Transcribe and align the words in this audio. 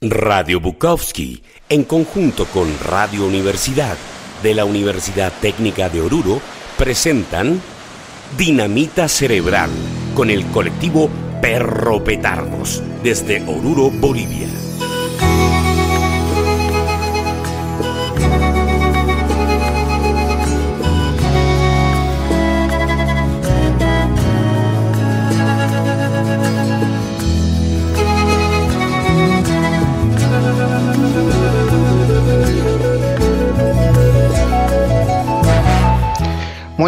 Radio 0.00 0.60
Bukowski, 0.60 1.42
en 1.68 1.82
conjunto 1.82 2.46
con 2.46 2.68
Radio 2.84 3.26
Universidad 3.26 3.96
de 4.44 4.54
la 4.54 4.64
Universidad 4.64 5.32
Técnica 5.40 5.88
de 5.88 6.00
Oruro, 6.00 6.40
presentan 6.76 7.60
Dinamita 8.36 9.08
Cerebral 9.08 9.70
con 10.14 10.30
el 10.30 10.46
colectivo 10.52 11.10
Perro 11.42 12.04
Petardos 12.04 12.80
desde 13.02 13.42
Oruro, 13.48 13.90
Bolivia. 13.90 14.67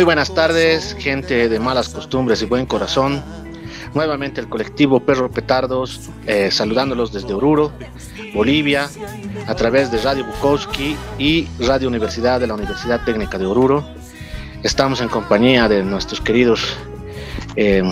Muy 0.01 0.07
buenas 0.07 0.33
tardes, 0.33 0.97
gente 0.99 1.51
de 1.51 1.61
malas 1.61 1.91
costumbres 1.91 2.41
y 2.41 2.47
buen 2.47 2.65
corazón. 2.65 3.23
Nuevamente 3.93 4.41
el 4.41 4.49
colectivo 4.49 5.01
Perro 5.01 5.31
Petardos, 5.31 6.09
eh, 6.25 6.51
saludándolos 6.51 7.13
desde 7.13 7.35
Oruro, 7.35 7.71
Bolivia, 8.33 8.89
a 9.47 9.55
través 9.55 9.91
de 9.91 9.99
Radio 9.99 10.25
Bukowski 10.25 10.97
y 11.19 11.47
Radio 11.59 11.89
Universidad 11.89 12.41
de 12.41 12.47
la 12.47 12.55
Universidad 12.55 13.05
Técnica 13.05 13.37
de 13.37 13.45
Oruro. 13.45 13.85
Estamos 14.63 15.03
en 15.03 15.11
compañía 15.11 15.69
de 15.69 15.83
nuestros 15.83 16.23
queridos 16.23 16.79
eh, 17.57 17.83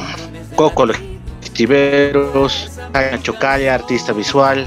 co-colectiveros, 0.56 2.70
Chocaya, 3.20 3.74
artista 3.74 4.15
visual, 4.15 4.66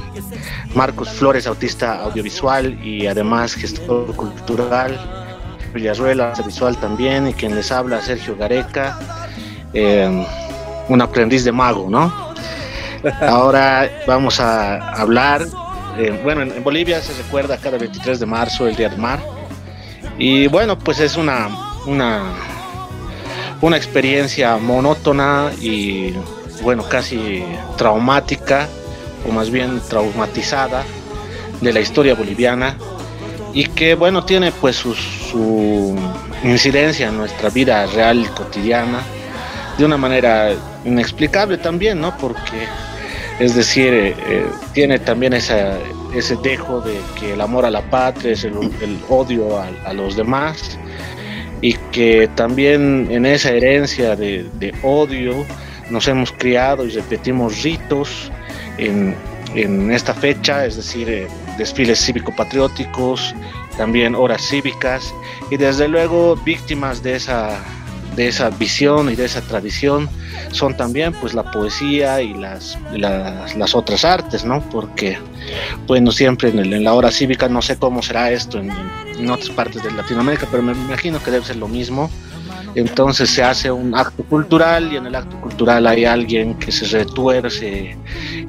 Marcos 0.76 1.09
Flores, 1.09 1.48
autista 1.48 2.03
audiovisual 2.03 2.80
y 2.86 3.08
además 3.08 3.55
gestor 3.55 4.16
cultural 4.16 5.20
Villarruela, 5.73 6.33
visual 6.45 6.77
también, 6.77 7.27
y 7.27 7.33
quien 7.33 7.55
les 7.55 7.72
habla, 7.72 8.02
Sergio 8.02 8.36
Gareca, 8.36 9.00
eh, 9.73 10.25
un 10.89 11.02
aprendiz 11.02 11.44
de 11.44 11.52
mago, 11.52 11.89
¿no? 11.89 12.33
Ahora 13.22 13.89
vamos 14.05 14.39
a 14.39 14.89
hablar, 14.89 15.45
eh, 15.97 16.19
bueno, 16.23 16.42
en, 16.42 16.64
Bolivia 16.64 17.02
se 17.02 17.14
recuerda 17.22 17.58
cada 17.58 17.77
23 17.77 18.19
de 18.19 18.25
marzo 18.25 18.67
el 18.67 18.75
Día 18.75 18.89
del 18.89 18.99
Mar, 18.99 19.19
y 20.17 20.47
bueno, 20.47 20.77
pues 20.77 20.99
es 20.99 21.16
una, 21.17 21.49
una, 21.86 22.22
una 23.61 23.77
experiencia 23.77 24.58
monótona 24.58 25.52
y, 25.59 26.14
bueno, 26.61 26.83
casi 26.88 27.44
traumática, 27.77 28.67
o 29.27 29.31
más 29.31 29.49
bien 29.49 29.81
traumatizada, 29.89 30.83
de 31.61 31.72
la 31.72 31.80
historia 31.80 32.16
boliviana 32.16 32.75
y 33.53 33.66
que 33.66 33.95
bueno 33.95 34.25
tiene 34.25 34.52
pues 34.52 34.83
su, 35.32 35.96
incidencia 36.44 37.08
en 37.10 37.18
nuestra 37.18 37.50
vida 37.50 37.86
real 37.88 38.30
cotidiana 38.34 39.02
de 39.78 39.86
una 39.86 39.98
manera 39.98 40.52
inexplicable 40.86 41.58
también 41.58 42.02
no 42.02 42.16
porque 42.18 42.68
es 43.40 43.56
decir 43.56 43.94
eh, 43.94 44.16
eh, 44.28 44.46
tiene 44.73 45.00
también 45.00 45.34
ese 45.34 46.36
dejo 46.44 46.82
de 46.82 47.00
que 47.20 47.34
el 47.34 47.42
amor 47.42 47.66
a 47.66 47.70
la 47.70 47.82
patria 47.82 48.34
es 48.34 48.44
el, 48.44 48.54
odio 49.10 49.60
a, 49.60 49.94
los 49.94 50.16
demás 50.16 50.78
y 51.62 51.73
que 51.92 52.30
también 52.36 53.08
en 53.12 53.26
esa 53.26 53.52
herencia 53.52 54.16
de, 54.16 54.45
de 54.60 54.73
odio 54.84 55.45
nos 55.90 56.08
hemos 56.08 56.32
criado 56.32 56.86
y 56.86 56.90
repetimos 56.90 57.62
ritos 57.62 58.32
en, 58.78 59.16
en 59.56 59.92
esta 59.92 60.14
fecha, 60.14 60.66
es 60.66 60.76
decir, 60.78 61.10
eh, 61.10 61.28
desfiles 61.58 62.00
cívico-patrióticos, 62.00 63.36
también 63.77 64.15
horas 64.15 64.42
cívicas 64.42 65.14
y 65.49 65.58
desde 65.58 65.87
luego 65.87 66.36
víctimas 66.36 67.04
de 67.04 67.15
esa, 67.15 67.59
de 68.15 68.27
esa 68.27 68.49
visión 68.49 69.09
y 69.09 69.15
de 69.15 69.26
esa 69.26 69.42
tradición 69.42 70.09
son 70.52 70.76
también 70.76 71.14
pues 71.14 71.33
la 71.33 71.49
poesía 71.52 72.21
y 72.21 72.33
las, 72.33 72.77
las, 72.92 73.76
otras 73.76 74.04
artes, 74.04 74.43
¿no? 74.43 74.61
Porque, 74.70 75.17
bueno, 75.87 76.11
siempre 76.11 76.49
en, 76.49 76.83
la 76.83 76.93
hora 76.93 77.11
cívica, 77.11 77.48
no 77.48 77.61
sé 77.61 77.77
cómo 77.77 78.02
será 78.02 78.31
esto 78.31 78.60
en, 78.60 78.71
en 79.17 79.30
otras 79.30 79.49
partes 79.49 79.83
de 79.83 79.92
Latinoamérica, 79.92 80.48
pero 80.52 80.64
me 80.64 80.73
imagino 80.73 81.21
que 81.23 81.31
debe 81.31 81.45
ser 81.45 81.58
lo 81.58 81.67
mismo 81.67 82.10
entonces 82.76 83.30
se 83.30 83.43
hace 83.43 83.71
un 83.71 83.93
acto 83.95 84.23
cultural 84.23 84.92
y 84.92 84.98
en 84.98 85.05
el 85.05 85.15
acto 85.15 85.39
cultural 85.42 85.87
hay 85.87 86.05
alguien 86.05 86.55
que 86.55 86.71
se 86.71 86.86
retuerce 86.86 87.98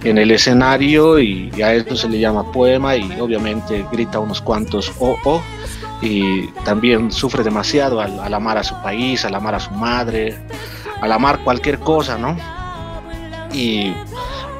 en 0.05 0.19
el 0.19 0.31
escenario 0.31 1.19
y 1.19 1.51
a 1.63 1.75
esto 1.75 1.97
se 1.97 2.09
le 2.09 2.21
llama 2.21 2.51
poema 2.53 2.97
y 2.97 3.21
obviamente 3.21 3.85
grita 3.91 4.21
unos 4.21 4.41
cuantos 4.41 4.93
oh, 5.01 5.17
oh, 5.25 5.43
y 6.01 6.47
también 6.65 7.11
sufre 7.11 7.43
demasiado 7.43 8.01
al, 8.01 8.33
amar 8.33 8.59
a 8.59 8.65
su 8.65 8.75
país, 8.83 9.25
al 9.25 9.35
amar 9.35 9.55
a 9.55 9.61
su 9.61 9.71
madre, 9.71 10.37
al 11.01 11.13
amar 11.13 11.43
cualquier 11.43 11.79
cosa, 11.79 12.19
¿no? 12.19 12.37
Y 13.53 13.93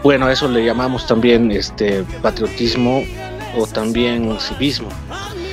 bueno, 0.03 0.29
eso 0.29 0.49
le 0.49 0.65
llamamos 0.65 1.07
también 1.07 1.51
este 1.51 2.05
patriotismo 2.21 3.05
o 3.57 3.67
también 3.67 4.39
civismo. 4.41 4.89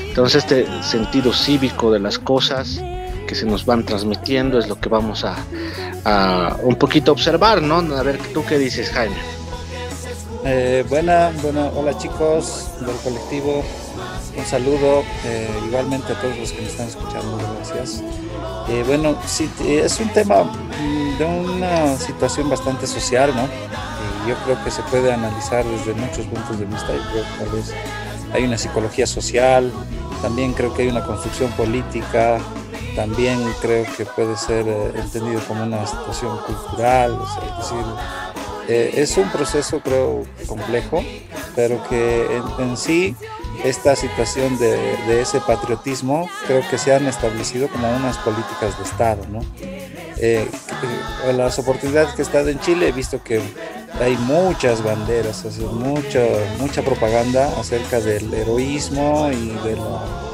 Entonces 0.08 0.44
este 0.44 0.84
sentido 0.84 1.32
cívico 1.32 1.92
de 1.92 2.00
las 2.00 2.18
cosas 2.18 2.82
que 3.30 3.36
se 3.36 3.46
nos 3.46 3.64
van 3.64 3.86
transmitiendo 3.86 4.58
es 4.58 4.68
lo 4.68 4.80
que 4.80 4.90
vamos 4.90 5.24
a, 5.24 5.38
un 6.64 6.76
poquito 6.78 7.12
observar, 7.12 7.62
¿no? 7.62 7.76
A 7.96 8.02
ver, 8.02 8.18
¿tú 8.34 8.44
qué 8.44 8.58
dices, 8.58 8.90
Jaime? 8.90 9.16
Eh, 10.44 10.84
buena, 10.90 11.32
bueno, 11.44 11.72
hola 11.76 11.96
chicos 11.96 12.72
del 12.80 12.96
colectivo, 13.04 13.64
un 14.36 14.46
saludo 14.48 15.04
eh, 15.26 15.48
igualmente 15.68 16.12
a 16.14 16.20
todos 16.20 16.40
los 16.40 16.52
que 16.52 16.62
me 16.62 16.68
están 16.70 16.88
escuchando, 16.88 17.38
gracias. 17.56 18.02
Eh, 18.68 18.84
bueno, 18.88 19.16
sí, 19.28 19.48
es 19.64 20.00
un 20.00 20.10
tema 20.10 20.46
mm, 20.46 21.18
de 21.20 21.26
una 21.26 21.98
situación 21.98 22.50
bastante 22.50 22.88
social, 22.88 23.32
¿no? 23.36 23.48
yo 24.28 24.36
creo 24.44 24.64
que 24.64 24.72
se 24.72 24.82
puede 24.84 25.14
analizar 25.14 25.64
desde 25.66 25.94
muchos 25.94 26.26
puntos 26.26 26.60
de 26.60 26.66
vista. 26.66 26.88
Yo 26.94 27.02
creo 27.12 27.24
que 27.24 27.46
tal 27.46 27.50
vez 27.50 27.74
hay 28.34 28.44
una 28.44 28.58
psicología 28.58 29.06
social, 29.06 29.72
también 30.22 30.54
creo 30.54 30.74
que 30.74 30.84
hay 30.84 30.88
una 30.88 31.04
construcción 31.04 31.52
política, 31.52 32.40
también 32.96 33.40
creo 33.62 33.86
que 33.98 34.06
puede 34.06 34.38
ser 34.38 34.68
eh, 34.68 34.92
entendido 34.96 35.42
como 35.48 35.64
una 35.64 35.86
situación 35.86 36.38
cultural, 36.46 37.18
es 37.22 37.58
decir, 37.58 37.86
eh, 38.68 39.02
es 39.02 39.18
un 39.18 39.30
proceso 39.30 39.80
creo 39.80 40.24
complejo, 40.48 41.04
pero 41.56 41.84
que 41.90 42.42
en, 42.60 42.78
sí 42.78 43.16
esta 43.64 43.96
situación 43.96 44.58
de, 44.60 45.22
ese 45.22 45.42
patriotismo 45.42 46.30
creo 46.46 46.62
que 46.70 46.78
se 46.78 46.94
han 46.94 47.08
establecido 47.08 47.68
como 47.68 47.90
unas 47.90 48.18
políticas 48.20 48.78
de 48.78 48.84
Estado, 48.84 49.24
¿no? 49.30 49.40
Eh, 50.22 50.48
las 51.34 51.58
oportunidades 51.58 52.14
que 52.14 52.22
he 52.22 52.26
estado 52.26 52.50
en 52.50 52.60
Chile 52.60 52.90
he 52.90 52.92
visto 52.92 53.24
que 53.24 53.42
hay 54.00 54.16
muchas 54.18 54.84
banderas, 54.84 55.44
mucha, 55.74 56.20
mucha 56.60 56.82
propaganda 56.84 57.50
acerca 57.60 58.00
del 58.00 58.32
heroísmo 58.34 59.30
y 59.32 59.50
de 59.68 59.76
la 59.78 60.29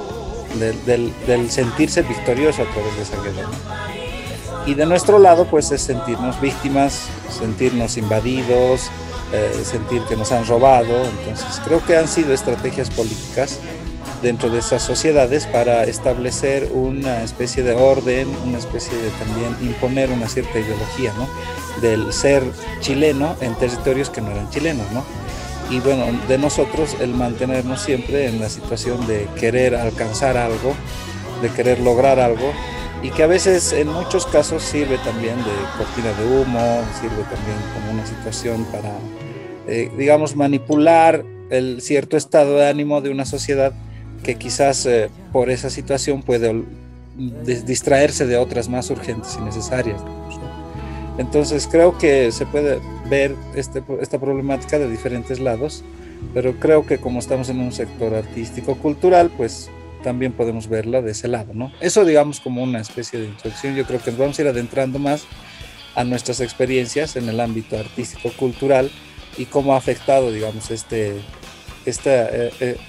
del, 0.60 1.52
sentirse 1.52 2.02
victorioso 2.02 2.64
a 2.64 2.66
través 2.66 2.96
de 2.96 3.04
esa 3.04 3.22
guerra. 3.22 3.50
Y 4.66 4.74
de 4.74 4.86
nuestro 4.86 5.20
lado, 5.20 5.46
pues 5.46 5.72
es 5.72 5.82
sentirnos 5.82 6.42
víctimas, 6.42 7.08
sentirnos 7.30 7.98
invadidos, 7.98 8.90
eh, 9.32 9.62
sentir 9.64 10.02
que 10.04 10.16
nos 10.16 10.32
han 10.32 10.46
robado. 10.48 11.06
Entonces, 11.06 11.62
creo 11.66 11.86
que 11.86 11.96
han 11.98 12.08
sido 12.08 12.34
estrategias 12.34 12.90
políticas 12.90 13.60
dentro 14.22 14.50
de 14.50 14.60
esas 14.60 14.82
sociedades 14.82 15.46
para 15.46 15.84
establecer 15.84 16.72
una 16.74 17.22
especie 17.22 17.62
de 17.62 17.74
orden, 17.74 18.28
una 18.44 18.58
especie 18.58 18.98
de 18.98 19.10
también 19.12 19.56
imponer 19.62 20.10
una 20.10 20.28
cierta 20.28 20.58
ideología, 20.60 21.14
¿no? 21.14 21.28
Del 21.82 22.12
ser 22.12 22.44
chileno 22.80 23.36
en 23.42 23.54
territorios 23.56 24.10
que 24.10 24.22
no 24.22 24.32
eran 24.32 24.50
chilenos, 24.50 24.92
¿no? 24.92 25.04
Y 25.70 25.80
bueno, 25.80 26.06
de 26.28 26.38
nosotros 26.38 26.96
el 27.00 27.14
mantenernos 27.14 27.82
siempre 27.82 28.28
en 28.28 28.40
la 28.40 28.50
situación 28.50 29.06
de 29.08 29.28
querer 29.40 29.76
alcanzar 29.76 30.38
algo, 30.38 30.74
de 31.42 31.50
querer 31.50 31.80
lograr 31.80 32.20
algo 32.20 32.52
y 33.02 33.10
que 33.12 33.24
a 33.24 33.28
veces 33.28 33.74
en 33.74 33.88
muchos 33.88 34.26
casos 34.26 34.64
sirve 34.64 34.98
también 35.00 35.38
de 35.38 35.52
cortina 35.78 36.12
de 36.14 36.26
humo, 36.26 36.82
sirve 37.00 37.24
también 37.24 37.58
como 37.74 37.92
una 37.92 38.06
situación 38.06 38.66
para, 38.66 38.92
eh, 39.68 39.92
digamos, 39.98 40.36
manipular 40.36 41.24
el 41.50 41.82
cierto 41.82 42.18
estado 42.18 42.58
de 42.58 42.68
ánimo 42.68 43.02
de 43.02 43.10
una 43.10 43.26
sociedad 43.26 43.74
que 44.24 44.36
quizás 44.36 44.86
eh, 44.86 45.10
por 45.32 45.50
esa 45.50 45.70
situación 45.70 46.24
puede 46.24 46.64
distraerse 47.16 48.26
de 48.26 48.38
otras 48.38 48.68
más 48.70 48.90
urgentes 48.90 49.38
y 49.40 49.44
necesarias. 49.44 50.02
Entonces 51.18 51.68
creo 51.70 51.98
que 51.98 52.32
se 52.32 52.46
puede 52.46 52.80
ver 53.10 53.36
este, 53.56 53.84
esta 54.02 54.20
problemática 54.20 54.78
de 54.80 54.90
diferentes 54.90 55.40
lados, 55.40 55.84
pero 56.34 56.60
creo 56.60 56.86
que 56.86 56.98
como 56.98 57.20
estamos 57.20 57.50
en 57.50 57.60
un 57.60 57.72
sector 57.72 58.14
artístico 58.14 58.76
cultural, 58.76 59.32
pues 59.36 59.70
también 60.04 60.34
podemos 60.34 60.68
verla 60.68 61.02
de 61.02 61.12
ese 61.12 61.28
lado, 61.28 61.54
¿no? 61.54 61.72
Eso 61.80 62.06
digamos 62.06 62.40
como 62.40 62.62
una 62.62 62.80
especie 62.80 63.20
de 63.20 63.26
introducción, 63.26 63.76
yo 63.76 63.86
creo 63.86 64.00
que 64.00 64.12
nos 64.12 64.20
vamos 64.20 64.38
a 64.38 64.42
ir 64.42 64.48
adentrando 64.48 65.00
más 65.00 65.26
a 65.96 66.04
nuestras 66.04 66.42
experiencias 66.42 67.16
en 67.16 67.30
el 67.30 67.40
ámbito 67.40 67.78
artístico 67.78 68.30
cultural 68.38 68.92
y 69.38 69.46
cómo 69.46 69.74
ha 69.74 69.78
afectado, 69.78 70.32
digamos, 70.32 70.70
este, 70.70 71.14
esta, 71.86 72.30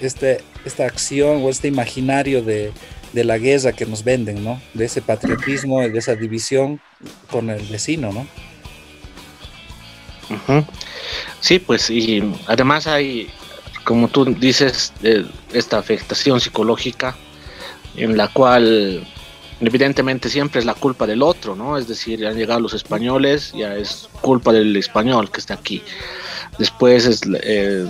este, 0.01 0.41
esta 0.65 0.85
acción 0.85 1.43
o 1.45 1.49
este 1.49 1.69
imaginario 1.69 2.43
de, 2.43 2.73
de 3.17 3.25
la 3.25 3.39
guerra 3.39 3.73
que 3.73 3.87
nos 3.87 4.05
venden, 4.05 4.45
¿no? 4.45 4.61
De 4.75 4.85
ese 4.85 5.01
patriotismo, 5.01 5.81
de 5.81 5.99
esa 5.99 6.15
división 6.15 6.81
con 7.31 7.49
el 7.49 7.63
vecino, 7.67 8.13
¿no? 8.13 8.27
Sí, 11.41 11.59
pues 11.59 11.89
y 11.89 12.23
además 12.47 12.87
hay, 12.87 13.31
como 13.85 14.09
tú 14.09 14.27
dices, 14.27 14.93
esta 15.55 15.79
afectación 15.79 16.41
psicológica 16.41 17.17
en 17.97 18.19
la 18.19 18.29
cual 18.29 19.07
evidentemente 19.61 20.29
siempre 20.29 20.61
es 20.61 20.67
la 20.67 20.75
culpa 20.75 21.07
del 21.07 21.23
otro, 21.23 21.57
¿no? 21.57 21.79
Es 21.79 21.89
decir, 21.89 22.27
han 22.27 22.37
llegado 22.37 22.61
los 22.61 22.75
españoles, 22.75 23.53
ya 23.55 23.75
es 23.75 24.09
culpa 24.21 24.53
del 24.53 24.77
español 24.77 25.31
que 25.31 25.41
está 25.41 25.55
aquí. 25.55 25.83
Después 26.59 27.07
es, 27.07 27.21
eh, 27.43 27.87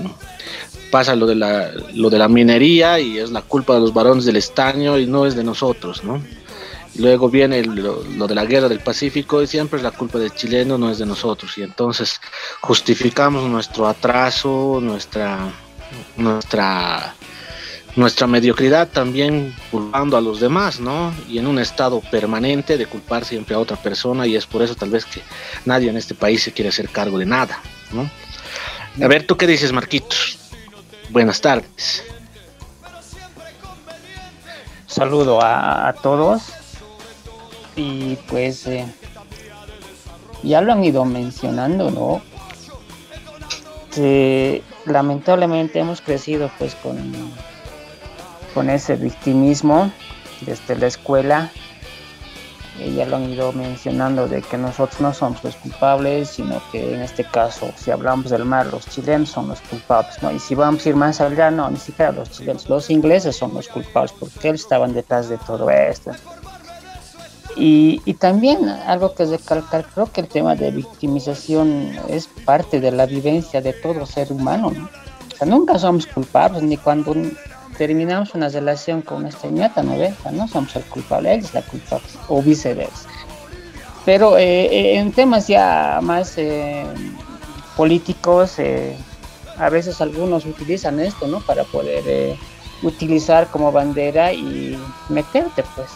pasa 0.90 1.14
lo 1.16 1.26
de, 1.26 1.34
la, 1.34 1.70
lo 1.94 2.10
de 2.10 2.18
la 2.18 2.28
minería 2.28 3.00
y 3.00 3.18
es 3.18 3.30
la 3.30 3.42
culpa 3.42 3.74
de 3.74 3.80
los 3.80 3.92
varones 3.92 4.24
del 4.24 4.36
estaño 4.36 4.98
y 4.98 5.06
no 5.06 5.26
es 5.26 5.34
de 5.34 5.44
nosotros, 5.44 6.04
¿no? 6.04 6.22
Luego 6.98 7.28
viene 7.28 7.62
lo, 7.62 8.26
de 8.26 8.34
la 8.34 8.46
guerra 8.46 8.68
del 8.68 8.80
Pacífico 8.80 9.42
y 9.42 9.46
siempre 9.46 9.78
es 9.78 9.82
la 9.82 9.90
culpa 9.90 10.18
del 10.18 10.32
chileno, 10.32 10.78
no 10.78 10.90
es 10.90 10.98
de 10.98 11.04
nosotros. 11.04 11.58
Y 11.58 11.62
entonces 11.62 12.20
justificamos 12.62 13.44
nuestro 13.50 13.86
atraso, 13.86 14.78
nuestra, 14.80 15.52
nuestra 16.16 17.14
nuestra 17.96 18.26
mediocridad 18.26 18.88
también 18.88 19.54
culpando 19.70 20.18
a 20.18 20.20
los 20.20 20.38
demás, 20.38 20.80
¿no? 20.80 21.12
Y 21.28 21.38
en 21.38 21.46
un 21.46 21.58
estado 21.58 22.00
permanente 22.10 22.76
de 22.76 22.86
culpar 22.86 23.24
siempre 23.24 23.54
a 23.54 23.58
otra 23.58 23.76
persona 23.78 24.26
y 24.26 24.36
es 24.36 24.46
por 24.46 24.62
eso 24.62 24.74
tal 24.74 24.90
vez 24.90 25.06
que 25.06 25.22
nadie 25.64 25.88
en 25.88 25.96
este 25.96 26.14
país 26.14 26.42
se 26.42 26.52
quiere 26.52 26.68
hacer 26.68 26.90
cargo 26.90 27.18
de 27.18 27.24
nada, 27.24 27.58
¿no? 27.92 28.08
A 29.02 29.08
ver, 29.08 29.26
¿tú 29.26 29.36
qué 29.36 29.46
dices, 29.46 29.72
Marquitos? 29.72 30.38
Buenas 31.08 31.40
tardes. 31.40 32.04
Saludo 34.86 35.40
a, 35.42 35.94
todos 36.02 36.42
y 37.76 38.16
pues 38.28 38.66
eh, 38.66 38.86
ya 40.42 40.60
lo 40.60 40.72
han 40.72 40.84
ido 40.84 41.04
mencionando, 41.04 41.90
¿no? 41.90 42.22
Que 43.94 44.62
lamentablemente 44.84 45.80
hemos 45.80 46.00
crecido 46.00 46.50
pues 46.58 46.74
con 46.76 46.96
con 48.56 48.70
ese 48.70 48.96
victimismo 48.96 49.92
desde 50.40 50.76
la 50.76 50.86
escuela. 50.86 51.52
Ya 52.94 53.04
lo 53.04 53.16
han 53.16 53.28
ido 53.28 53.52
mencionando 53.52 54.28
de 54.28 54.40
que 54.40 54.56
nosotros 54.56 54.98
no 54.98 55.12
somos 55.12 55.44
los 55.44 55.56
culpables, 55.56 56.30
sino 56.30 56.62
que 56.72 56.94
en 56.94 57.02
este 57.02 57.22
caso, 57.24 57.70
si 57.76 57.90
hablamos 57.90 58.30
del 58.30 58.46
mar, 58.46 58.66
los 58.66 58.86
chilenos 58.86 59.28
son 59.28 59.48
los 59.48 59.60
culpables, 59.60 60.22
¿no? 60.22 60.32
Y 60.32 60.38
si 60.38 60.54
vamos 60.54 60.84
a 60.84 60.88
ir 60.88 60.96
más 60.96 61.20
allá, 61.20 61.50
no, 61.50 61.70
ni 61.70 61.76
siquiera 61.76 62.12
los 62.12 62.30
chilenos, 62.30 62.66
los 62.68 62.88
ingleses 62.88 63.36
son 63.36 63.52
los 63.52 63.68
culpables, 63.68 64.12
porque 64.18 64.48
ellos 64.48 64.62
estaban 64.62 64.94
detrás 64.94 65.28
de 65.28 65.36
todo 65.36 65.68
esto. 65.68 66.12
Y, 67.56 68.00
y, 68.06 68.14
también 68.14 68.68
algo 68.68 69.14
que 69.14 69.26
recalcar, 69.26 69.84
creo 69.94 70.10
que 70.10 70.22
el 70.22 70.28
tema 70.28 70.54
de 70.54 70.70
victimización 70.70 71.92
es 72.08 72.26
parte 72.46 72.80
de 72.80 72.90
la 72.90 73.04
vivencia 73.04 73.60
de 73.60 73.74
todo 73.74 74.06
ser 74.06 74.32
humano, 74.32 74.70
¿no? 74.70 74.84
O 74.84 75.36
sea, 75.36 75.46
nunca 75.46 75.78
somos 75.78 76.06
culpables, 76.06 76.62
ni 76.62 76.78
cuando 76.78 77.14
terminamos 77.76 78.34
una 78.34 78.48
relación 78.48 79.02
con 79.02 79.18
una 79.18 79.30
señora 79.30 79.82
¿no 79.82 79.96
ves? 79.98 80.14
No 80.32 80.48
somos 80.48 80.74
el 80.76 80.84
culpable, 80.84 81.34
él 81.34 81.40
es 81.40 81.54
la 81.54 81.62
culpable, 81.62 82.06
o 82.28 82.42
viceversa. 82.42 83.08
Pero 84.04 84.38
eh, 84.38 84.66
eh, 84.66 84.98
en 84.98 85.12
temas 85.12 85.48
ya 85.48 86.00
más 86.02 86.38
eh, 86.38 86.84
políticos, 87.76 88.56
a 89.58 89.68
veces 89.68 90.00
algunos 90.00 90.44
utilizan 90.46 91.00
esto, 91.00 91.26
¿no? 91.26 91.40
Para 91.40 91.64
poder 91.64 92.36
utilizar 92.82 93.48
como 93.48 93.72
bandera 93.72 94.32
y 94.32 94.78
meterte, 95.08 95.64
pues. 95.74 95.88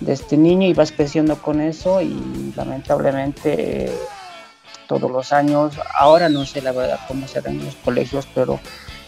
De 0.00 0.12
este 0.12 0.36
niño 0.36 0.66
y 0.66 0.74
vas 0.74 0.92
creciendo 0.92 1.40
con 1.40 1.60
eso 1.60 2.02
y 2.02 2.52
lamentablemente 2.56 3.90
todos 4.86 5.10
los 5.10 5.32
años, 5.32 5.74
ahora 5.98 6.28
no 6.28 6.44
sé 6.44 6.60
la 6.60 6.72
verdad 6.72 7.00
cómo 7.08 7.26
serán 7.26 7.64
los 7.64 7.74
colegios, 7.76 8.28
pero 8.34 8.60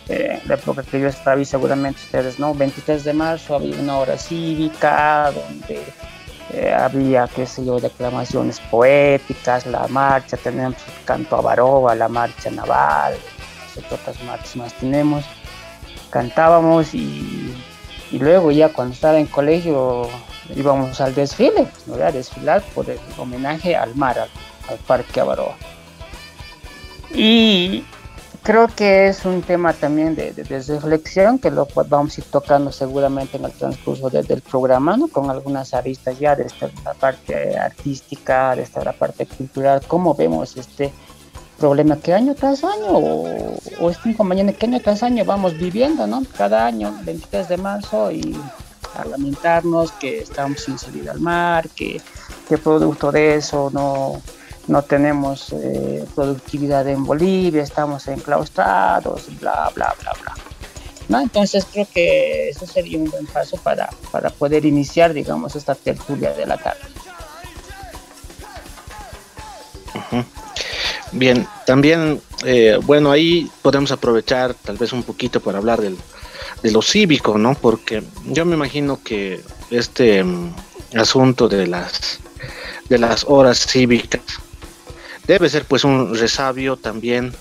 eh, 0.08 0.40
la 0.46 0.54
época 0.54 0.84
que 0.84 1.00
yo 1.00 1.08
estaba 1.08 1.40
y 1.40 1.44
seguramente 1.44 2.00
ustedes, 2.00 2.38
¿no? 2.38 2.54
23 2.54 3.02
de 3.02 3.12
marzo 3.12 3.56
había 3.56 3.76
una 3.80 3.98
hora 3.98 4.16
cívica 4.16 5.32
donde 5.32 5.82
eh, 6.52 6.72
había, 6.72 7.26
qué 7.26 7.44
sé 7.44 7.64
yo, 7.64 7.80
declamaciones 7.80 8.60
poéticas, 8.60 9.66
la 9.66 9.88
marcha, 9.88 10.36
tenemos 10.36 10.76
el 10.86 11.04
canto 11.04 11.36
a 11.36 11.40
Baroba, 11.40 11.94
la 11.96 12.08
marcha 12.08 12.50
naval, 12.50 13.14
otras 13.90 14.22
marchas 14.22 14.56
más 14.56 14.72
tenemos. 14.74 15.24
Cantábamos 16.10 16.94
y, 16.94 17.54
luego 18.12 18.52
ya 18.52 18.72
cuando 18.72 18.94
estaba 18.94 19.18
en 19.18 19.26
colegio 19.26 20.08
íbamos 20.54 21.00
al 21.00 21.14
desfile, 21.14 21.66
¿no? 21.86 21.94
a 21.96 22.12
desfilar 22.12 22.62
por 22.74 22.88
el 22.88 23.00
homenaje 23.18 23.74
al 23.74 23.94
mar, 23.96 24.18
al, 24.18 24.28
al 24.68 24.78
Parque 24.86 25.20
Avaroa. 25.20 25.56
Y, 27.12 27.84
creo 28.46 28.68
que 28.68 29.08
es 29.08 29.24
un 29.24 29.42
tema 29.42 29.72
también 29.72 30.14
de, 30.14 30.32
reflexión 30.68 31.40
que 31.40 31.50
lo 31.50 31.66
vamos 31.88 32.16
a 32.16 32.20
ir 32.20 32.26
tocando 32.30 32.70
seguramente 32.70 33.38
en 33.38 33.44
el 33.44 33.50
transcurso 33.50 34.08
del 34.08 34.40
programa, 34.40 34.96
¿no? 34.96 35.08
con 35.08 35.30
algunas 35.30 35.74
aristas 35.74 36.16
ya 36.20 36.36
de 36.36 36.46
la 36.84 36.94
parte 36.94 37.58
artística, 37.58 38.54
de 38.54 38.62
esta 38.62 38.84
la 38.84 38.92
parte 38.92 39.26
cultural, 39.26 39.82
cómo 39.88 40.14
vemos 40.14 40.56
este 40.56 40.92
problema 41.58 41.96
que 41.96 42.14
año 42.14 42.36
tras 42.36 42.62
año 42.62 42.86
o, 42.90 43.56
o 43.80 43.90
este 43.90 44.10
inconveniente 44.10 44.54
que 44.54 44.66
año 44.66 44.80
tras 44.80 45.02
año 45.02 45.24
vamos 45.24 45.58
viviendo, 45.58 46.06
¿no? 46.06 46.22
Cada 46.38 46.66
año, 46.66 46.96
23 47.02 47.48
de 47.48 47.56
marzo 47.56 48.12
y 48.12 48.36
a 48.96 49.04
lamentarnos 49.06 49.90
que 49.92 50.20
estamos 50.20 50.60
sin 50.60 50.78
salir 50.78 51.10
al 51.10 51.18
mar, 51.18 51.68
que, 51.70 52.00
que 52.48 52.58
producto 52.58 53.10
de 53.10 53.34
eso 53.34 53.70
no 53.72 54.22
no 54.68 54.82
tenemos 54.82 55.52
eh, 55.52 56.04
productividad 56.14 56.88
en 56.88 57.04
Bolivia, 57.04 57.62
estamos 57.62 58.06
enclaustrados, 58.08 59.26
bla, 59.40 59.70
bla, 59.74 59.94
bla, 60.00 60.12
bla. 60.22 60.34
¿No? 61.08 61.20
Entonces 61.20 61.66
creo 61.72 61.86
que 61.92 62.48
eso 62.48 62.66
sería 62.66 62.98
un 62.98 63.08
buen 63.08 63.26
paso 63.26 63.56
para, 63.58 63.88
para 64.10 64.30
poder 64.30 64.64
iniciar, 64.64 65.14
digamos, 65.14 65.54
esta 65.54 65.74
tertulia 65.76 66.32
de 66.32 66.46
la 66.46 66.56
tarde. 66.56 66.80
Bien, 71.12 71.46
también, 71.64 72.20
eh, 72.44 72.78
bueno, 72.82 73.12
ahí 73.12 73.48
podemos 73.62 73.92
aprovechar 73.92 74.54
tal 74.54 74.76
vez 74.76 74.92
un 74.92 75.04
poquito 75.04 75.40
para 75.40 75.58
hablar 75.58 75.80
de 75.80 76.70
lo 76.72 76.82
cívico, 76.82 77.38
¿no? 77.38 77.54
Porque 77.54 78.02
yo 78.26 78.44
me 78.44 78.56
imagino 78.56 79.00
que 79.02 79.40
este 79.70 80.24
mm, 80.24 80.54
asunto 80.96 81.48
de 81.48 81.68
las, 81.68 82.18
de 82.88 82.98
las 82.98 83.24
horas 83.28 83.64
cívicas 83.64 84.40
debe 85.26 85.48
ser 85.48 85.64
pues 85.64 85.84
un 85.84 86.14
resabio 86.14 86.76
también 86.76 87.32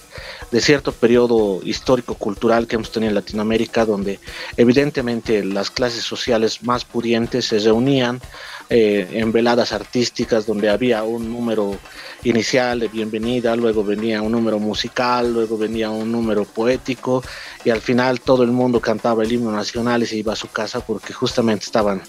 de 0.52 0.62
cierto 0.62 0.92
periodo 0.92 1.60
histórico-cultural 1.64 2.68
que 2.68 2.76
hemos 2.76 2.92
tenido 2.92 3.10
en 3.10 3.16
Latinoamérica, 3.16 3.86
donde 3.86 4.20
evidentemente 4.58 5.44
las 5.44 5.70
clases 5.70 6.04
sociales 6.04 6.64
más 6.64 6.86
pudientes 6.86 7.46
se 7.46 7.60
reunían 7.60 8.22
eh, 8.70 9.08
en 9.12 9.32
veladas 9.32 9.74
artísticas, 9.74 10.46
donde 10.46 10.70
había 10.70 11.04
un 11.04 11.32
número 11.32 11.78
inicial 12.24 12.80
de 12.80 12.88
bienvenida, 12.88 13.56
luego 13.56 13.84
venía 13.84 14.22
un 14.22 14.32
número 14.32 14.58
musical, 14.60 15.34
luego 15.34 15.58
venía 15.58 15.90
un 15.90 16.12
número 16.12 16.46
poético, 16.46 17.24
y 17.64 17.70
al 17.70 17.82
final 17.82 18.22
todo 18.22 18.44
el 18.44 18.52
mundo 18.52 18.80
cantaba 18.80 19.24
el 19.24 19.32
himno 19.32 19.52
nacional 19.52 20.04
y 20.04 20.06
se 20.08 20.18
iba 20.18 20.34
a 20.34 20.38
su 20.38 20.48
casa 20.48 20.80
porque 20.80 21.14
justamente 21.14 21.66
estaban 21.66 22.02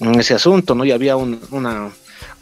en 0.00 0.20
ese 0.20 0.34
asunto, 0.34 0.74
¿no? 0.74 0.84
Y 0.84 0.92
había 0.92 1.16
una 1.16 1.90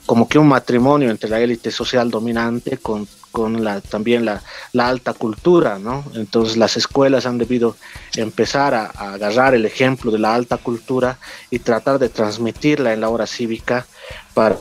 como 0.07 0.29
que 0.29 0.39
un 0.39 0.49
matrimonio 0.49 1.11
entre 1.11 1.29
la 1.29 1.41
élite 1.41 1.71
social 1.71 2.11
dominante 2.11 2.79
con, 2.79 3.07
con 3.33 3.63
la, 3.63 3.81
también 3.81 4.25
la, 4.25 4.41
la, 4.73 4.89
alta 4.89 5.13
cultura, 5.13 5.79
¿no? 5.79 6.05
Entonces 6.15 6.57
las 6.57 6.77
escuelas 6.77 7.27
han 7.27 7.39
debido 7.39 7.77
empezar 8.17 8.75
a, 8.75 8.87
agarrar 8.87 9.55
el 9.55 9.67
ejemplo 9.67 10.11
de 10.13 10.21
la 10.21 10.35
alta 10.35 10.57
cultura 10.57 11.19
y 11.51 11.59
tratar 11.59 11.99
de 11.99 12.09
transmitirla 12.09 12.93
en 12.93 13.01
la 13.01 13.09
hora 13.09 13.27
cívica 13.27 13.85
para, 14.33 14.57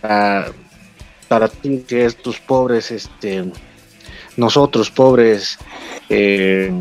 para, 0.00 0.52
para 1.28 1.48
que 1.48 2.06
estos 2.06 2.40
pobres 2.40 2.90
este, 2.90 3.52
nosotros 4.38 4.90
pobres 4.90 5.58
eh, 6.08 6.72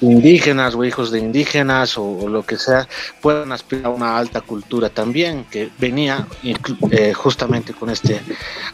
indígenas 0.00 0.74
o 0.74 0.84
hijos 0.84 1.12
de 1.12 1.20
indígenas 1.20 1.96
o, 1.96 2.28
lo 2.28 2.44
que 2.44 2.56
sea 2.56 2.88
puedan 3.20 3.52
aspirar 3.52 3.86
a 3.86 3.90
una 3.90 4.18
alta 4.18 4.40
cultura 4.40 4.90
también 4.90 5.44
que 5.44 5.70
venía 5.78 6.26
eh, 6.42 7.12
justamente 7.12 7.72
con 7.74 7.90
este 7.90 8.20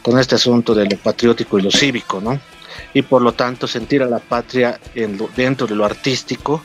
con 0.01 0.19
este 0.19 0.37
asunto 0.37 0.75
de 0.75 0.87
lo 0.87 0.97
patriótico 0.97 1.59
y 1.59 1.63
lo 1.63 1.71
cívico 1.71 2.21
no 2.21 2.41
y 2.95 3.03
por 3.03 3.21
lo 3.21 3.33
tanto 3.33 3.67
sentir 3.67 4.03
a 4.03 4.07
la 4.07 4.21
patria 4.21 4.81
dentro 5.37 5.67
de 5.67 5.75
lo 5.75 5.85
artístico 5.85 6.63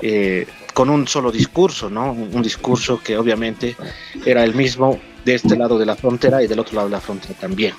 eh, 0.00 0.46
con 0.72 0.88
un 0.88 1.06
solo 1.06 1.30
discurso 1.30 1.90
no 1.90 2.12
un 2.12 2.42
discurso 2.42 3.00
que 3.02 3.18
obviamente 3.18 3.76
era 4.24 4.42
el 4.44 4.54
mismo 4.54 4.98
de 5.24 5.34
este 5.34 5.56
lado 5.56 5.78
de 5.78 5.86
la 5.86 5.96
frontera 5.96 6.42
y 6.42 6.46
del 6.46 6.60
otro 6.60 6.76
lado 6.76 6.88
de 6.88 6.92
la 6.92 7.00
frontera 7.00 7.34
también. 7.34 7.74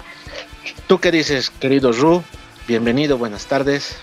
Tú 0.88 1.00
qué 1.00 1.12
dices 1.12 1.50
querido 1.50 1.91
Ru 1.91 2.24
Bienvenido, 2.67 3.19
buenas 3.19 3.45
tardes. 3.45 3.95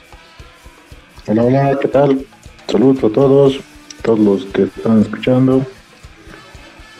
Hola, 1.26 1.42
hola, 1.42 1.78
¿qué 1.82 1.88
tal? 1.88 2.24
Saludos 2.70 3.02
a 3.02 3.12
todos, 3.12 3.58
todos 4.02 4.20
los 4.20 4.44
que 4.44 4.62
están 4.62 5.02
escuchando. 5.02 5.66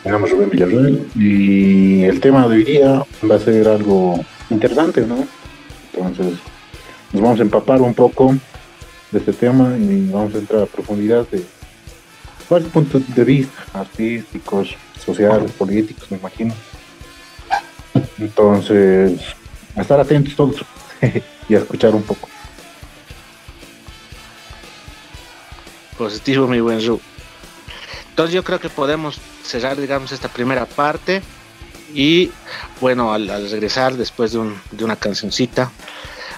Me 0.05 0.11
llamo 0.11 0.27
Rubén 0.27 0.51
Villarreal 0.51 1.07
y 1.15 2.03
el 2.03 2.19
tema 2.21 2.49
de 2.49 2.57
hoy 2.57 2.65
día 2.65 3.05
va 3.31 3.37
a 3.37 3.39
ser 3.39 3.69
algo 3.69 4.19
interesante, 4.51 5.03
¿no? 5.03 5.25
Entonces, 5.93 6.41
nos 7.13 7.23
vamos 7.23 7.39
a 7.39 7.43
empapar 7.43 7.81
un 7.81 7.95
poco 7.95 8.35
de 9.13 9.19
este 9.21 9.33
tema 9.33 9.77
y 9.79 10.11
vamos 10.11 10.35
a 10.35 10.39
entrar 10.39 10.63
a 10.63 10.67
profundidad 10.67 11.29
de 11.29 11.45
varios 12.51 12.73
puntos 12.73 13.03
de 13.15 13.25
vista 13.25 13.65
artísticos, 13.73 14.75
sociales, 14.99 15.53
políticos, 15.53 16.11
me 16.11 16.17
imagino. 16.17 16.55
Entonces, 18.19 19.21
estar 19.77 20.01
atentos 20.01 20.35
todos 20.35 20.65
y 21.49 21.55
a 21.55 21.59
escuchar 21.59 21.95
un 21.95 22.03
poco. 22.03 22.29
Positivo, 25.97 26.47
mi 26.47 26.61
buen 26.61 26.85
Ru. 26.85 27.01
Entonces 28.11 28.35
yo 28.35 28.45
creo 28.45 28.61
que 28.61 28.69
podemos 28.69 29.19
cerrar, 29.43 29.81
digamos, 29.81 30.13
esta 30.13 30.29
primera 30.29 30.67
parte 30.67 31.23
y 31.95 32.31
bueno, 32.81 33.13
al, 33.13 33.29
regresar 33.51 33.95
después 33.95 34.33
de, 34.33 34.39
un, 34.39 34.61
de, 34.71 34.85
una 34.85 34.97
cancioncita, 34.97 35.71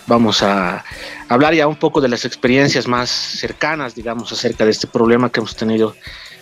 vamos 0.07 0.43
a 0.43 0.85
hablar 1.29 1.55
ya 1.55 1.67
un 1.67 1.77
poco 1.77 2.01
de 2.01 2.09
las 2.09 2.25
experiencias 2.25 2.87
más 2.87 3.11
cercanas, 3.11 3.95
digamos, 3.95 4.33
acerca 4.33 4.65
de 4.65 4.71
este 4.71 4.87
problema 4.87 5.31
que 5.31 5.41
hemos 5.41 5.57
tenido 5.57 5.97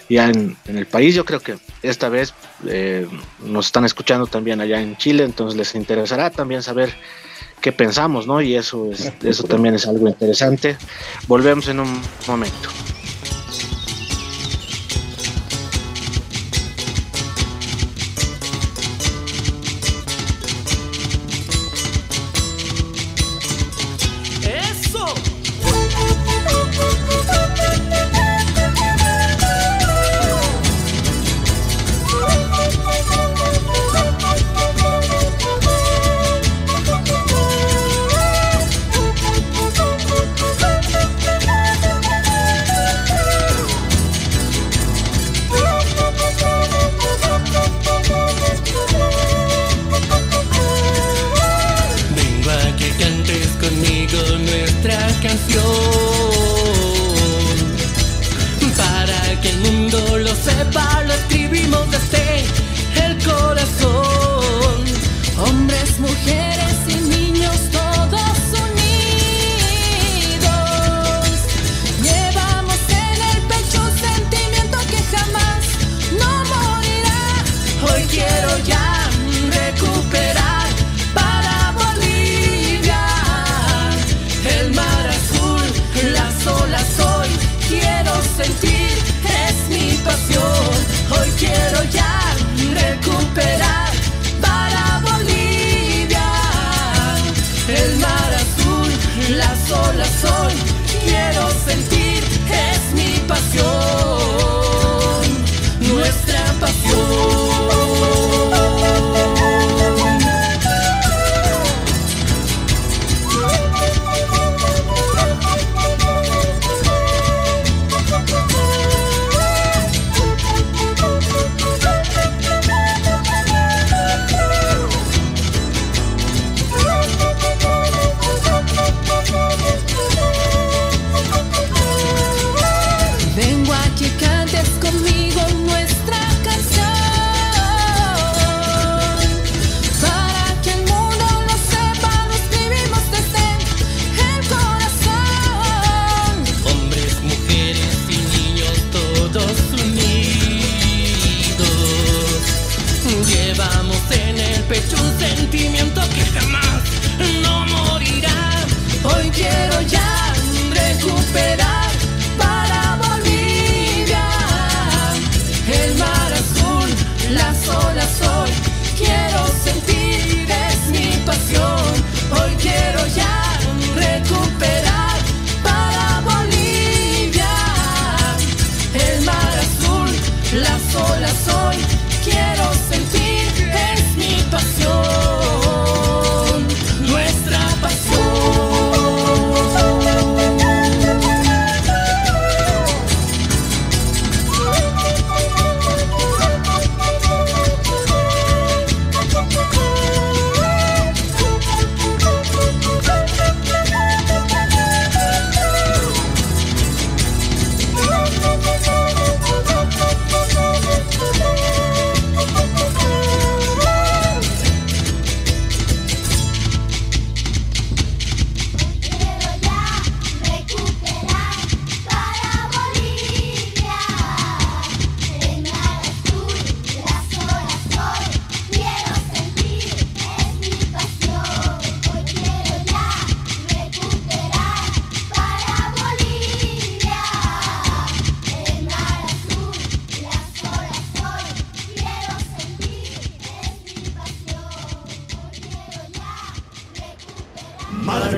ya 0.08 0.28
en, 0.28 0.56
en 0.66 0.78
el 0.78 0.86
país. 0.86 1.14
Yo 1.14 1.24
creo 1.24 1.40
que 1.40 1.58
esta 1.82 2.08
vez 2.08 2.34
eh, 2.66 3.06
nos 3.40 3.66
están 3.66 3.84
escuchando 3.84 4.26
también 4.26 4.60
allá 4.60 4.80
en 4.80 4.96
Chile, 4.96 5.24
entonces 5.24 5.56
les 5.56 5.74
interesará 5.74 6.30
también 6.30 6.62
saber 6.62 6.94
qué 7.62 7.72
pensamos, 7.72 8.26
¿no? 8.26 8.42
Y 8.42 8.56
eso, 8.56 8.90
es, 8.92 9.10
eso 9.22 9.44
también 9.44 9.74
es 9.74 9.86
algo 9.86 10.06
interesante. 10.06 10.76
Volvemos 11.26 11.68
en 11.68 11.80
un 11.80 12.02
momento. 12.26 12.68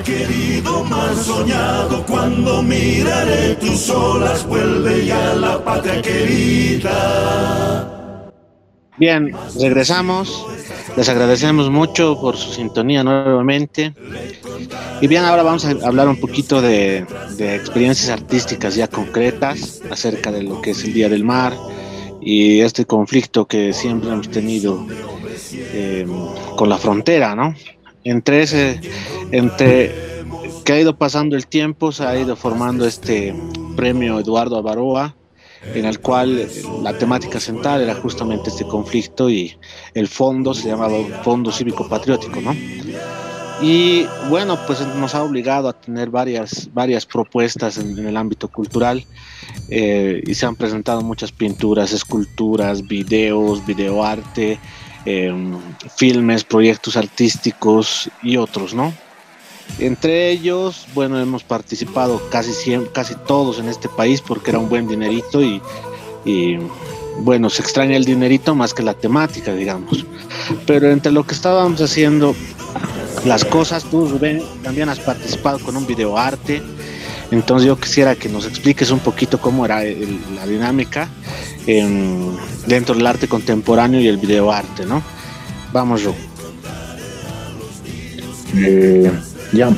Querido, 0.05 0.83
mar 0.85 1.13
soñado, 1.15 2.05
cuando 2.05 2.61
miraré 2.61 3.55
tus 3.55 3.89
olas, 3.89 4.47
vuelve 4.47 5.05
ya 5.05 5.33
la 5.33 5.61
patria 5.63 6.01
querida. 6.01 7.51
Bien, 8.97 9.35
regresamos. 9.59 10.45
Les 10.95 11.09
agradecemos 11.09 11.69
mucho 11.69 12.17
por 12.21 12.37
su 12.37 12.53
sintonía 12.53 13.03
nuevamente. 13.03 13.93
Y 15.01 15.07
bien, 15.07 15.25
ahora 15.25 15.43
vamos 15.43 15.65
a 15.65 15.71
hablar 15.85 16.07
un 16.07 16.17
poquito 16.17 16.61
de, 16.61 17.05
experiencias 17.37 18.09
artísticas 18.09 18.75
ya 18.75 18.87
concretas 18.87 19.81
acerca 19.91 20.31
de 20.31 20.43
lo 20.43 20.61
que 20.61 20.71
es 20.71 20.85
el 20.85 20.93
Día 20.93 21.09
del 21.09 21.25
Mar 21.25 21.53
y 22.21 22.61
este 22.61 22.85
conflicto 22.85 23.45
que 23.45 23.73
siempre 23.73 24.09
hemos 24.09 24.29
tenido 24.29 24.87
eh, 25.51 26.07
con 26.55 26.69
la 26.69 26.77
frontera, 26.77 27.35
¿no? 27.35 27.53
Entre 28.05 28.43
ese, 28.43 28.79
entre 29.31 29.91
que 30.63 30.73
ha 30.73 30.79
ido 30.79 30.95
pasando 30.95 31.35
el 31.35 31.47
tiempo, 31.47 31.91
se 31.91 32.03
ha 32.03 32.15
ido 32.15 32.35
formando 32.35 32.85
este 32.85 33.33
premio 33.75 34.19
Eduardo 34.19 34.57
Avaroa, 34.57 35.15
en 35.73 35.85
el 35.85 35.99
cual 35.99 36.47
la 36.83 36.95
temática 36.95 37.39
central 37.39 37.81
era 37.81 37.95
justamente 37.95 38.51
este 38.51 38.63
conflicto 38.67 39.27
y 39.31 39.57
el 39.95 40.07
fondo 40.07 40.53
se 40.53 40.67
llamaba 40.67 40.95
Fondo 41.23 41.51
Cívico 41.51 41.89
Patriótico, 41.89 42.41
¿no? 42.41 42.55
Y 43.59 44.05
bueno, 44.29 44.59
pues 44.67 44.85
nos 44.97 45.15
ha 45.15 45.23
obligado 45.23 45.67
a 45.67 45.73
tener 45.73 46.11
varias, 46.11 46.69
varias 46.73 47.07
propuestas 47.07 47.79
en, 47.79 47.97
el 48.05 48.17
ámbito 48.17 48.49
cultural 48.49 49.03
eh, 49.69 50.21
y 50.27 50.35
se 50.35 50.45
han 50.45 50.55
presentado 50.55 51.01
muchas 51.01 51.31
pinturas, 51.31 51.91
esculturas, 51.91 52.85
videos, 52.85 53.65
videoarte, 53.65 54.59
eh, 55.05 55.33
filmes, 55.95 56.43
proyectos 56.43 56.97
artísticos 56.97 58.09
y 58.23 58.37
otros, 58.37 58.73
¿no? 58.73 58.93
Entre 59.79 60.29
ellos, 60.29 60.87
bueno, 60.93 61.19
hemos 61.19 61.43
participado 61.43 62.21
casi, 62.29 62.51
casi 62.93 63.15
todos 63.27 63.59
en 63.59 63.67
este 63.67 63.89
país 63.89 64.21
porque 64.21 64.51
era 64.51 64.59
un 64.59 64.69
buen 64.69 64.87
dinerito 64.87 65.41
y, 65.43 65.61
bueno, 67.19 67.49
se 67.49 67.61
extraña 67.61 67.97
el 67.97 68.05
dinerito 68.05 68.55
más 68.55 68.73
que 68.73 68.83
la 68.83 68.93
temática, 68.93 69.53
digamos. 69.53 70.05
Pero 70.65 70.91
entre 70.91 71.11
lo 71.11 71.25
que 71.25 71.33
estábamos 71.33 71.81
haciendo, 71.81 72.35
las 73.25 73.43
cosas, 73.43 73.83
tú 73.83 74.07
Rubén 74.07 74.41
también 74.63 74.89
has 74.89 74.99
participado 74.99 75.59
con 75.59 75.75
un 75.75 75.85
videoarte. 75.85 76.61
Entonces 77.31 77.67
yo 77.67 77.77
quisiera 77.77 78.15
que 78.15 78.29
nos 78.29 78.45
expliques 78.45 78.91
un 78.91 78.99
poquito 78.99 79.39
cómo 79.39 79.65
era 79.65 79.83
la 79.83 80.45
dinámica 80.47 81.09
dentro 81.65 82.95
del 82.95 83.07
arte 83.07 83.27
contemporáneo 83.27 83.99
y 83.99 84.07
el 84.07 84.17
videoarte, 84.17 84.85
¿no? 84.85 85.01
Vamos, 85.73 86.03
Ru. 86.03 86.13
Eh, 88.57 89.11
ya. 89.51 89.69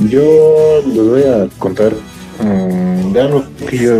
Yo 0.00 0.82
les 0.86 1.04
voy 1.04 1.22
a 1.22 1.48
contar 1.58 1.92
algo 3.20 3.44
que 3.68 3.78
yo 3.78 3.94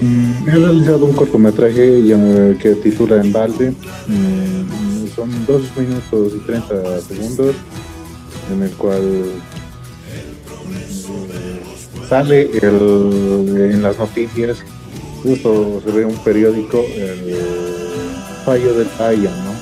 mm, 0.00 0.48
he 0.48 0.52
realizado 0.52 1.04
un 1.04 1.12
cortometraje 1.12 2.02
que 2.60 2.74
titula 2.82 3.16
En 3.16 3.32
balde. 3.32 3.72
Mm, 4.06 5.14
son 5.14 5.46
dos 5.46 5.62
minutos 5.76 6.32
y 6.36 6.46
30 6.46 7.00
segundos 7.00 7.54
en 8.52 8.62
el 8.62 8.70
cual 8.72 9.02
sale 12.12 12.50
en 12.60 13.82
las 13.82 13.98
noticias, 13.98 14.58
justo 15.22 15.80
se 15.82 15.92
ve 15.92 16.04
un 16.04 16.16
periódico, 16.16 16.84
el 16.94 17.38
fallo 18.44 18.74
del 18.74 18.88
Aya, 18.98 19.30
¿no? 19.30 19.52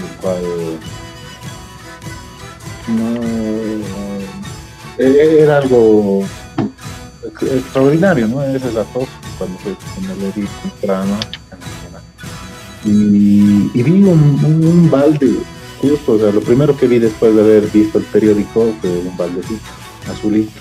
El 0.00 0.16
cual 0.20 0.42
no 2.96 3.20
eh, 4.98 5.38
era 5.40 5.58
algo 5.58 6.22
extraordinario, 7.40 8.28
¿no? 8.28 8.40
Esa 8.44 8.68
es 8.68 8.74
la 8.74 8.84
tos 8.84 9.08
cuando, 9.36 9.58
cuando 9.58 10.14
le 10.24 10.30
di 10.40 10.46
temprano. 10.62 11.16
Y, 12.84 13.68
y 13.74 13.82
vi 13.82 14.04
un, 14.04 14.88
balde, 14.88 15.38
justo, 15.80 16.12
o 16.12 16.18
sea, 16.20 16.30
lo 16.30 16.40
primero 16.40 16.76
que 16.76 16.86
vi 16.86 17.00
después 17.00 17.34
de 17.34 17.40
haber 17.40 17.66
visto 17.66 17.98
el 17.98 18.04
periódico 18.04 18.72
fue 18.80 18.90
un 18.90 19.16
baldecito 19.16 19.60
azulito 20.08 20.52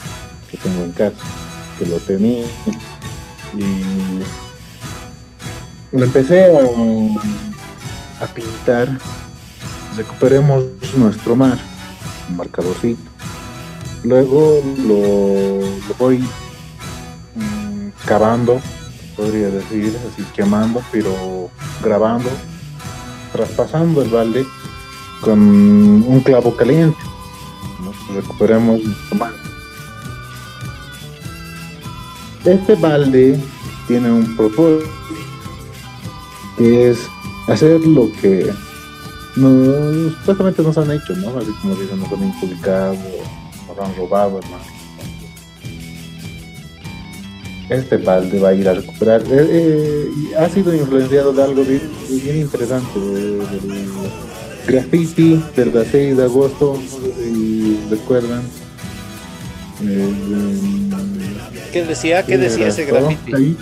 tengo 0.64 0.84
en 0.84 0.92
casa, 0.92 1.16
que 1.78 1.86
lo 1.86 1.98
tenía. 1.98 2.46
Y 3.58 4.22
lo 5.92 6.06
empecé 6.06 6.46
a, 8.22 8.28
pintar, 8.28 8.88
recuperemos 9.98 10.64
nuestro 10.96 11.36
mar 11.36 11.58
marcadorcito. 12.36 13.02
Luego 14.04 14.62
lo, 14.88 15.60
voy 15.98 16.20
mm, 17.36 17.90
cavando, 18.06 18.62
podría 19.18 19.50
decir, 19.50 19.98
así 20.12 20.24
quemando, 20.34 20.82
pero 20.92 21.50
grabando, 21.84 22.30
traspasando 23.34 24.02
el 24.02 24.10
balde 24.10 24.46
con 25.22 25.40
un 25.40 26.22
clavo 26.22 26.56
caliente. 26.56 26.98
Recuperemos 28.14 28.82
Este 32.46 32.76
balde 32.76 33.40
tiene 33.88 34.12
un 34.12 34.36
propósito, 34.36 34.90
que 36.58 36.92
es 36.92 37.00
hacer 37.48 37.80
lo 37.82 38.12
que 38.22 38.52
no, 39.36 40.10
supuestamente 40.20 40.62
nos 40.62 40.78
han 40.78 40.92
hecho, 40.92 41.16
¿no? 41.16 41.38
Así 41.38 41.52
como 41.62 41.76
dicen, 41.76 42.00
nos 42.00 42.12
han 42.12 42.28
inculcado, 42.28 42.96
nos 43.68 43.80
han 43.80 43.96
robado, 43.96 44.40
hermano. 44.40 44.64
Este 47.70 47.98
balde 47.98 48.40
va 48.40 48.50
a 48.50 48.54
ir 48.54 48.68
a 48.68 48.74
recuperar. 48.74 49.22
Eh, 49.22 49.48
eh, 49.50 50.36
ha 50.38 50.50
sido 50.50 50.76
influenciado 50.76 51.32
de 51.32 51.44
algo 51.44 51.64
bien, 51.64 52.42
interesante, 52.42 53.00
del 53.00 53.88
graffiti 54.68 55.42
del 55.56 55.72
6 55.90 56.18
de 56.18 56.24
agosto, 56.24 56.78
recuerdan. 57.90 58.42
Eh, 59.84 61.11
¿Qué 61.72 61.84
decía? 61.84 62.26
¿Qué 62.26 62.38
decía 62.38 62.68
ese 62.68 62.86
graffiti? 62.86 63.34
Ahí. 63.34 63.58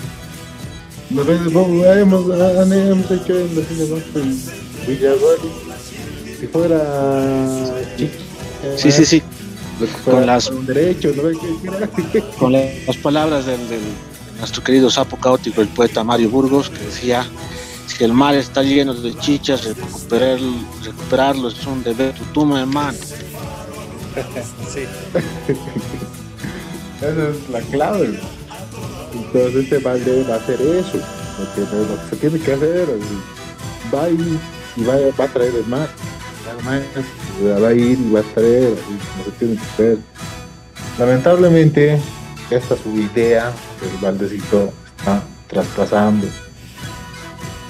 Hemos, 1.11 2.29
hemos 2.71 3.11
hecho 3.11 3.39
en 3.39 3.65
6 4.85 5.01
de 5.01 5.09
agosto 5.09 5.49
si 6.39 6.47
fuera 6.47 6.81
Sí, 8.77 8.91
sí, 8.91 9.05
sí. 9.05 9.23
Con 10.03 10.25
las, 10.25 10.51
derechos, 10.65 11.15
con 12.37 12.51
las 12.51 12.97
palabras 13.01 13.45
del, 13.45 13.59
nuestro 14.37 14.61
querido 14.61 14.89
sapo 14.89 15.15
caótico, 15.15 15.61
el 15.61 15.69
poeta 15.69 16.03
Mario 16.03 16.29
Burgos, 16.29 16.69
que 16.69 16.79
decía, 16.79 17.25
si 17.87 18.03
el 18.03 18.11
mar 18.11 18.35
está 18.35 18.61
lleno 18.61 18.93
de 18.93 19.17
chichas, 19.19 19.63
recuperar, 19.63 20.37
recuperarlo 20.83 21.47
es 21.47 21.65
un 21.65 21.81
deber 21.81 22.13
tu 22.33 22.57
hermano. 22.57 22.97
sí. 24.73 24.81
Esa 27.01 27.29
es 27.29 27.49
la 27.49 27.61
clave. 27.61 28.19
Entonces 29.13 29.55
este 29.63 29.79
balde 29.79 30.23
va 30.29 30.35
a 30.35 30.37
hacer 30.37 30.61
eso, 30.61 30.97
lo 30.97 31.53
que, 31.55 31.61
lo 31.61 32.01
que 32.01 32.09
se 32.09 32.15
tiene 32.17 32.39
que 32.39 32.53
hacer. 32.53 32.87
Va 33.93 34.09
y 34.09 34.39
y 34.75 34.83
va, 34.83 34.95
a 34.95 35.27
traer 35.27 35.55
el 35.55 35.65
mar. 35.65 35.89
Va 36.63 37.67
a 37.67 37.73
ir 37.73 37.99
y 37.99 38.11
va 38.11 38.19
a 38.19 38.23
traer, 38.23 38.73
no 39.17 39.23
se 39.25 39.31
tiene 39.31 39.55
que 39.55 39.61
hacer. 39.61 39.97
Lamentablemente, 40.97 41.99
esta 42.49 42.75
su 42.75 42.89
idea, 42.95 43.51
el 43.81 43.97
baldecito 44.01 44.71
está 44.97 45.23
traspasando 45.47 46.27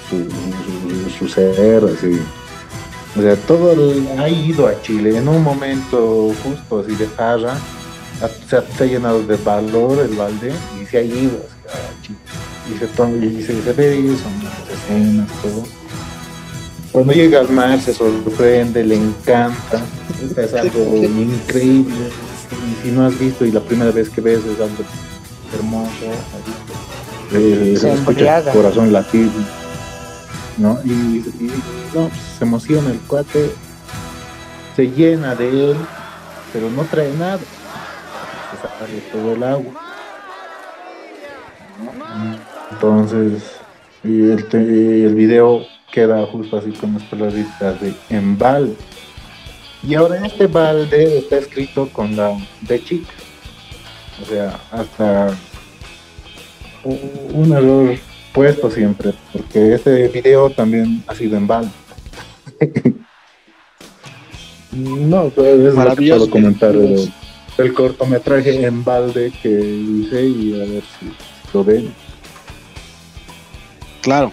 su, 0.08 0.28
su, 1.18 1.28
ser, 1.28 1.84
así. 1.84 2.20
O 3.16 3.22
sea, 3.22 3.36
todo 3.36 3.92
ha 4.18 4.28
ido 4.28 4.66
a 4.66 4.80
Chile 4.82 5.16
en 5.16 5.28
un 5.28 5.42
momento 5.42 6.32
justo 6.42 6.80
así 6.80 6.94
de 6.94 7.06
farra, 7.06 7.56
se 8.48 8.56
ha, 8.56 8.86
llenado 8.86 9.22
de 9.22 9.36
valor 9.36 9.98
el 9.98 10.16
balde 10.16 10.52
y 10.80 10.86
se 10.86 10.98
ha 10.98 11.02
ido 11.02 11.46
a 11.68 12.02
Chile. 12.02 12.18
Y 12.68 12.78
se, 12.78 12.86
y 13.26 13.42
se, 13.42 13.62
se 13.62 13.72
ve 13.72 14.16
son 14.16 14.44
las 14.44 14.70
escenas, 14.70 15.28
todo 15.42 15.80
cuando 16.92 17.12
llega 17.12 17.38
al 17.38 17.48
mar 17.50 17.80
se 17.80 17.94
sorprende, 17.94 18.84
le 18.84 18.96
encanta, 18.96 19.80
es 20.36 20.54
algo 20.54 20.96
increíble. 20.96 22.10
Y 22.50 22.82
si 22.82 22.90
no 22.90 23.06
has 23.06 23.16
visto 23.16 23.46
y 23.46 23.52
la 23.52 23.60
primera 23.60 23.92
vez 23.92 24.10
que 24.10 24.20
ves 24.20 24.40
es 24.40 24.60
algo 24.60 24.84
hermoso, 25.54 25.90
eh, 27.32 27.76
se, 27.80 27.92
escucha 27.92 28.38
el 28.38 28.52
corazón 28.52 28.92
latir, 28.92 29.30
¿no? 30.58 30.80
Y, 30.84 31.22
no, 31.94 32.10
se 32.38 32.44
emociona 32.44 32.90
el 32.90 32.98
cuate, 33.00 33.52
se 34.74 34.90
llena 34.90 35.36
de 35.36 35.70
él, 35.70 35.76
pero 36.52 36.70
no 36.70 36.82
trae 36.84 37.12
nada, 37.16 37.38
sale 38.68 39.00
todo 39.12 39.34
el 39.34 39.42
agua. 39.42 39.72
Entonces, 42.72 43.42
y 44.04 44.30
el, 44.30 44.46
y 44.52 45.04
el 45.04 45.14
video 45.14 45.62
queda 45.92 46.24
justo 46.26 46.58
así 46.58 46.70
con 46.72 46.94
las 46.94 47.02
palabritas 47.04 47.80
de 47.80 47.94
embal. 48.10 48.74
Y 49.82 49.94
ahora 49.94 50.26
este 50.26 50.46
balde 50.46 51.18
está 51.18 51.38
escrito 51.38 51.88
con 51.92 52.14
la 52.14 52.36
de 52.62 52.82
chica. 52.84 53.12
O 54.22 54.24
sea, 54.26 54.60
hasta 54.70 55.34
un 56.84 57.52
error 57.52 57.96
puesto 58.32 58.70
siempre, 58.70 59.12
porque 59.32 59.74
este 59.74 60.08
video 60.08 60.50
también 60.50 61.02
ha 61.06 61.14
sido 61.14 61.36
en 61.36 61.46
balde. 61.46 61.70
no, 64.72 65.30
pues 65.30 65.60
es 65.60 65.74
maravilloso 65.74 66.30
comentar 66.30 66.74
el, 67.62 67.74
cortometraje 67.74 68.64
en 68.64 68.84
balde 68.84 69.32
que 69.42 69.48
hice 69.48 70.24
y 70.24 70.54
a 70.54 70.64
ver 70.64 70.82
si 70.98 71.12
lo 71.52 71.64
ven. 71.64 71.92
Claro, 74.02 74.32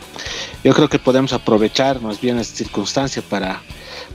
yo 0.64 0.74
creo 0.74 0.88
que 0.88 1.00
podemos 1.00 1.34
aprovechar 1.34 2.02
más 2.02 2.22
bien 2.22 2.38
esta 2.40 2.56
circunstancia 2.56 3.22
para, 3.22 3.62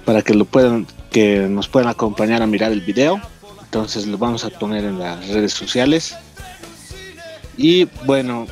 para 0.04 0.22
que 0.22 0.34
lo 0.34 0.44
puedan, 0.44 0.86
que 1.10 1.46
nos 1.48 1.68
puedan 1.68 1.88
acompañar 1.88 2.42
a 2.42 2.46
mirar 2.46 2.72
el 2.72 2.80
video. 2.80 3.20
Entonces 3.62 4.06
lo 4.06 4.18
vamos 4.18 4.44
a 4.44 4.50
poner 4.50 4.84
en 4.84 4.98
las 4.98 5.26
redes 5.28 5.52
sociales. 5.52 6.14
Y 7.56 7.84
bueno, 8.04 8.46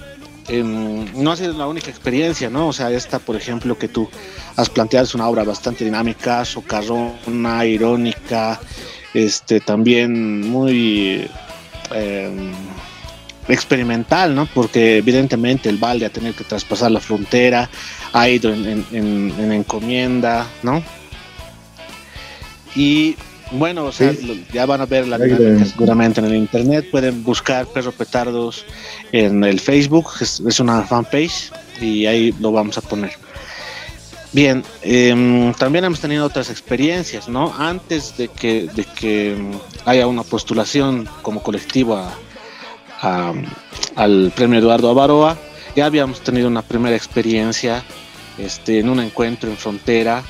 em, 0.49 1.07
no 1.23 1.33
ha 1.33 1.37
sido 1.37 1.53
la 1.55 1.67
única 1.67 1.91
experiencia, 1.91 2.51
¿no? 2.51 2.69
O 2.69 2.73
sea, 2.73 2.91
esta, 2.91 3.19
por 3.19 3.37
ejemplo, 3.37 3.79
que 3.79 3.89
tú 3.89 4.09
has 4.57 4.69
planteado 4.69 5.05
es 5.05 5.15
una 5.15 5.29
obra 5.29 5.45
bastante 5.45 5.85
dinámica, 5.85 6.45
socarrona, 6.45 7.65
irónica, 7.65 8.61
este, 9.15 9.61
también 9.61 10.49
muy 10.49 11.29
em, 11.95 12.53
experimental, 13.49 14.35
¿no? 14.35 14.47
Porque 14.47 14.99
evidentemente 14.99 15.69
el 15.69 15.79
balde 15.79 16.07
a 16.07 16.11
tener 16.11 16.35
que 16.35 16.45
traspasar 16.45 16.91
la 16.91 17.01
frontera 17.01 17.69
ha 18.13 18.29
ido 18.29 18.53
en, 18.53 18.85
en 18.93 19.53
encomienda, 19.53 20.47
¿no? 20.63 20.83
Y 22.75 23.17
bueno, 23.53 23.87
o 23.87 23.93
sea, 23.93 24.13
ya 24.53 24.65
van 24.65 24.81
a 24.81 24.87
ver 24.87 25.09
la 25.09 25.19
dinámica 25.19 25.65
seguramente 25.65 26.21
en 26.21 26.27
el 26.27 26.37
internet. 26.37 26.87
Pueden 26.91 27.25
buscar 27.25 27.67
Perro 27.67 27.93
Petardos 27.93 28.65
en 29.11 29.43
el 29.43 29.59
Facebook, 29.59 30.09
es, 30.21 30.61
una 30.61 30.83
fanpage 30.83 31.51
y 31.81 32.07
ahí 32.07 32.35
lo 32.39 32.53
vamos 32.53 32.79
a 32.79 32.81
poner. 32.81 33.13
Bien, 34.33 34.63
em, 34.83 35.53
también 35.55 35.85
hemos 35.85 36.01
tenido 36.01 36.25
otras 36.25 36.51
experiencias, 36.51 37.29
¿no? 37.29 37.53
Antes 37.59 38.17
de 38.17 38.29
que, 38.29 38.69
de 38.73 38.85
que 38.85 39.37
haya 39.85 40.07
una 40.07 40.23
postulación 40.23 41.09
como 41.23 41.43
colectivo 41.43 42.01
al 43.01 44.33
premio 44.37 44.61
Eduardo 44.61 44.91
Avaroa, 44.91 45.37
ya 45.75 45.87
habíamos 45.87 46.21
tenido 46.21 46.47
una 46.47 46.63
primera 46.63 46.95
experiencia 46.95 47.83
este, 48.39 48.79
en 48.79 48.89
un 48.89 49.01
encuentro 49.01 49.51
en 49.51 49.57
frontera 49.57 50.23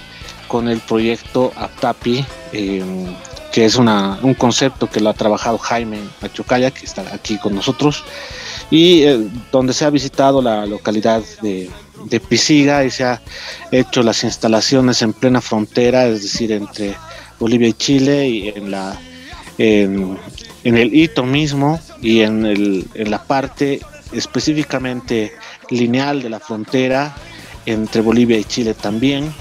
con 0.48 0.68
el 0.68 0.80
proyecto 0.80 1.52
APTAPI, 1.54 2.24
eh, 2.52 2.84
que 3.52 3.64
es 3.64 3.76
una, 3.76 4.18
un 4.22 4.34
concepto 4.34 4.88
que 4.88 5.00
lo 5.00 5.10
ha 5.10 5.14
trabajado 5.14 5.58
Jaime 5.58 5.98
Machocaya, 6.20 6.70
que 6.70 6.86
está 6.86 7.02
aquí 7.12 7.38
con 7.38 7.54
nosotros, 7.54 8.04
y 8.70 9.02
eh, 9.02 9.28
donde 9.50 9.72
se 9.72 9.84
ha 9.84 9.90
visitado 9.90 10.40
la 10.40 10.66
localidad 10.66 11.22
de, 11.42 11.70
de 12.04 12.20
Pisiga 12.20 12.84
y 12.84 12.90
se 12.90 13.04
ha 13.04 13.20
hecho 13.72 14.02
las 14.02 14.22
instalaciones 14.24 15.02
en 15.02 15.12
plena 15.12 15.40
frontera, 15.40 16.06
es 16.06 16.22
decir, 16.22 16.52
entre 16.52 16.94
Bolivia 17.38 17.68
y 17.68 17.72
Chile, 17.72 18.28
y 18.28 18.48
en 18.48 18.70
la 18.70 18.98
en, 19.60 20.18
el 20.64 20.94
hito 20.94 21.24
mismo 21.24 21.80
y 22.00 22.20
en, 22.20 22.46
el, 22.46 22.86
en 22.94 23.10
la 23.10 23.22
parte 23.24 23.80
específicamente 24.12 25.32
lineal 25.68 26.22
de 26.22 26.30
la 26.30 26.40
frontera 26.40 27.14
entre 27.66 28.00
Bolivia 28.00 28.38
y 28.38 28.44
Chile 28.44 28.74
también 28.74 29.32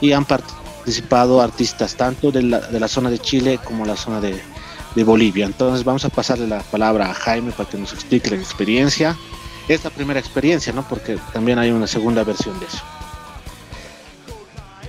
y 0.00 0.12
han 0.12 0.24
participado 0.24 0.61
artistas 1.40 1.94
tanto 1.96 2.30
de 2.30 2.42
la, 2.42 2.60
de 2.60 2.80
la 2.80 2.88
zona 2.88 3.10
de 3.10 3.18
Chile 3.18 3.58
como 3.62 3.84
la 3.84 3.96
zona 3.96 4.20
de, 4.20 4.40
de, 4.94 5.04
Bolivia. 5.04 5.46
Entonces 5.46 5.84
vamos 5.84 6.04
a 6.04 6.08
pasarle 6.08 6.46
la 6.46 6.60
palabra 6.60 7.10
a 7.10 7.14
Jaime 7.14 7.52
para 7.52 7.68
que 7.68 7.78
nos 7.78 7.92
explique 7.92 8.30
la 8.30 8.36
experiencia. 8.36 9.16
Esta 9.68 9.90
primera 9.90 10.18
experiencia, 10.18 10.72
¿no? 10.72 10.86
Porque 10.88 11.18
también 11.32 11.58
hay 11.58 11.70
una 11.70 11.86
segunda 11.86 12.24
versión 12.24 12.58
de 12.58 12.66
eso. 12.66 12.82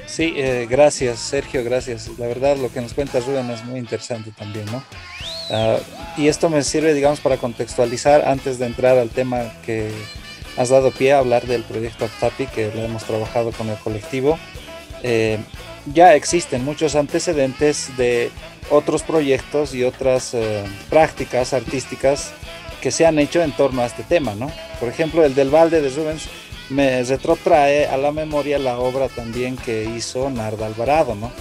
Sí, 0.06 0.34
eh, 0.36 0.68
gracias 0.70 1.20
Sergio, 1.20 1.64
gracias. 1.64 2.10
La 2.20 2.28
verdad 2.28 2.58
lo 2.58 2.72
que 2.72 2.82
nos 2.82 2.94
cuenta 2.94 3.20
Rubén 3.20 3.50
es 3.50 3.64
muy 3.66 3.80
interesante 3.80 4.32
también, 4.32 4.66
¿no? 4.68 4.84
Uh, 5.50 5.80
y 6.18 6.28
esto 6.28 6.50
me 6.50 6.64
sirve, 6.64 6.94
digamos, 6.94 7.20
para 7.20 7.38
contextualizar 7.38 8.28
antes 8.28 8.60
de 8.60 8.68
entrar 8.68 8.98
al 8.98 9.10
tema 9.10 9.40
que 9.66 9.92
has 10.56 10.70
dado 10.70 10.92
pie 10.92 11.14
a 11.14 11.20
hablar 11.20 11.46
del 11.48 11.64
proyecto 11.64 12.06
APTAPI, 12.06 12.48
que 12.48 12.72
lo 12.74 12.82
hemos 12.82 13.04
trabajado 13.04 13.52
con 13.52 13.70
el 13.70 13.78
colectivo. 13.78 14.38
Eh, 15.02 15.40
ya 15.86 16.16
existen 16.16 16.64
muchos 16.64 16.96
antecedentes 16.96 17.96
de 17.98 18.32
otros 18.70 19.04
proyectos 19.04 19.74
y 19.74 19.84
otras 19.84 20.34
eh, 20.34 20.64
prácticas 20.90 21.54
artísticas 21.54 22.32
que 22.82 22.92
se 22.92 23.06
han 23.06 23.20
hecho 23.20 23.42
en 23.42 23.52
torno 23.52 23.82
a 23.82 23.86
este 23.86 24.04
tema, 24.04 24.36
¿no? 24.36 24.52
Por 24.80 24.90
ejemplo, 24.90 25.24
el 25.24 25.36
del 25.36 25.50
balde 25.50 25.82
de 25.82 25.90
Rubens 25.90 26.28
me 26.70 27.04
retrotrae 27.04 27.88
a 27.88 27.98
la 27.98 28.12
memoria 28.12 28.60
la 28.60 28.80
obra 28.80 29.10
también 29.10 29.58
que 29.58 29.86
hizo 29.86 30.30
Narda 30.30 30.66
Alvarado, 30.66 31.16
¿no? 31.16 31.32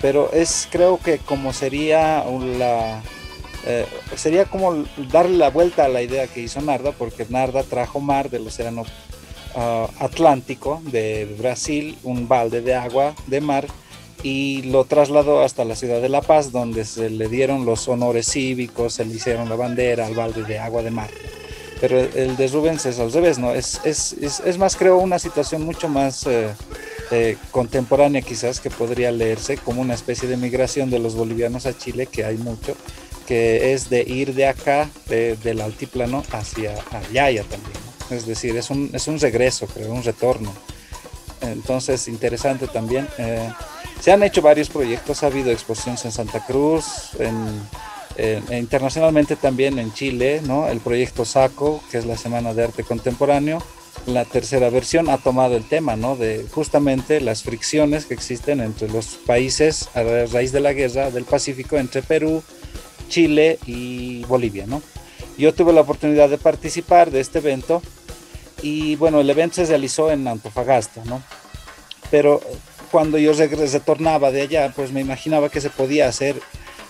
Pero 0.00 0.30
es, 0.32 0.68
creo 0.70 0.98
que 0.98 1.18
como 1.18 1.52
sería 1.52 2.24
la, 2.58 3.02
eh, 3.66 3.86
sería 4.14 4.44
como 4.44 4.84
darle 5.10 5.38
la 5.38 5.50
vuelta 5.50 5.86
a 5.86 5.88
la 5.88 6.02
idea 6.02 6.26
que 6.26 6.40
hizo 6.40 6.60
Narda, 6.60 6.92
porque 6.92 7.26
Narda 7.28 7.62
trajo 7.62 8.00
mar 8.00 8.30
del 8.30 8.46
océano 8.46 8.84
Atlántico 10.00 10.82
de 10.84 11.34
Brasil, 11.38 11.96
un 12.02 12.28
balde 12.28 12.60
de 12.60 12.74
agua 12.74 13.14
de 13.26 13.40
mar, 13.40 13.66
y 14.22 14.62
lo 14.62 14.84
trasladó 14.84 15.42
hasta 15.42 15.64
la 15.64 15.76
ciudad 15.76 16.00
de 16.00 16.08
La 16.08 16.22
Paz, 16.22 16.52
donde 16.52 16.84
se 16.84 17.10
le 17.10 17.28
dieron 17.28 17.66
los 17.66 17.88
honores 17.88 18.30
cívicos, 18.30 18.94
se 18.94 19.04
le 19.04 19.14
hicieron 19.14 19.48
la 19.48 19.56
bandera 19.56 20.06
al 20.06 20.14
balde 20.14 20.44
de 20.44 20.58
agua 20.58 20.82
de 20.82 20.90
mar. 20.90 21.10
Pero 21.80 22.00
el 22.00 22.36
de 22.36 22.48
Rubens 22.48 22.86
es 22.86 22.98
al 22.98 23.12
revés, 23.12 23.38
¿no? 23.38 23.52
Es, 23.52 23.80
es, 23.84 24.14
es, 24.20 24.58
más, 24.58 24.76
creo, 24.76 24.96
una 24.96 25.18
situación 25.18 25.62
mucho 25.62 25.88
más 25.88 26.26
eh, 26.26 26.48
eh, 27.10 27.36
contemporánea 27.50 28.22
quizás, 28.22 28.60
que 28.60 28.70
podría 28.70 29.12
leerse 29.12 29.58
como 29.58 29.82
una 29.82 29.92
especie 29.92 30.26
de 30.28 30.38
migración 30.38 30.88
de 30.88 30.98
los 30.98 31.14
bolivianos 31.14 31.66
a 31.66 31.76
Chile, 31.76 32.06
que 32.06 32.24
hay 32.24 32.38
mucho, 32.38 32.74
que 33.26 33.74
es 33.74 33.90
de 33.90 34.00
ir 34.02 34.32
de 34.32 34.46
acá, 34.46 34.88
del 35.08 35.60
altiplano, 35.60 36.22
hacia 36.32 36.74
allá 36.92 37.44
también. 37.44 37.76
Es 38.10 38.24
decir, 38.24 38.56
es 38.56 38.70
un, 38.70 38.90
es 38.94 39.06
un 39.08 39.18
regreso, 39.18 39.66
creo, 39.66 39.92
un 39.92 40.02
retorno. 40.02 40.54
Entonces, 41.40 42.08
interesante 42.08 42.66
también. 42.68 43.08
Eh, 43.18 43.50
se 44.00 44.12
han 44.12 44.22
hecho 44.22 44.42
varios 44.42 44.68
proyectos, 44.68 45.22
ha 45.22 45.26
habido 45.26 45.50
exposiciones 45.50 46.04
en 46.04 46.12
Santa 46.12 46.44
Cruz, 46.44 47.10
en, 47.18 48.56
internacionalmente 48.56 49.36
también 49.36 49.78
en 49.78 49.92
Chile, 49.92 50.40
¿no? 50.44 50.68
El 50.68 50.80
proyecto 50.80 51.24
SACO, 51.24 51.82
que 51.90 51.98
es 51.98 52.06
la 52.06 52.16
Semana 52.16 52.54
de 52.54 52.64
Arte 52.64 52.82
Contemporáneo, 52.82 53.62
la 54.06 54.24
tercera 54.24 54.70
versión 54.70 55.08
ha 55.08 55.18
tomado 55.18 55.56
el 55.56 55.64
tema, 55.64 55.96
¿no? 55.96 56.16
De 56.16 56.46
justamente 56.52 57.20
las 57.20 57.42
fricciones 57.42 58.06
que 58.06 58.14
existen 58.14 58.60
entre 58.60 58.88
los 58.88 59.16
países 59.26 59.88
a 59.94 60.02
raíz 60.32 60.52
de 60.52 60.60
la 60.60 60.72
guerra 60.72 61.10
del 61.10 61.24
Pacífico 61.24 61.76
entre 61.76 62.02
Perú, 62.02 62.42
Chile 63.08 63.58
y 63.66 64.24
Bolivia, 64.24 64.66
¿no? 64.66 64.82
Yo 65.38 65.52
tuve 65.52 65.72
la 65.72 65.82
oportunidad 65.82 66.28
de 66.28 66.38
participar 66.38 67.10
de 67.10 67.20
este 67.20 67.38
evento 67.38 67.82
y 68.62 68.96
bueno, 68.96 69.20
el 69.20 69.30
evento 69.30 69.56
se 69.56 69.66
realizó 69.66 70.10
en 70.10 70.26
Antofagasta, 70.26 71.04
¿no? 71.04 71.22
Pero 72.10 72.40
cuando 72.90 73.18
yo 73.18 73.32
retornaba 73.32 74.30
de 74.30 74.42
allá, 74.42 74.72
pues 74.74 74.92
me 74.92 75.00
imaginaba 75.00 75.48
que 75.48 75.60
se 75.60 75.70
podía 75.70 76.08
hacer 76.08 76.40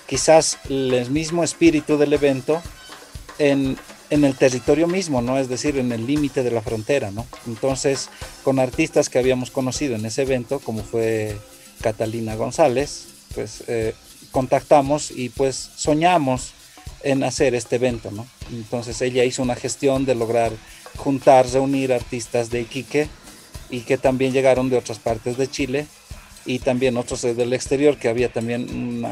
quizás 0.07 0.59
el 0.68 1.11
mismo 1.11 1.42
espíritu 1.42 1.96
del 1.98 2.12
evento 2.12 2.62
en, 3.38 3.76
en 4.11 4.24
el 4.24 4.35
territorio 4.37 4.87
mismo, 4.87 5.22
¿no? 5.22 5.38
Es 5.38 5.48
decir, 5.48 5.79
en 5.79 5.92
el 5.92 6.07
límite 6.07 6.42
de 6.42 6.50
la 6.50 6.62
frontera, 6.62 7.11
¿no? 7.11 7.26
Entonces, 7.46 8.09
con 8.44 8.59
artistas 8.59 9.09
que 9.09 9.18
habíamos 9.18 9.50
conocido 9.50 9.96
en 9.96 10.07
ese 10.07 10.22
evento, 10.22 10.61
como 10.61 10.83
fue 10.83 11.37
Catalina 11.81 12.37
González, 12.37 13.09
pues 13.35 13.64
eh, 13.66 13.94
contactamos 14.31 15.11
y 15.11 15.31
pues 15.31 15.70
soñamos 15.76 16.52
en 17.02 17.24
hacer 17.24 17.55
este 17.55 17.76
evento, 17.76 18.11
¿no? 18.11 18.26
Entonces 18.50 19.00
ella 19.02 19.24
hizo 19.24 19.42
una 19.42 19.55
gestión 19.55 20.05
de 20.05 20.14
lograr 20.14 20.52
juntar, 20.96 21.46
reunir 21.48 21.92
artistas 21.92 22.50
de 22.50 22.62
Iquique 22.62 23.09
y 23.70 23.80
que 23.80 23.98
también 23.98 24.32
llegaron 24.32 24.70
de 24.70 24.76
otras 24.76 24.98
partes 24.98 25.37
de 25.37 25.48
Chile 25.48 25.87
y 26.46 26.61
también 26.61 26.96
otros 26.96 27.22
del 27.22 27.52
exterior, 27.52 27.96
que 27.96 28.09
había 28.09 28.32
también 28.32 29.04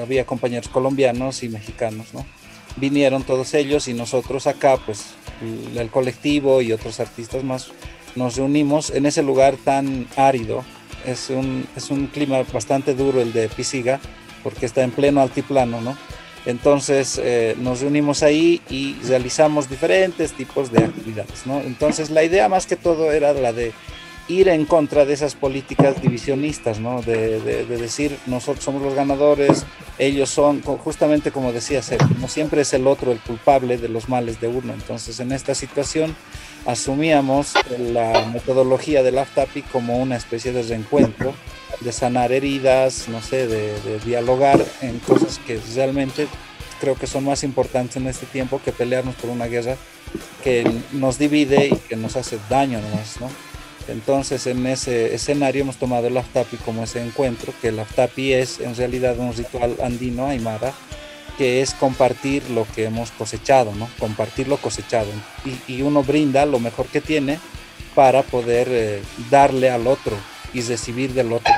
había 0.00 0.24
compañeros 0.24 0.68
colombianos 0.68 1.42
y 1.42 1.48
mexicanos, 1.48 2.14
¿no? 2.14 2.24
Vinieron 2.76 3.24
todos 3.24 3.54
ellos 3.54 3.88
y 3.88 3.94
nosotros 3.94 4.46
acá, 4.46 4.78
pues 4.84 5.06
el, 5.76 5.90
colectivo 5.90 6.62
y 6.62 6.72
otros 6.72 7.00
artistas 7.00 7.44
más, 7.44 7.68
nos 8.14 8.36
reunimos 8.36 8.90
en 8.90 9.06
ese 9.06 9.22
lugar 9.22 9.56
tan 9.56 10.06
árido. 10.16 10.64
Es 11.04 11.30
un, 11.30 11.66
es 11.76 11.90
un 11.90 12.06
clima 12.06 12.42
bastante 12.52 12.94
duro 12.94 13.20
el 13.20 13.32
de 13.32 13.48
Pisiga, 13.48 14.00
porque 14.42 14.66
está 14.66 14.82
en 14.82 14.90
pleno 14.92 15.20
altiplano, 15.20 15.80
¿no? 15.80 15.96
Entonces 16.46 17.20
eh, 17.22 17.56
nos 17.58 17.80
reunimos 17.80 18.22
ahí 18.22 18.60
y 18.70 18.94
realizamos 19.06 19.68
diferentes 19.68 20.32
tipos 20.32 20.72
de 20.72 20.84
actividades. 20.84 21.46
¿no? 21.46 21.60
Entonces 21.60 22.10
la 22.10 22.24
idea 22.24 22.48
más 22.48 22.66
que 22.66 22.76
todo 22.76 23.12
era 23.12 23.32
la 23.32 23.52
de 23.52 23.72
ir 24.28 24.48
en 24.48 24.66
contra 24.66 25.04
de 25.04 25.14
esas 25.14 25.34
políticas 25.34 26.00
divisionistas, 26.02 26.78
¿no? 26.78 27.00
De, 27.02 27.40
decir 27.64 28.16
nosotros 28.26 28.64
somos 28.64 28.82
los 28.82 28.94
ganadores, 28.94 29.64
ellos 29.98 30.28
son, 30.28 30.60
justamente 30.62 31.30
como 31.30 31.52
decía 31.52 31.80
como 32.12 32.28
siempre 32.28 32.60
es 32.60 32.74
el 32.74 32.86
otro 32.86 33.10
el 33.10 33.20
culpable 33.20 33.78
de 33.78 33.88
los 33.88 34.08
males 34.08 34.40
de 34.40 34.48
uno. 34.48 34.74
Entonces 34.74 35.18
en 35.20 35.32
esta 35.32 35.54
situación 35.54 36.14
asumíamos 36.66 37.54
la 37.78 38.26
metodología 38.32 39.02
del 39.02 39.18
AFTAPI 39.18 39.62
como 39.62 39.98
una 39.98 40.16
especie 40.16 40.52
de 40.52 40.62
reencuentro, 40.62 41.32
de 41.80 41.92
sanar 41.92 42.32
heridas, 42.32 43.08
no 43.08 43.22
sé, 43.22 43.46
de, 43.46 43.98
dialogar 44.04 44.64
en 44.80 44.98
cosas 44.98 45.38
que 45.46 45.60
realmente 45.74 46.26
creo 46.80 46.94
que 46.94 47.06
son 47.06 47.24
más 47.24 47.44
importantes 47.44 47.96
en 47.96 48.06
este 48.06 48.26
tiempo 48.26 48.60
que 48.64 48.72
pelearnos 48.72 49.14
por 49.16 49.30
una 49.30 49.46
guerra 49.46 49.76
que 50.42 50.68
nos 50.92 51.18
divide 51.18 51.66
y 51.68 51.76
que 51.76 51.96
nos 51.96 52.16
hace 52.16 52.38
daño 52.48 52.80
nomás, 52.80 53.20
¿no? 53.20 53.28
Entonces 53.88 54.46
en 54.46 54.66
ese 54.66 55.14
escenario 55.14 55.62
hemos 55.62 55.76
tomado 55.76 56.08
el 56.08 56.16
Aftapi 56.16 56.56
como 56.58 56.84
ese 56.84 57.02
encuentro, 57.02 57.52
que 57.60 57.68
el 57.68 57.78
Aftapi 57.78 58.34
es 58.34 58.60
en 58.60 58.76
realidad 58.76 59.18
un 59.18 59.32
ritual 59.32 59.76
andino 59.82 60.26
aymara, 60.26 60.72
que 61.38 61.62
es 61.62 61.72
compartir 61.74 62.48
lo 62.50 62.66
que 62.74 62.84
hemos 62.84 63.10
cosechado, 63.12 63.72
¿no? 63.74 63.88
Compartir 63.98 64.48
lo 64.48 64.58
cosechado. 64.58 65.08
Y, 65.68 65.82
uno 65.82 66.02
brinda 66.02 66.44
lo 66.44 66.58
mejor 66.58 66.86
que 66.86 67.00
tiene 67.00 67.38
para 67.94 68.22
poder 68.22 68.68
eh, 68.70 69.02
darle 69.30 69.70
al 69.70 69.86
otro 69.86 70.16
y 70.52 70.62
recibir 70.62 71.14
del 71.14 71.32
otro. 71.32 71.52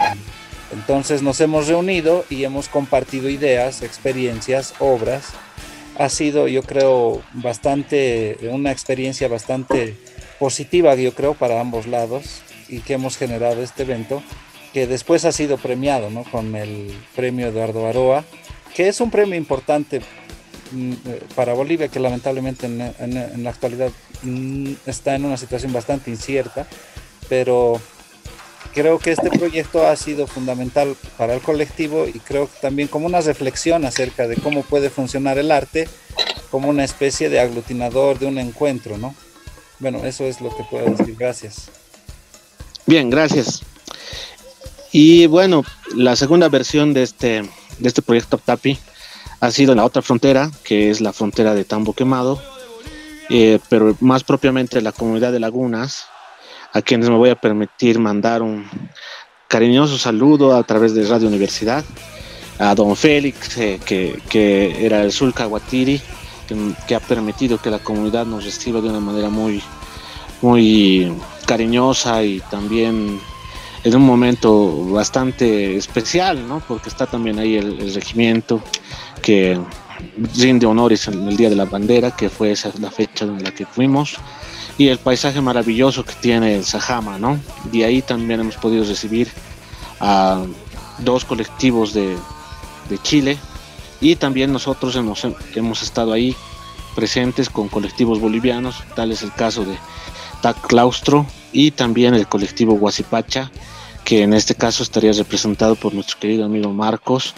Entonces 0.73 1.23
nos 1.23 1.41
hemos 1.41 1.67
reunido 1.67 2.25
y 2.31 2.45
hemos 2.45 2.69
compartido 2.69 3.29
ideas, 3.29 3.83
experiencias, 3.83 4.75
obras. 4.79 5.31
Ha 5.99 6.09
sido, 6.09 6.49
yo 6.49 6.63
creo, 6.63 7.23
bastante, 7.33 8.39
una 8.43 8.71
experiencia 8.71 9.29
bastante 9.29 9.97
positiva, 10.39 10.95
yo 10.95 11.15
creo, 11.15 11.35
para 11.35 11.61
ambos 11.61 11.87
lados 11.87 12.43
y 12.69 12.81
que 12.81 12.95
hemos 12.95 13.17
generado 13.17 13.63
este 13.63 13.83
evento, 13.83 14.23
que 14.73 14.87
después 14.87 15.25
ha 15.25 15.33
sido 15.33 15.59
premiado 15.59 16.09
¿no? 16.11 16.23
con 16.25 16.55
el 16.55 16.95
premio 17.17 17.49
Eduardo 17.49 17.87
Aroa, 17.87 18.25
que 18.75 18.89
es 18.89 19.01
un 19.01 19.11
premio 19.11 19.35
importante 19.35 20.01
mm, 20.71 20.93
eh, 20.93 21.23
para 21.35 21.53
Bolivia, 21.53 21.89
que 21.89 21.99
lamentablemente 21.99 22.67
en, 22.67 23.43
la 23.45 23.51
actualidad 23.51 23.91
mm, 24.23 24.73
está 24.87 25.17
en 25.17 25.25
una 25.25 25.37
situación 25.37 25.73
bastante 25.73 26.11
incierta, 26.11 26.67
pero 27.29 27.81
creo 28.75 28.99
que 28.99 29.13
este 29.13 29.31
proyecto 29.31 29.87
ha 29.87 29.97
sido 29.97 30.27
fundamental 30.27 30.97
para 31.17 31.35
el 31.35 31.41
colectivo 31.41 32.07
y 32.07 32.19
creo 32.19 32.47
que 32.47 32.59
también 32.61 32.89
como 32.89 33.07
una 33.07 33.21
reflexión 33.21 33.85
acerca 33.85 34.29
de 34.29 34.37
cómo 34.37 34.63
puede 34.63 34.91
funcionar 34.91 35.39
el 35.39 35.51
arte 35.51 35.89
como 36.51 36.69
una 36.69 36.85
especie 36.85 37.29
de 37.29 37.41
aglutinador 37.41 38.19
de 38.19 38.27
un 38.27 38.39
encuentro, 38.39 38.99
¿no? 38.99 39.15
Bueno, 39.79 40.05
eso 40.05 40.25
es 40.25 40.41
lo 40.41 40.55
que 40.55 40.65
puedo 40.65 40.91
decir. 40.95 41.17
Gracias. 41.19 41.71
Bien, 42.87 43.09
gracias. 43.09 43.63
Y 44.93 45.27
bueno, 45.27 45.65
la 45.95 46.17
segunda 46.17 46.49
versión 46.49 46.93
de 46.93 47.03
este, 47.03 47.43
de 47.79 47.89
este 47.89 48.03
proyecto 48.03 48.39
TAPI 48.39 48.79
ha 49.41 49.51
sido 49.51 49.75
la 49.75 49.85
otra 49.85 50.03
frontera, 50.03 50.51
que 50.65 50.91
es 50.91 51.01
la 51.01 51.13
frontera 51.13 51.55
de 51.55 51.65
Tambo 51.65 51.95
Quemado, 51.95 52.43
eh, 53.31 53.61
pero 53.69 53.97
más 54.01 54.25
propiamente 54.25 54.81
la 54.83 54.93
comunidad 54.93 55.33
de 55.33 55.41
Lagunas, 55.41 56.07
a 56.73 56.83
quienes 56.83 57.09
me 57.09 57.17
voy 57.17 57.31
a 57.31 57.35
permitir 57.35 57.99
mandar 57.99 58.43
un 58.43 58.67
cariñoso 59.49 59.99
saludo 59.99 60.55
a 60.55 60.63
través 60.63 60.95
de 60.95 61.07
Radio 61.07 61.29
Universidad, 61.29 61.85
a 62.59 62.75
don 62.75 62.95
Félix, 62.95 63.57
eh, 63.59 63.81
que, 63.85 64.21
que, 64.29 64.85
era 64.85 65.03
el 65.03 65.13
Sulca 65.13 65.47
Guatiri, 65.47 66.01
que, 66.87 66.95
ha 66.95 67.01
permitido 67.01 67.59
que 67.59 67.71
la 67.71 67.79
comunidad 67.79 68.27
nos 68.27 68.45
reciba 68.45 68.81
de 68.81 68.89
una 68.89 69.01
manera 69.01 69.31
muy, 69.31 69.63
muy 70.43 71.13
cariñosa 71.47 72.23
y 72.23 72.41
también 72.51 73.21
en 73.83 73.97
un 73.97 74.03
momento 74.03 74.85
bastante 74.87 75.77
especial, 75.77 76.47
¿no? 76.47 76.61
Porque 76.61 76.89
está 76.89 77.07
también 77.07 77.39
ahí 77.39 77.57
el, 77.57 77.95
regimiento 77.95 78.63
que 79.23 79.59
rinde 80.37 80.67
honores 80.67 81.09
en 81.09 81.27
el 81.29 81.37
Día 81.37 81.51
de 81.51 81.57
la 81.57 81.65
Bandera, 81.65 82.15
que 82.15 82.29
fue 82.29 82.53
esa 82.53 82.71
la 82.79 82.91
fecha 82.91 83.25
en 83.25 83.43
la 83.43 83.53
que 83.53 83.67
fuimos, 83.67 84.17
y 84.79 84.89
el 84.89 84.99
paisaje 84.99 85.41
maravilloso 85.41 86.05
que 86.05 86.15
tiene 86.15 86.57
el 86.57 86.65
Sajama, 86.65 87.19
¿no? 87.19 87.39
De 87.71 87.85
ahí 87.85 88.03
también 88.03 88.41
hemos 88.41 88.57
podido 88.57 88.85
recibir 88.85 89.29
a 90.01 90.43
dos 90.99 91.25
colectivos 91.25 91.93
de, 91.93 92.17
de 92.89 92.99
Chile, 93.03 93.39
y 94.01 94.17
también 94.17 94.53
nosotros 94.53 94.97
hemos, 94.97 95.27
hemos 95.55 95.83
estado 95.83 96.13
ahí 96.13 96.35
presentes 96.95 97.51
con 97.51 97.69
colectivos 97.69 98.19
bolivianos, 98.19 98.83
tal 98.97 99.13
es 99.13 99.23
el 99.23 99.33
caso 99.33 99.65
de 99.65 99.77
TAC 100.43 100.67
Claustro 100.67 101.27
y 101.53 101.71
también 101.71 102.15
el 102.15 102.27
colectivo 102.27 102.75
Guasipacha, 102.75 103.51
que 104.05 104.23
en 104.23 104.33
este 104.33 104.55
caso 104.55 104.83
estaría 104.83 105.13
representado 105.13 105.77
por 105.77 105.95
nuestro 105.95 106.19
querido 106.19 106.47
amigo 106.47 106.73
Marcos, 106.73 107.35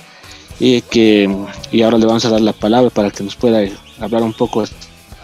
y 0.61 0.81
que 0.83 1.29
y 1.73 1.83
ahora 1.83 1.99
le 1.99 2.07
vamos 2.07 2.25
a 2.25 2.31
dar 2.31 2.40
la 2.40 2.53
palabra 2.53 2.90
para 2.90 3.11
que 3.11 3.25
nos 3.25 3.35
pueda 3.35 3.59
hablar 4.01 4.23
un 4.23 4.33
poco 4.33 4.62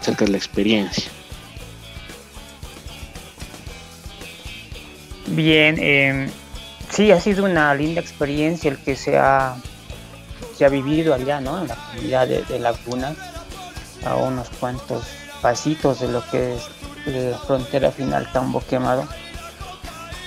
acerca 0.01 0.25
de 0.25 0.31
la 0.31 0.37
experiencia. 0.37 1.05
Bien, 5.29 5.77
eh, 5.79 6.29
sí, 6.89 7.11
ha 7.11 7.19
sido 7.19 7.45
una 7.45 7.73
linda 7.75 8.01
experiencia 8.01 8.71
el 8.71 8.77
que 8.77 8.95
se 8.95 9.17
ha 9.17 9.55
ha 10.65 10.69
vivido 10.69 11.13
allá, 11.13 11.39
¿no? 11.39 11.61
En 11.61 11.67
la 11.67 11.75
comunidad 11.75 12.27
de, 12.27 12.59
Laguna, 12.59 13.15
a 14.05 14.15
unos 14.15 14.49
cuantos 14.59 15.03
pasitos 15.41 15.99
de 15.99 16.09
lo 16.09 16.23
que 16.29 16.55
es 16.55 16.69
la 17.05 17.37
frontera 17.37 17.91
final 17.91 18.29
Tambo 18.31 18.61
Quemado, 18.61 19.07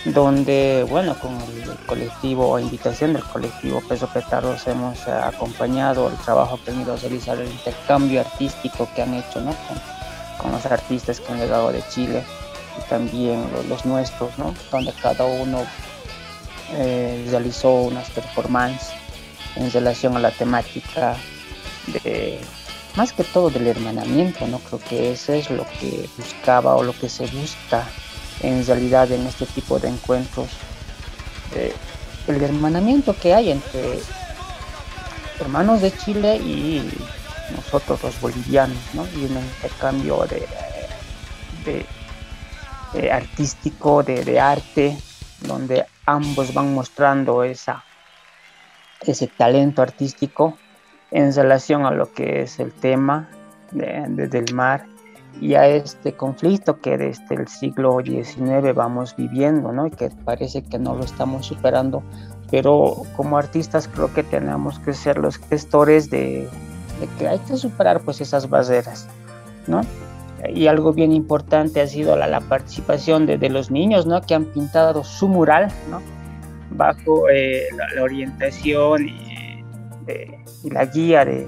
donde, 0.06 0.86
bueno, 0.88 1.14
con 1.18 1.32
el 1.34 1.76
colectivo 1.86 2.48
o 2.48 2.58
invitación 2.58 3.12
del 3.12 3.22
colectivo 3.24 3.82
Peso 3.88 4.08
Petardos 4.08 4.66
hemos 4.66 5.06
acompañado 5.06 6.08
el 6.08 6.16
trabajo 6.16 6.58
que 6.64 6.70
han 6.70 6.80
ido 6.80 6.94
a 6.94 6.96
realizar, 6.96 7.38
el 7.38 7.50
intercambio 7.50 8.20
artístico 8.20 8.88
que 8.94 9.02
han 9.02 9.14
hecho, 9.14 9.40
¿no? 9.40 9.54
Con, 10.38 10.50
los 10.50 10.66
artistas 10.66 11.20
que 11.20 11.32
han 11.32 11.38
llegado 11.38 11.70
de 11.70 11.84
Chile 11.88 12.24
y 12.78 12.88
también 12.88 13.46
los, 13.68 13.84
nuestros, 13.84 14.36
¿no? 14.38 14.54
Donde 14.70 14.92
cada 14.92 15.24
uno 15.24 15.64
eh, 16.72 17.26
realizó 17.30 17.82
unas 17.82 18.10
performances 18.10 18.90
en 19.56 19.70
relación 19.70 20.16
a 20.16 20.20
la 20.20 20.30
temática 20.30 21.16
de 21.86 22.40
más 22.96 23.12
que 23.12 23.24
todo 23.24 23.50
del 23.50 23.66
hermanamiento, 23.66 24.46
¿no? 24.46 24.58
Creo 24.58 24.80
que 24.80 25.12
eso 25.12 25.32
es 25.32 25.50
lo 25.50 25.66
que 25.80 26.08
buscaba 26.16 26.76
o 26.76 26.82
lo 26.82 26.92
que 26.92 27.08
se 27.08 27.26
busca 27.26 27.86
en 28.40 28.66
realidad 28.66 29.10
en 29.10 29.26
este 29.26 29.46
tipo 29.46 29.78
de 29.78 29.88
encuentros. 29.88 30.48
Eh, 31.54 31.74
el 32.28 32.42
hermanamiento 32.42 33.16
que 33.18 33.34
hay 33.34 33.50
entre 33.50 34.00
hermanos 35.40 35.80
de 35.82 35.96
Chile 35.96 36.36
y 36.36 36.90
nosotros 37.56 38.02
los 38.02 38.20
bolivianos, 38.20 38.78
¿no? 38.94 39.06
Y 39.16 39.24
un 39.24 39.38
intercambio 39.38 40.24
de, 40.28 40.46
de, 41.64 41.86
artístico, 43.10 44.02
de, 44.02 44.24
de 44.24 44.40
arte, 44.40 44.96
donde 45.40 45.86
ambos 46.06 46.52
van 46.54 46.74
mostrando 46.74 47.44
esa 47.44 47.84
ese 49.06 49.26
talento 49.26 49.82
artístico 49.82 50.56
en 51.10 51.34
relación 51.34 51.84
a 51.84 51.90
lo 51.90 52.12
que 52.12 52.42
es 52.42 52.58
el 52.58 52.72
tema 52.72 53.28
de, 53.70 54.28
del 54.28 54.54
mar 54.54 54.86
y 55.40 55.54
a 55.54 55.66
este 55.66 56.14
conflicto 56.14 56.80
que 56.80 56.96
desde 56.96 57.34
el 57.34 57.48
siglo 57.48 57.98
XIX 58.04 58.74
vamos 58.74 59.16
viviendo, 59.16 59.72
¿no? 59.72 59.86
Y 59.86 59.90
que 59.90 60.10
parece 60.24 60.62
que 60.62 60.78
no 60.78 60.94
lo 60.94 61.04
estamos 61.04 61.46
superando, 61.46 62.02
pero 62.50 63.02
como 63.16 63.38
artistas 63.38 63.88
creo 63.88 64.12
que 64.12 64.22
tenemos 64.22 64.78
que 64.80 64.92
ser 64.92 65.18
los 65.18 65.38
gestores 65.38 66.10
de, 66.10 66.48
que 67.18 67.28
hay 67.28 67.38
que 67.40 67.56
superar 67.56 68.00
pues 68.00 68.20
esas 68.20 68.48
barreras, 68.48 69.08
¿no? 69.66 69.80
Y 70.48 70.66
algo 70.66 70.92
bien 70.92 71.12
importante 71.12 71.80
ha 71.80 71.86
sido 71.86 72.16
la, 72.16 72.40
participación 72.40 73.26
de, 73.26 73.48
los 73.48 73.70
niños, 73.70 74.06
¿no? 74.06 74.20
Que 74.22 74.34
han 74.34 74.46
pintado 74.46 75.04
su 75.04 75.28
mural, 75.28 75.68
¿no? 75.88 76.00
bajo 76.76 77.28
eh, 77.28 77.64
la, 77.94 78.02
orientación 78.02 79.08
y, 79.08 79.64
la 80.70 80.84
guía 80.86 81.24
de, 81.24 81.46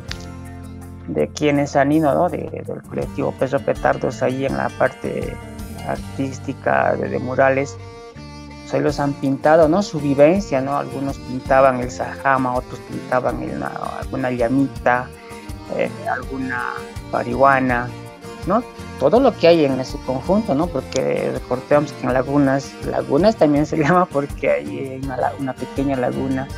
de 1.08 1.28
quienes 1.28 1.76
han 1.76 1.92
ido, 1.92 2.14
¿no? 2.14 2.28
del 2.28 2.82
colectivo 2.88 3.32
Peso 3.32 3.58
Petardos 3.58 4.22
ahí 4.22 4.46
en 4.46 4.56
la 4.56 4.68
parte 4.70 5.34
artística 5.86 6.94
de, 6.96 7.18
murales. 7.18 7.76
Pues 8.70 8.82
los 8.82 8.98
han 8.98 9.12
pintado, 9.12 9.68
¿no? 9.68 9.84
Su 9.84 10.00
vivencia, 10.00 10.60
¿no? 10.60 10.76
Algunos 10.76 11.16
pintaban 11.18 11.78
el 11.78 11.92
Sajama, 11.92 12.54
otros 12.56 12.80
pintaban 12.90 13.38
alguna 14.00 14.32
llamita, 14.32 15.06
eh, 15.76 15.88
alguna 16.10 16.72
marihuana, 17.12 17.88
todo 19.00 19.20
lo 19.20 19.36
que 19.36 19.48
hay 19.48 19.64
en 19.64 19.80
ese 19.80 19.98
conjunto. 20.06 20.54
Porque 20.66 21.30
recordemos 21.32 21.92
que 21.92 22.06
en 22.06 22.12
lagunas, 22.12 22.72
lagunas 22.86 23.36
también 23.36 23.66
se 23.66 23.76
llama 23.82 24.06
porque 24.06 24.50
hay 24.50 25.00
una, 25.38 25.52
pequeña 25.52 25.96
laguna. 25.96 26.48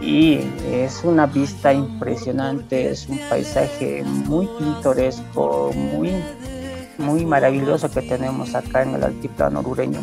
Y 0.00 0.40
es 0.70 1.02
una 1.04 1.24
vista 1.26 1.72
impresionante, 1.72 2.90
es 2.90 3.08
un 3.08 3.18
paisaje 3.30 4.04
muy 4.04 4.46
pintoresco, 4.58 5.72
muy, 5.74 6.12
muy 6.98 7.24
maravilloso 7.24 7.90
que 7.90 8.02
tenemos 8.02 8.54
acá 8.54 8.82
en 8.82 8.94
el 8.94 9.04
altiplano 9.04 9.60
orureño. 9.60 10.00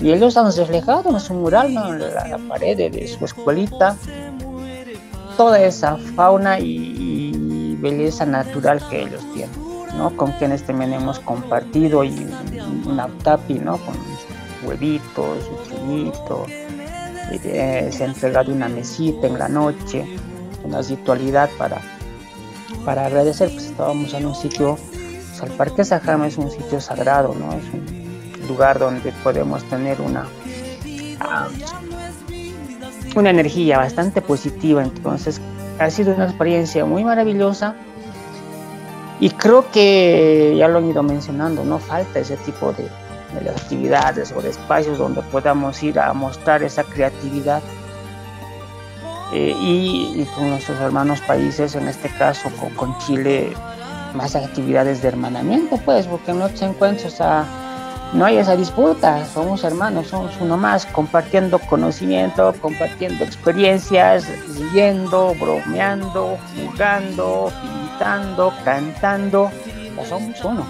Y 0.00 0.12
ellos 0.12 0.36
han 0.36 0.54
reflejado 0.54 1.10
en 1.10 1.18
su 1.18 1.34
mural, 1.34 1.70
en 1.70 1.98
la, 1.98 2.38
pared 2.48 2.76
de 2.76 3.08
su 3.08 3.24
escuelita, 3.24 3.96
toda 5.40 5.58
esa 5.58 5.96
fauna 5.96 6.60
y, 6.60 7.76
belleza 7.80 8.26
natural 8.26 8.78
que 8.90 9.04
ellos 9.04 9.24
tienen, 9.32 9.59
¿no? 9.96 10.16
Con 10.16 10.32
quienes 10.32 10.62
también 10.64 10.92
hemos 10.92 11.20
compartido 11.20 12.04
y 12.04 12.26
una 12.86 13.08
tapi, 13.22 13.54
¿no? 13.54 13.78
Con 13.78 13.94
huevitos, 14.64 15.44
su 15.44 15.68
trillito, 15.68 16.46
eh, 17.32 17.90
se 17.92 18.04
ha 18.04 18.06
entregado 18.06 18.52
una 18.52 18.68
mesita 18.68 19.26
en 19.26 19.38
la 19.38 19.48
noche, 19.48 20.04
una 20.64 20.82
ritualidad 20.82 21.48
para, 21.58 21.80
para 22.84 23.06
agradecer, 23.06 23.50
pues 23.52 23.66
estábamos 23.66 24.12
en 24.14 24.26
un 24.26 24.34
sitio, 24.34 24.76
pues, 24.76 25.42
el 25.42 25.56
Parque 25.56 25.84
Sajama 25.84 26.26
es 26.26 26.38
un 26.38 26.50
sitio 26.50 26.80
sagrado, 26.80 27.34
¿no? 27.34 27.52
Es 27.52 27.64
un 27.72 28.48
lugar 28.48 28.78
donde 28.78 29.12
podemos 29.22 29.62
tener 29.64 30.00
una, 30.00 30.26
ah, 31.20 31.48
una 33.14 33.30
energía 33.30 33.78
bastante 33.78 34.20
positiva, 34.22 34.82
entonces 34.82 35.40
ha 35.78 35.88
sido 35.90 36.14
una 36.14 36.24
experiencia 36.24 36.84
muy 36.84 37.04
maravillosa 37.04 37.74
y 39.20 39.30
creo 39.30 39.70
que 39.70 40.54
ya 40.56 40.66
lo 40.68 40.78
han 40.78 40.88
ido 40.88 41.02
mencionando, 41.02 41.62
no 41.62 41.78
falta 41.78 42.18
ese 42.20 42.36
tipo 42.38 42.72
de, 42.72 42.88
de 43.38 43.50
actividades 43.50 44.32
o 44.32 44.40
de 44.40 44.50
espacios 44.50 44.98
donde 44.98 45.22
podamos 45.22 45.82
ir 45.82 45.98
a 45.98 46.12
mostrar 46.12 46.62
esa 46.62 46.84
creatividad. 46.84 47.62
Eh, 49.32 49.54
y, 49.60 50.26
con 50.34 50.50
nuestros 50.50 50.80
hermanos 50.80 51.20
países, 51.20 51.76
en 51.76 51.86
este 51.86 52.08
caso 52.08 52.50
con, 52.58 52.70
con, 52.70 52.98
Chile, 52.98 53.52
más 54.14 54.34
actividades 54.34 55.02
de 55.02 55.08
hermanamiento, 55.08 55.76
pues, 55.84 56.08
porque 56.08 56.32
en 56.32 56.40
los 56.40 56.60
encuentros 56.62 57.20
no 58.12 58.24
hay 58.24 58.38
esa 58.38 58.56
disputa, 58.56 59.24
somos 59.26 59.62
hermanos, 59.62 60.08
somos 60.08 60.32
uno 60.40 60.56
más, 60.56 60.84
compartiendo 60.86 61.60
conocimiento, 61.60 62.52
compartiendo 62.60 63.22
experiencias, 63.24 64.26
riendo, 64.72 65.34
bromeando, 65.38 66.36
jugando, 66.56 67.52
pintando, 67.62 68.52
cantando, 68.64 69.50
somos 70.08 70.44
uno. 70.44 70.66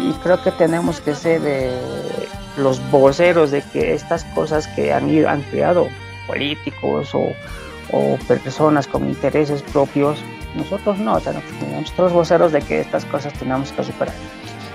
Y 0.00 0.12
creo 0.24 0.42
que 0.42 0.50
tenemos 0.50 1.00
que 1.00 1.14
ser 1.14 1.40
eh, 1.44 1.78
los 2.56 2.80
voceros 2.90 3.52
de 3.52 3.62
que 3.62 3.94
estas 3.94 4.24
cosas 4.34 4.66
que 4.68 4.92
han, 4.92 5.08
ido, 5.08 5.28
han 5.28 5.42
creado 5.42 5.88
políticos 6.26 7.10
o, 7.14 7.32
personas 8.26 8.88
con 8.88 9.06
intereses 9.08 9.62
propios, 9.62 10.18
nosotros 10.56 10.98
no, 10.98 11.14
o 11.14 11.20
sea, 11.20 11.32
nosotros 11.78 12.12
voceros 12.12 12.50
de 12.50 12.60
que 12.60 12.80
estas 12.80 13.04
cosas 13.04 13.32
tenemos 13.34 13.70
que 13.70 13.84
superar. 13.84 14.14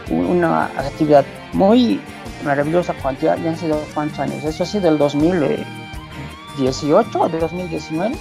Una 0.09 0.65
actividad 0.65 1.25
muy 1.53 2.01
maravillosa, 2.43 2.95
ya, 3.21 3.35
ya 3.35 3.49
han 3.49 3.57
sido 3.57 3.83
cuántos 3.93 4.19
años, 4.19 4.43
eso 4.43 4.63
ha 4.63 4.65
sido 4.65 4.85
del 4.85 4.97
2018 4.97 7.19
o 7.19 7.29
de 7.29 7.39
2019, 7.39 8.15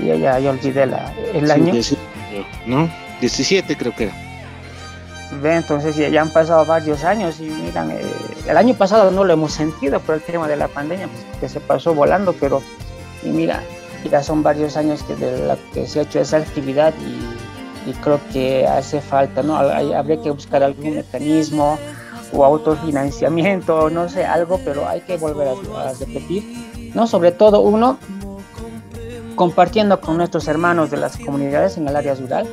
y 0.00 0.06
ya, 0.06 0.38
ya, 0.38 0.50
olvidé 0.50 0.86
la, 0.86 1.12
el 1.34 1.50
año. 1.50 1.74
¿no? 2.66 2.90
17 3.20 3.76
creo 3.76 3.94
que 3.94 4.04
era. 4.04 4.14
Entonces 5.56 5.96
ya, 5.96 6.20
han 6.20 6.30
pasado 6.30 6.64
varios 6.66 7.04
años 7.04 7.40
y 7.40 7.44
miran, 7.44 7.90
eh, 7.90 8.02
el 8.46 8.56
año 8.56 8.74
pasado 8.74 9.10
no 9.10 9.24
lo 9.24 9.32
hemos 9.32 9.52
sentido 9.52 9.98
por 10.00 10.16
el 10.16 10.20
tema 10.20 10.46
de 10.46 10.56
la 10.56 10.68
pandemia, 10.68 11.08
pues, 11.08 11.24
que 11.40 11.48
se 11.48 11.60
pasó 11.60 11.94
volando, 11.94 12.34
pero 12.34 12.62
y 13.22 13.28
mira, 13.28 13.62
ya 14.10 14.22
son 14.22 14.42
varios 14.42 14.76
años 14.76 15.02
que, 15.04 15.14
de 15.14 15.46
la 15.46 15.56
que 15.72 15.86
se 15.86 16.00
ha 16.00 16.02
hecho 16.02 16.20
esa 16.20 16.38
actividad 16.38 16.92
y, 17.00 17.51
creo 18.02 18.20
que 18.32 18.66
hace 18.66 19.00
falta, 19.00 19.42
¿no? 19.42 19.56
habría 19.56 20.20
que 20.22 20.30
buscar 20.30 20.62
algún 20.62 20.96
mecanismo 20.96 21.78
o 22.32 22.44
autofinanciamiento, 22.44 23.90
no 23.90 24.08
sé, 24.08 24.24
algo, 24.24 24.60
pero 24.64 24.88
hay 24.88 25.00
que 25.02 25.16
volver 25.16 25.48
a, 25.48 25.92
repetir, 25.92 26.92
¿no? 26.94 27.06
Sobre 27.06 27.32
todo 27.32 27.60
uno, 27.60 27.98
compartiendo 29.34 30.00
con 30.00 30.16
nuestros 30.16 30.48
hermanos 30.48 30.90
de 30.90 30.96
las 30.96 31.16
comunidades 31.18 31.76
en 31.76 31.88
el 31.88 31.96
área 31.96 32.14
rural, 32.14 32.48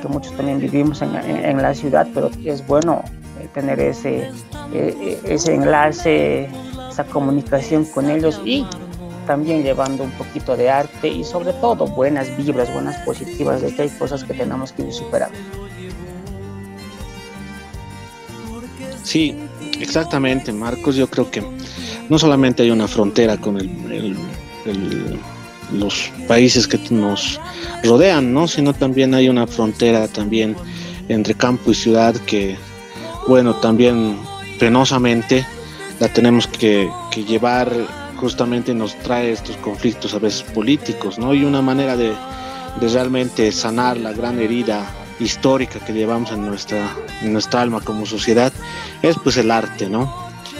que 0.00 0.08
muchos 0.08 0.32
también 0.36 0.60
vivimos 0.60 1.02
en, 1.02 1.62
la 1.62 1.74
ciudad, 1.74 2.06
pero 2.14 2.30
es 2.44 2.66
bueno 2.66 3.02
eh, 3.40 3.48
tener 3.52 3.80
ese, 3.80 4.18
eh, 4.20 4.32
eh, 4.72 5.20
ese 5.24 5.54
enlace, 5.54 6.48
esa 6.90 7.04
comunicación 7.04 7.84
con 7.84 8.10
ellos 8.10 8.40
y 8.44 8.66
también 9.30 9.62
llevando 9.62 10.02
un 10.02 10.10
poquito 10.10 10.56
de 10.56 10.68
arte 10.68 11.06
y 11.06 11.22
sobre 11.22 11.52
todo 11.52 11.86
buenas 11.86 12.36
vibras, 12.36 12.72
buenas 12.74 12.96
positivas 13.04 13.62
de 13.62 13.72
que 13.72 13.82
hay 13.82 13.88
cosas 13.90 14.24
que 14.24 14.34
tenemos 14.34 14.72
que 14.72 14.82
ir 14.82 14.92
superando. 14.92 15.38
Sí, 19.04 19.36
exactamente, 19.78 20.52
Marcos. 20.52 20.96
Yo 20.96 21.08
creo 21.08 21.30
que 21.30 21.44
no 22.08 22.18
solamente 22.18 22.64
hay 22.64 22.72
una 22.72 22.88
frontera 22.88 23.36
con 23.36 23.56
el, 23.60 24.16
los 25.72 26.10
países 26.26 26.66
que 26.66 26.80
nos 26.90 27.40
rodean, 27.84 28.34
¿no? 28.34 28.48
Sino 28.48 28.72
también 28.74 29.14
hay 29.14 29.28
una 29.28 29.46
frontera 29.46 30.08
también 30.08 30.56
entre 31.06 31.34
campo 31.34 31.70
y 31.70 31.76
ciudad 31.76 32.16
que, 32.26 32.56
bueno, 33.28 33.54
también 33.54 34.16
penosamente 34.58 35.46
la 36.00 36.08
tenemos 36.08 36.48
que, 36.48 36.90
llevar, 37.28 37.70
justamente 38.20 38.74
nos 38.74 38.94
trae 38.96 39.32
estos 39.32 39.56
conflictos 39.56 40.14
a 40.14 40.18
veces 40.18 40.42
políticos, 40.42 41.18
¿no? 41.18 41.32
Y 41.32 41.44
una 41.44 41.62
manera 41.62 41.96
de, 41.96 42.12
realmente 42.80 43.50
sanar 43.50 43.96
la 43.96 44.12
gran 44.12 44.38
herida 44.38 44.86
histórica 45.18 45.80
que 45.80 45.92
llevamos 45.92 46.30
en 46.30 46.46
nuestra, 46.46 46.88
en 47.22 47.32
nuestra 47.32 47.62
alma 47.62 47.80
como 47.80 48.06
sociedad 48.06 48.52
es 49.02 49.16
pues 49.22 49.36
el 49.38 49.50
arte, 49.50 49.88
¿no? 49.88 50.14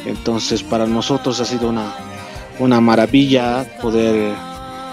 Entonces 0.07 0.63
para 0.63 0.87
nosotros 0.87 1.41
ha 1.41 1.45
sido 1.45 1.69
una, 1.69 1.95
una 2.59 2.81
maravilla 2.81 3.67
poder 3.81 4.35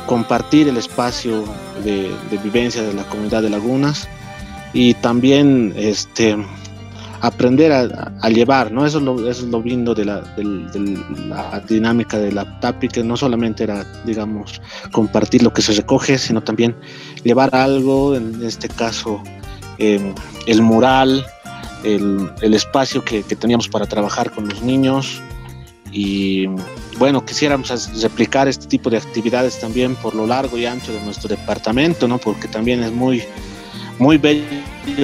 compartir 0.05 0.67
el 0.67 0.77
espacio 0.77 1.43
de, 1.83 2.11
vivencia 2.43 2.81
de 2.83 2.93
la 2.93 3.03
comunidad 3.03 3.41
de 3.41 3.49
lagunas 3.49 4.07
y 4.73 4.93
también 4.95 5.73
este 5.77 6.37
aprender 7.21 7.71
a, 7.71 8.29
llevar, 8.29 8.71
¿no? 8.71 8.85
Eso 8.85 8.99
es 8.99 9.03
lo, 9.03 9.29
es 9.29 9.43
lo 9.43 9.61
lindo 9.61 9.95
de 9.95 10.05
la, 10.05 10.23
la, 10.37 11.59
dinámica 11.67 12.17
de 12.17 12.31
la 12.31 12.59
TAPI, 12.59 12.87
que 12.87 13.03
no 13.03 13.17
solamente 13.17 13.63
era, 13.63 13.85
digamos, 14.05 14.61
compartir 14.91 15.43
lo 15.43 15.53
que 15.53 15.61
se 15.61 15.73
recoge, 15.73 16.17
sino 16.17 16.41
también 16.41 16.75
llevar 17.23 17.53
algo, 17.55 18.15
en 18.15 18.43
este 18.43 18.67
caso 18.67 19.21
em, 19.77 20.13
el 20.45 20.61
mural, 20.61 21.25
el, 21.83 22.29
el 22.41 22.53
espacio 22.53 23.03
que, 23.03 23.23
que, 23.23 23.35
teníamos 23.35 23.67
para 23.67 23.85
trabajar 23.85 24.31
con 24.31 24.47
los 24.47 24.61
niños 24.61 25.21
y 25.91 26.47
bueno, 26.97 27.23
quisiéramos 27.23 28.01
replicar 28.01 28.47
este 28.47 28.67
tipo 28.67 28.89
de 28.89 28.97
actividades 28.97 29.59
también 29.59 29.95
por 29.95 30.15
lo 30.15 30.27
largo 30.27 30.57
y 30.57 30.65
ancho 30.65 30.91
de 30.91 31.01
nuestro 31.01 31.29
departamento, 31.29 32.07
¿no? 32.07 32.17
Porque 32.17 32.47
también 32.47 32.83
es 32.83 32.91
muy, 32.91 33.23
muy 33.99 34.17
bello 34.17 34.43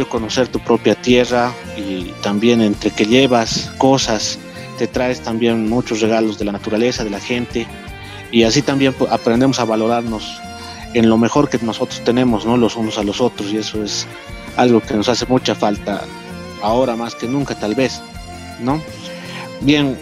conocer 0.10 0.48
tu 0.48 0.60
propia 0.60 0.96
tierra 0.96 1.54
y 1.78 2.12
también 2.22 2.62
entre 2.62 2.92
que 2.92 3.06
llevas 3.06 3.72
cosas, 3.78 4.40
te 4.78 4.88
traes 4.88 5.22
también 5.22 5.70
muchos 5.70 6.02
regalos 6.02 6.38
de 6.38 6.46
la 6.46 6.52
naturaleza, 6.52 7.04
de 7.04 7.10
la 7.10 7.20
gente 7.20 7.68
y 8.32 8.44
así 8.44 8.62
también 8.62 8.96
aprendemos 9.12 9.60
a 9.60 9.66
valorarnos 9.66 10.40
en 10.94 11.10
lo 11.10 11.18
mejor 11.18 11.50
que 11.50 11.58
nosotros 11.60 12.02
tenemos, 12.04 12.46
¿no? 12.46 12.58
Los 12.58 12.76
unos 12.76 12.98
a 12.98 13.04
los 13.04 13.22
otros 13.22 13.52
y 13.52 13.58
eso 13.58 13.84
es 13.84 14.08
algo 14.58 14.82
que 14.82 14.94
nos 14.94 15.10
hace 15.10 15.26
mucha 15.26 15.56
falta 15.56 16.02
ahora 16.62 16.96
más 16.96 17.16
que 17.16 17.28
nunca 17.28 17.56
tal 17.56 17.76
vez, 17.76 18.02
¿no? 18.62 18.82
Bien, 19.62 19.98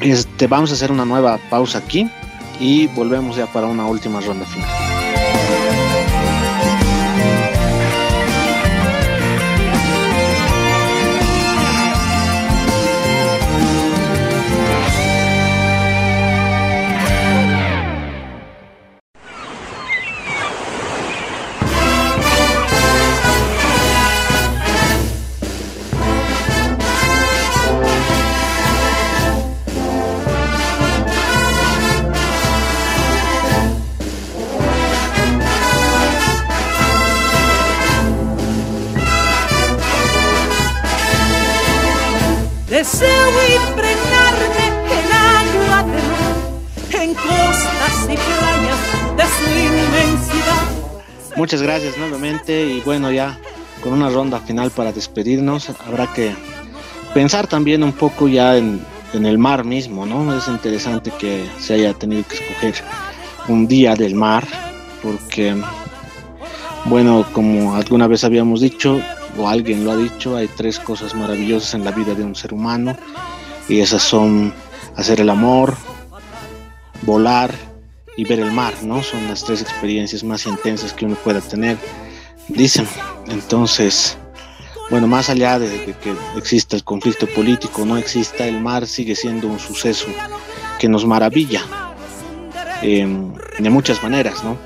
este, 0.00 0.46
vamos 0.46 0.70
a 0.70 0.74
hacer 0.74 0.92
una 0.92 1.04
nueva 1.04 1.38
pausa 1.50 1.78
aquí 1.78 2.08
y 2.60 2.86
volvemos 2.88 3.36
ya 3.36 3.46
para 3.46 3.66
una 3.66 3.86
última 3.86 4.20
ronda 4.20 4.46
final. 4.46 4.95
Muchas 51.46 51.62
gracias 51.62 51.96
nuevamente 51.96 52.66
y 52.66 52.80
bueno, 52.80 53.12
ya 53.12 53.38
con 53.80 53.92
una 53.92 54.10
ronda 54.10 54.40
final 54.40 54.72
para 54.72 54.90
despedirnos, 54.90 55.70
habrá 55.86 56.12
que 56.12 56.34
pensar 57.14 57.46
también 57.46 57.84
un 57.84 57.92
poco 57.92 58.26
ya 58.26 58.56
en, 58.56 58.84
el 59.12 59.38
mar 59.38 59.62
mismo, 59.62 60.04
¿no? 60.04 60.36
Es 60.36 60.48
interesante 60.48 61.12
que 61.16 61.48
se 61.60 61.74
haya 61.74 61.94
tenido 61.94 62.24
que 62.26 62.34
escoger 62.34 62.74
un 63.46 63.68
día 63.68 63.94
del 63.94 64.16
mar, 64.16 64.44
porque, 65.04 65.54
bueno, 66.86 67.24
como 67.32 67.76
alguna 67.76 68.08
vez 68.08 68.24
habíamos 68.24 68.60
dicho, 68.60 69.00
o 69.38 69.48
alguien 69.48 69.84
lo 69.84 69.92
ha 69.92 69.96
dicho, 69.96 70.34
hay 70.34 70.48
tres 70.48 70.80
cosas 70.80 71.14
maravillosas 71.14 71.74
en 71.74 71.84
la 71.84 71.92
vida 71.92 72.14
de 72.14 72.24
un 72.24 72.34
ser 72.34 72.52
humano, 72.52 72.96
y 73.68 73.78
esas 73.78 74.02
son 74.02 74.52
hacer 74.96 75.20
el 75.20 75.30
amor, 75.30 75.76
volar 77.02 77.75
y 78.16 78.24
ver 78.24 78.40
el 78.40 78.52
mar, 78.52 78.74
¿no? 78.82 79.02
Son 79.02 79.26
las 79.28 79.44
tres 79.44 79.60
experiencias 79.60 80.24
más 80.24 80.46
intensas 80.46 80.92
que 80.92 81.04
uno 81.04 81.16
pueda 81.16 81.40
tener, 81.40 81.76
dicen. 82.48 82.86
Entonces, 83.28 84.16
bueno, 84.90 85.06
más 85.06 85.28
allá 85.30 85.58
de, 85.58 85.94
que 86.02 86.14
exista 86.36 86.76
el 86.76 86.84
conflicto 86.84 87.26
político, 87.26 87.84
no 87.84 87.96
exista, 87.96 88.46
el 88.46 88.60
mar 88.60 88.86
sigue 88.86 89.16
siendo 89.16 89.48
un 89.48 89.58
suceso 89.58 90.06
que 90.78 90.88
nos 90.88 91.04
maravilla 91.04 91.62
em, 92.82 93.32
de 93.58 93.70
muchas 93.70 94.02
maneras, 94.02 94.44
¿no? 94.44 94.56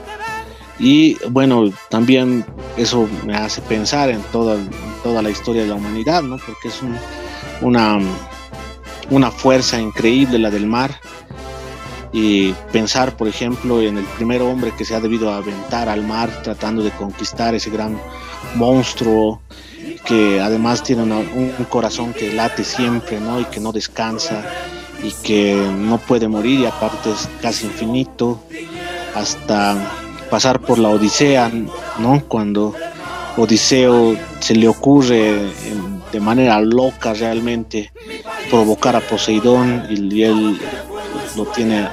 Y 0.79 1.17
bueno, 1.29 1.71
también 1.89 2.45
eso 2.77 3.09
me 3.25 3.35
hace 3.35 3.61
pensar 3.63 4.11
en 4.11 4.23
toda, 4.33 4.57
toda 5.03 5.23
la 5.23 5.31
historia 5.31 5.63
de 5.63 5.69
la 5.69 5.75
humanidad, 5.75 6.23
¿no? 6.23 6.37
Porque 6.39 6.69
es 6.69 6.81
una, 7.61 7.99
una 9.11 9.31
fuerza 9.31 9.79
increíble 9.79 10.39
la 10.39 10.51
del 10.51 10.67
mar. 10.67 10.99
Y 12.13 12.53
pensar, 12.73 13.17
por 13.17 13.29
ejemplo, 13.29 13.81
en 13.81 13.99
el 13.99 14.05
primer 14.05 14.43
hombre 14.43 14.73
que 14.77 14.85
se 14.85 14.95
ha 14.95 15.01
debido 15.01 15.33
aventar 15.33 15.89
al 15.89 16.03
mar 16.03 16.43
tratando 16.43 16.83
de 16.83 16.91
conquistar 16.91 17.55
ese 17.55 17.71
gran 17.71 18.01
monstruo 18.57 19.41
que 20.05 20.41
además 20.41 20.83
tiene 20.83 21.03
un 21.03 21.67
corazón 21.69 22.13
que 22.13 22.33
late 22.33 22.65
siempre, 22.65 23.21
¿no? 23.21 23.41
Y 23.41 23.45
que 23.45 23.61
no 23.61 23.71
descansa 23.71 24.45
y 25.03 25.13
que 25.23 25.55
no 25.55 25.99
puede 25.99 26.29
morir 26.29 26.61
y 26.61 26.67
aparte 26.67 27.11
es 27.11 27.29
casi 27.41 27.67
infinito 27.67 28.41
hasta 29.15 29.93
pasar 30.31 30.61
por 30.61 30.79
la 30.79 30.89
Odisea, 30.91 31.51
¿no? 31.99 32.23
Cuando 32.27 32.75
Odiseo 33.37 34.17
se 34.41 34.55
le 34.55 34.69
ocurre 34.69 35.51
de 36.13 36.21
manera 36.21 36.61
loca 36.61 37.15
realmente 37.15 37.93
provocar 38.49 38.97
a 38.97 39.01
Poseidón 39.01 39.87
y 39.91 40.23
él 40.23 40.61
lo 41.37 41.47
tiene 41.47 41.89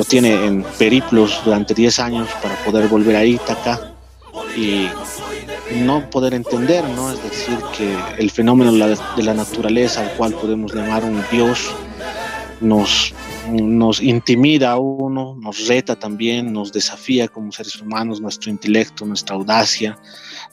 lo 0.00 0.04
tiene 0.06 0.46
en 0.46 0.62
periplos 0.78 1.42
durante 1.44 1.74
10 1.74 1.98
años 1.98 2.28
para 2.42 2.54
poder 2.64 2.88
volver 2.88 3.16
a 3.16 3.24
Ítaca 3.26 3.92
y 4.56 4.86
no 5.84 6.08
poder 6.08 6.32
entender, 6.32 6.82
¿no? 6.88 7.12
Es 7.12 7.22
decir, 7.22 7.58
que 7.76 7.94
el 8.16 8.30
fenómeno 8.30 8.72
de 8.72 9.22
la 9.22 9.34
naturaleza, 9.34 10.00
al 10.00 10.12
cual 10.12 10.32
podemos 10.32 10.74
llamar 10.74 11.04
un 11.04 11.22
Dios, 11.30 11.70
nos, 12.62 13.12
nos 13.50 14.00
intimida 14.00 14.70
a 14.70 14.78
uno, 14.78 15.36
nos 15.38 15.68
reta 15.68 15.96
también, 15.96 16.50
nos 16.50 16.72
desafía 16.72 17.28
como 17.28 17.52
seres 17.52 17.78
humanos, 17.78 18.22
nuestro 18.22 18.50
intelecto, 18.50 19.04
nuestra 19.04 19.36
audacia, 19.36 19.98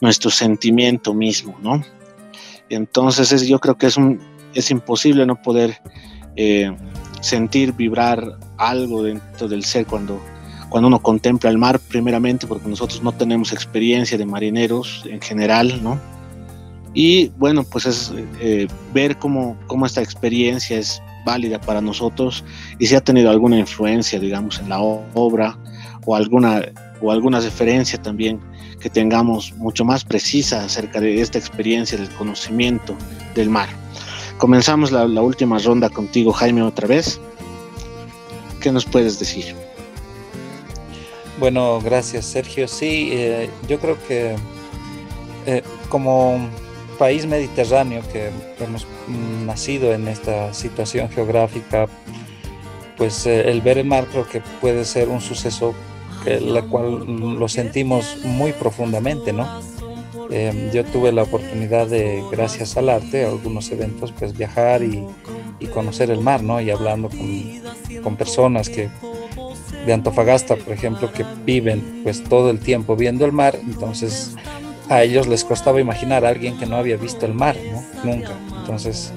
nuestro 0.02 0.30
sentimiento 0.30 1.14
mismo, 1.14 1.56
¿no? 1.62 1.82
Entonces 2.68 3.32
es, 3.32 3.48
yo 3.48 3.58
creo 3.60 3.78
que 3.78 3.86
es, 3.86 3.96
un, 3.96 4.20
es 4.52 4.70
imposible 4.70 5.24
no 5.24 5.40
poder 5.40 5.80
eh, 6.36 6.70
sentir, 7.20 7.72
vibrar 7.72 8.38
algo 8.56 9.02
dentro 9.02 9.48
del 9.48 9.64
ser 9.64 9.86
cuando 9.86 10.20
cuando 10.68 10.88
uno 10.88 10.98
contempla 11.00 11.50
el 11.50 11.58
mar, 11.58 11.80
primeramente 11.80 12.46
porque 12.46 12.68
nosotros 12.68 13.02
no 13.02 13.12
tenemos 13.12 13.52
experiencia 13.52 14.18
de 14.18 14.26
marineros 14.26 15.02
en 15.06 15.20
general, 15.20 15.82
¿no? 15.82 15.98
Y 16.94 17.28
bueno, 17.38 17.64
pues 17.64 17.86
es 17.86 18.12
eh, 18.40 18.66
ver 18.92 19.16
cómo, 19.18 19.56
cómo 19.66 19.86
esta 19.86 20.02
experiencia 20.02 20.78
es 20.78 21.02
válida 21.24 21.60
para 21.60 21.80
nosotros 21.80 22.44
y 22.78 22.86
si 22.86 22.94
ha 22.94 23.00
tenido 23.00 23.30
alguna 23.30 23.58
influencia, 23.58 24.18
digamos, 24.18 24.58
en 24.58 24.68
la 24.68 24.80
obra 24.80 25.56
o 26.06 26.16
alguna, 26.16 26.62
o 27.00 27.12
alguna 27.12 27.40
referencia 27.40 28.00
también 28.00 28.40
que 28.80 28.88
tengamos 28.88 29.52
mucho 29.56 29.84
más 29.84 30.04
precisa 30.04 30.64
acerca 30.64 31.00
de 31.00 31.20
esta 31.20 31.38
experiencia 31.38 31.98
del 31.98 32.08
conocimiento 32.10 32.96
del 33.34 33.50
mar. 33.50 33.68
Comenzamos 34.38 34.92
la, 34.92 35.04
última 35.20 35.58
ronda 35.58 35.90
contigo, 35.90 36.32
Jaime, 36.32 36.62
otra 36.62 36.86
vez. 36.86 37.20
¿Qué 38.60 38.70
nos 38.70 38.84
puedes 38.84 39.18
decir? 39.18 39.54
Bueno, 41.40 41.80
gracias 41.80 42.26
Sergio. 42.26 42.68
Sí, 42.68 43.10
eh, 43.12 43.50
yo 43.68 43.80
creo 43.80 43.98
que 44.06 44.36
eh, 45.46 45.62
como 45.88 46.48
país 46.98 47.26
mediterráneo 47.26 48.02
que 48.12 48.30
hemos 48.60 48.86
nacido 49.44 49.92
en 49.92 50.06
esta 50.06 50.54
situación 50.54 51.08
geográfica, 51.10 51.86
pues 52.96 53.26
eh, 53.26 53.50
el 53.50 53.60
ver 53.60 53.78
el 53.78 53.86
mar 53.86 54.06
creo 54.10 54.28
que 54.28 54.40
puede 54.60 54.84
ser 54.84 55.08
un 55.08 55.20
suceso 55.20 55.74
que 56.24 56.40
la 56.40 56.62
cual 56.62 57.04
lo 57.38 57.48
sentimos 57.48 58.18
muy 58.24 58.52
profundamente, 58.52 59.32
¿no? 59.32 59.46
Yo 60.72 60.84
tuve 60.84 61.12
la 61.12 61.22
oportunidad 61.22 61.86
de, 61.86 62.22
gracias 62.30 62.76
al 62.76 62.88
arte, 62.88 63.24
a 63.24 63.28
algunos 63.28 63.70
eventos, 63.70 64.12
pues 64.12 64.36
viajar 64.36 64.82
y, 64.82 65.06
conocer 65.72 66.10
el 66.10 66.20
mar, 66.20 66.42
¿no? 66.42 66.60
Y 66.60 66.70
hablando 66.70 67.08
con, 67.08 68.16
personas 68.16 68.68
que 68.68 68.88
de 69.86 69.92
Antofagasta, 69.92 70.56
por 70.56 70.72
ejemplo, 70.72 71.12
que 71.12 71.24
viven 71.44 72.00
pues 72.02 72.24
todo 72.24 72.50
el 72.50 72.58
tiempo 72.58 72.96
viendo 72.96 73.24
el 73.24 73.32
mar, 73.32 73.58
entonces 73.62 74.34
a 74.88 75.02
ellos 75.02 75.26
les 75.26 75.44
costaba 75.44 75.80
imaginar 75.80 76.24
a 76.24 76.30
alguien 76.30 76.58
que 76.58 76.66
no 76.66 76.76
había 76.76 76.96
visto 76.96 77.26
el 77.26 77.34
mar, 77.34 77.56
¿no? 77.72 78.10
Nunca. 78.10 78.32
Entonces 78.60 79.12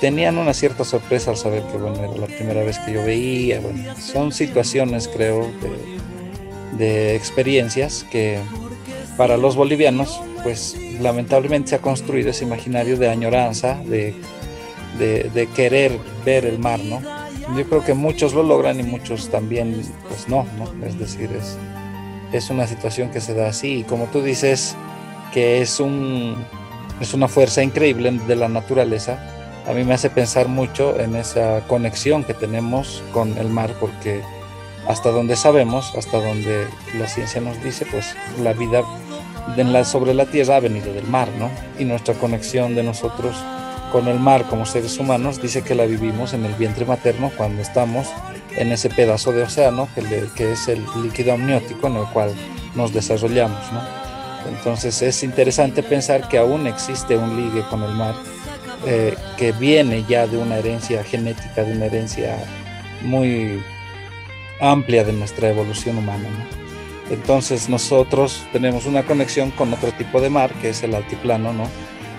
tenían 0.00 0.36
una 0.36 0.52
cierta 0.52 0.84
sorpresa 0.84 1.30
al 1.30 1.36
saber 1.36 1.62
que, 1.62 1.78
bueno, 1.78 1.96
era 1.96 2.16
la 2.16 2.26
primera 2.26 2.62
vez 2.62 2.78
que 2.80 2.92
yo 2.92 3.02
veía, 3.04 3.60
bueno, 3.60 3.94
son 3.98 4.32
situaciones, 4.32 5.08
creo, 5.08 5.50
de, 6.76 7.16
experiencias 7.16 8.04
que 8.10 8.38
para 9.16 9.36
los 9.36 9.56
bolivianos, 9.56 10.20
pues 10.44 10.76
lamentablemente 11.00 11.70
se 11.70 11.74
ha 11.76 11.80
construido 11.80 12.30
ese 12.30 12.44
imaginario 12.44 12.96
de 12.96 13.08
añoranza, 13.08 13.78
de, 13.86 14.14
querer 15.56 15.98
ver 16.24 16.44
el 16.44 16.60
mar, 16.60 16.78
¿no? 16.78 17.00
yo 17.56 17.68
creo 17.68 17.84
que 17.84 17.94
muchos 17.94 18.32
lo 18.32 18.42
logran 18.42 18.78
y 18.78 18.84
muchos 18.84 19.28
también, 19.28 19.82
pues 20.08 20.28
no, 20.28 20.46
¿no? 20.56 20.86
Es 20.86 20.98
decir, 20.98 21.30
es, 21.32 21.58
es 22.32 22.50
una 22.50 22.66
situación 22.66 23.10
que 23.10 23.20
se 23.20 23.34
da 23.34 23.48
así. 23.48 23.80
Y 23.80 23.84
como 23.84 24.06
tú 24.06 24.22
dices, 24.22 24.76
que 25.32 25.60
es, 25.60 25.80
un, 25.80 26.36
es 27.00 27.12
una 27.12 27.28
fuerza 27.28 27.62
increíble 27.62 28.10
de 28.26 28.36
la 28.36 28.48
naturaleza, 28.48 29.18
a 29.66 29.72
mí 29.72 29.84
me 29.84 29.94
hace 29.94 30.10
pensar 30.10 30.48
mucho 30.48 30.98
en 31.00 31.16
esa 31.16 31.66
conexión 31.66 32.24
que 32.24 32.34
tenemos 32.34 33.02
con 33.12 33.36
el 33.38 33.48
mar, 33.48 33.74
porque 33.80 34.20
hasta 34.86 35.10
donde 35.10 35.36
sabemos, 35.36 35.94
hasta 35.96 36.20
donde 36.20 36.66
la 36.98 37.08
ciencia 37.08 37.40
nos 37.40 37.62
dice, 37.62 37.86
pues 37.90 38.14
la 38.42 38.52
vida 38.52 38.82
sobre 39.84 40.14
la 40.14 40.26
Tierra 40.26 40.56
ha 40.56 40.60
venido 40.60 40.92
del 40.92 41.06
mar, 41.06 41.28
¿no? 41.38 41.50
Y 41.78 41.84
nuestra 41.84 42.14
conexión 42.14 42.74
de 42.74 42.82
nosotros 42.82 43.36
con 43.92 44.08
el 44.08 44.18
mar 44.18 44.44
como 44.50 44.66
seres 44.66 44.98
humanos 44.98 45.40
dice 45.40 45.62
que 45.62 45.74
la 45.74 45.84
vivimos 45.84 46.32
en 46.34 46.44
el 46.44 46.54
vientre 46.54 46.84
materno 46.84 47.30
cuando 47.36 47.62
estamos 47.62 48.08
en 48.56 48.72
ese 48.72 48.90
pedazo 48.90 49.32
de 49.32 49.42
océano 49.42 49.88
que, 49.94 50.52
es 50.52 50.68
el 50.68 50.84
líquido 51.02 51.34
amniótico 51.34 51.86
en 51.86 51.96
el 51.96 52.06
cual 52.06 52.34
nos 52.74 52.92
desarrollamos. 52.92 53.60
Entonces 54.48 55.00
es 55.02 55.22
interesante 55.22 55.82
pensar 55.82 56.28
que 56.28 56.38
aún 56.38 56.66
existe 56.66 57.16
un 57.16 57.36
ligue 57.36 57.62
con 57.70 57.82
el 57.82 57.92
mar 57.92 58.14
eh, 58.86 59.16
que 59.36 59.52
viene 59.52 60.04
ya 60.08 60.26
de 60.26 60.38
una 60.38 60.58
herencia 60.58 61.04
genética, 61.04 61.62
de 61.62 61.72
una 61.72 61.86
herencia 61.86 62.36
muy 63.02 63.62
amplia 64.60 65.04
de 65.04 65.12
nuestra 65.12 65.50
evolución 65.50 65.98
humana. 65.98 66.28
Entonces 67.10 67.68
nosotros 67.68 68.46
tenemos 68.52 68.86
una 68.86 69.02
conexión 69.02 69.50
con 69.50 69.72
otro 69.72 69.92
tipo 69.92 70.20
de 70.20 70.30
mar, 70.30 70.52
que 70.60 70.70
es 70.70 70.82
el 70.82 70.94
altiplano, 70.94 71.52
¿no? 71.52 71.68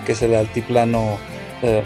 que 0.06 0.12
es 0.12 0.22
el 0.22 0.34
altiplano 0.34 1.18
eh, 1.62 1.82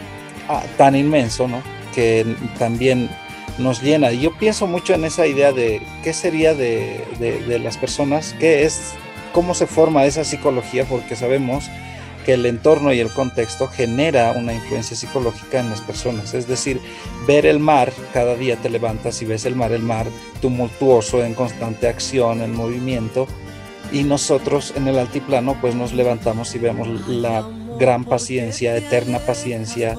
ah, 0.48 0.62
tan 0.76 0.94
inmenso, 0.94 1.48
¿no? 1.48 1.62
Que 1.94 2.36
también 2.58 3.10
nos 3.58 3.82
llena. 3.82 4.12
Y 4.12 4.20
yo 4.20 4.36
pienso 4.38 4.68
mucho 4.68 4.94
en 4.94 5.04
esa 5.04 5.26
idea 5.26 5.50
de 5.52 5.82
qué 6.04 6.12
sería 6.12 6.54
de, 6.54 7.04
de, 7.18 7.58
las 7.58 7.76
personas, 7.78 8.36
qué 8.38 8.64
es, 8.64 8.92
cómo 9.32 9.54
se 9.54 9.66
forma 9.66 10.04
esa 10.04 10.22
psicología, 10.22 10.84
porque 10.84 11.16
sabemos 11.16 11.68
que 12.24 12.34
el 12.34 12.46
entorno 12.46 12.92
y 12.92 13.00
el 13.00 13.10
contexto 13.10 13.68
genera 13.68 14.32
una 14.32 14.52
influencia 14.52 14.96
psicológica 14.96 15.60
en 15.60 15.70
las 15.70 15.80
personas. 15.80 16.34
Es 16.34 16.46
decir, 16.46 16.80
ver 17.26 17.46
el 17.46 17.58
mar, 17.58 17.92
cada 18.12 18.34
día 18.34 18.56
te 18.56 18.70
levantas 18.70 19.20
y 19.22 19.26
ves 19.26 19.44
el 19.44 19.56
mar, 19.56 19.72
el 19.72 19.82
mar 19.82 20.06
tumultuoso, 20.40 21.24
en 21.24 21.34
constante 21.34 21.88
acción, 21.88 22.42
en 22.42 22.54
movimiento, 22.54 23.26
y 23.92 24.04
nosotros 24.04 24.72
en 24.76 24.88
el 24.88 24.98
altiplano 24.98 25.56
pues 25.60 25.74
nos 25.74 25.92
levantamos 25.92 26.54
y 26.54 26.58
vemos 26.58 26.88
la 27.08 27.48
gran 27.78 28.04
paciencia, 28.04 28.76
eterna 28.76 29.18
paciencia 29.18 29.96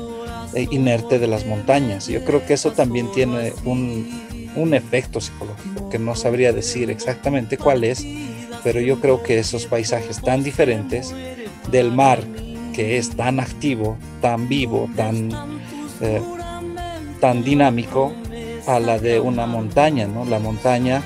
eh, 0.53 0.67
inerte 0.71 1.19
de 1.19 1.27
las 1.27 1.45
montañas. 1.45 2.07
Yo 2.07 2.23
creo 2.23 2.45
que 2.45 2.53
eso 2.53 2.71
también 2.71 3.11
tiene 3.11 3.53
un, 3.65 4.51
un 4.55 4.73
efecto 4.73 5.19
psicológico 5.19 5.89
que 5.89 5.99
no 5.99 6.15
sabría 6.15 6.53
decir 6.53 6.89
exactamente 6.89 7.57
cuál 7.57 7.83
es, 7.83 8.05
pero 8.63 8.79
yo 8.79 8.99
creo 8.99 9.23
que 9.23 9.39
esos 9.39 9.65
paisajes 9.65 10.21
tan 10.21 10.43
diferentes 10.43 11.13
del 11.71 11.91
mar 11.91 12.23
que 12.73 12.97
es 12.97 13.09
tan 13.11 13.39
activo, 13.39 13.97
tan 14.21 14.47
vivo, 14.47 14.89
tan, 14.95 15.29
eh, 16.01 16.21
tan 17.19 17.43
dinámico 17.43 18.13
a 18.67 18.79
la 18.79 18.99
de 18.99 19.19
una 19.19 19.45
montaña, 19.45 20.07
¿no? 20.07 20.25
La 20.25 20.39
montaña 20.39 21.01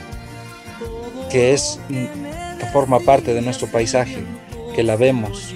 que 1.30 1.54
es 1.54 1.80
que 1.90 2.66
forma 2.68 3.00
parte 3.00 3.34
de 3.34 3.42
nuestro 3.42 3.68
paisaje, 3.68 4.24
que 4.76 4.84
la 4.84 4.96
vemos 4.96 5.56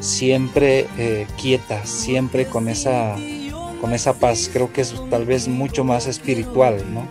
siempre 0.00 0.86
eh, 0.96 1.26
quieta, 1.40 1.84
siempre 1.84 2.46
con 2.46 2.68
esa 2.68 3.16
con 3.80 3.94
esa 3.94 4.14
paz. 4.14 4.50
Creo 4.52 4.72
que 4.72 4.80
es 4.80 4.94
tal 5.10 5.24
vez 5.24 5.48
mucho 5.48 5.84
más 5.84 6.06
espiritual, 6.06 6.84
¿no? 6.92 7.08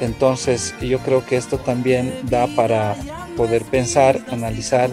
Entonces 0.00 0.74
yo 0.80 0.98
creo 1.00 1.24
que 1.24 1.36
esto 1.36 1.58
también 1.58 2.12
da 2.24 2.46
para 2.48 2.96
poder 3.36 3.62
pensar, 3.62 4.20
analizar 4.30 4.90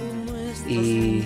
y, 0.67 1.23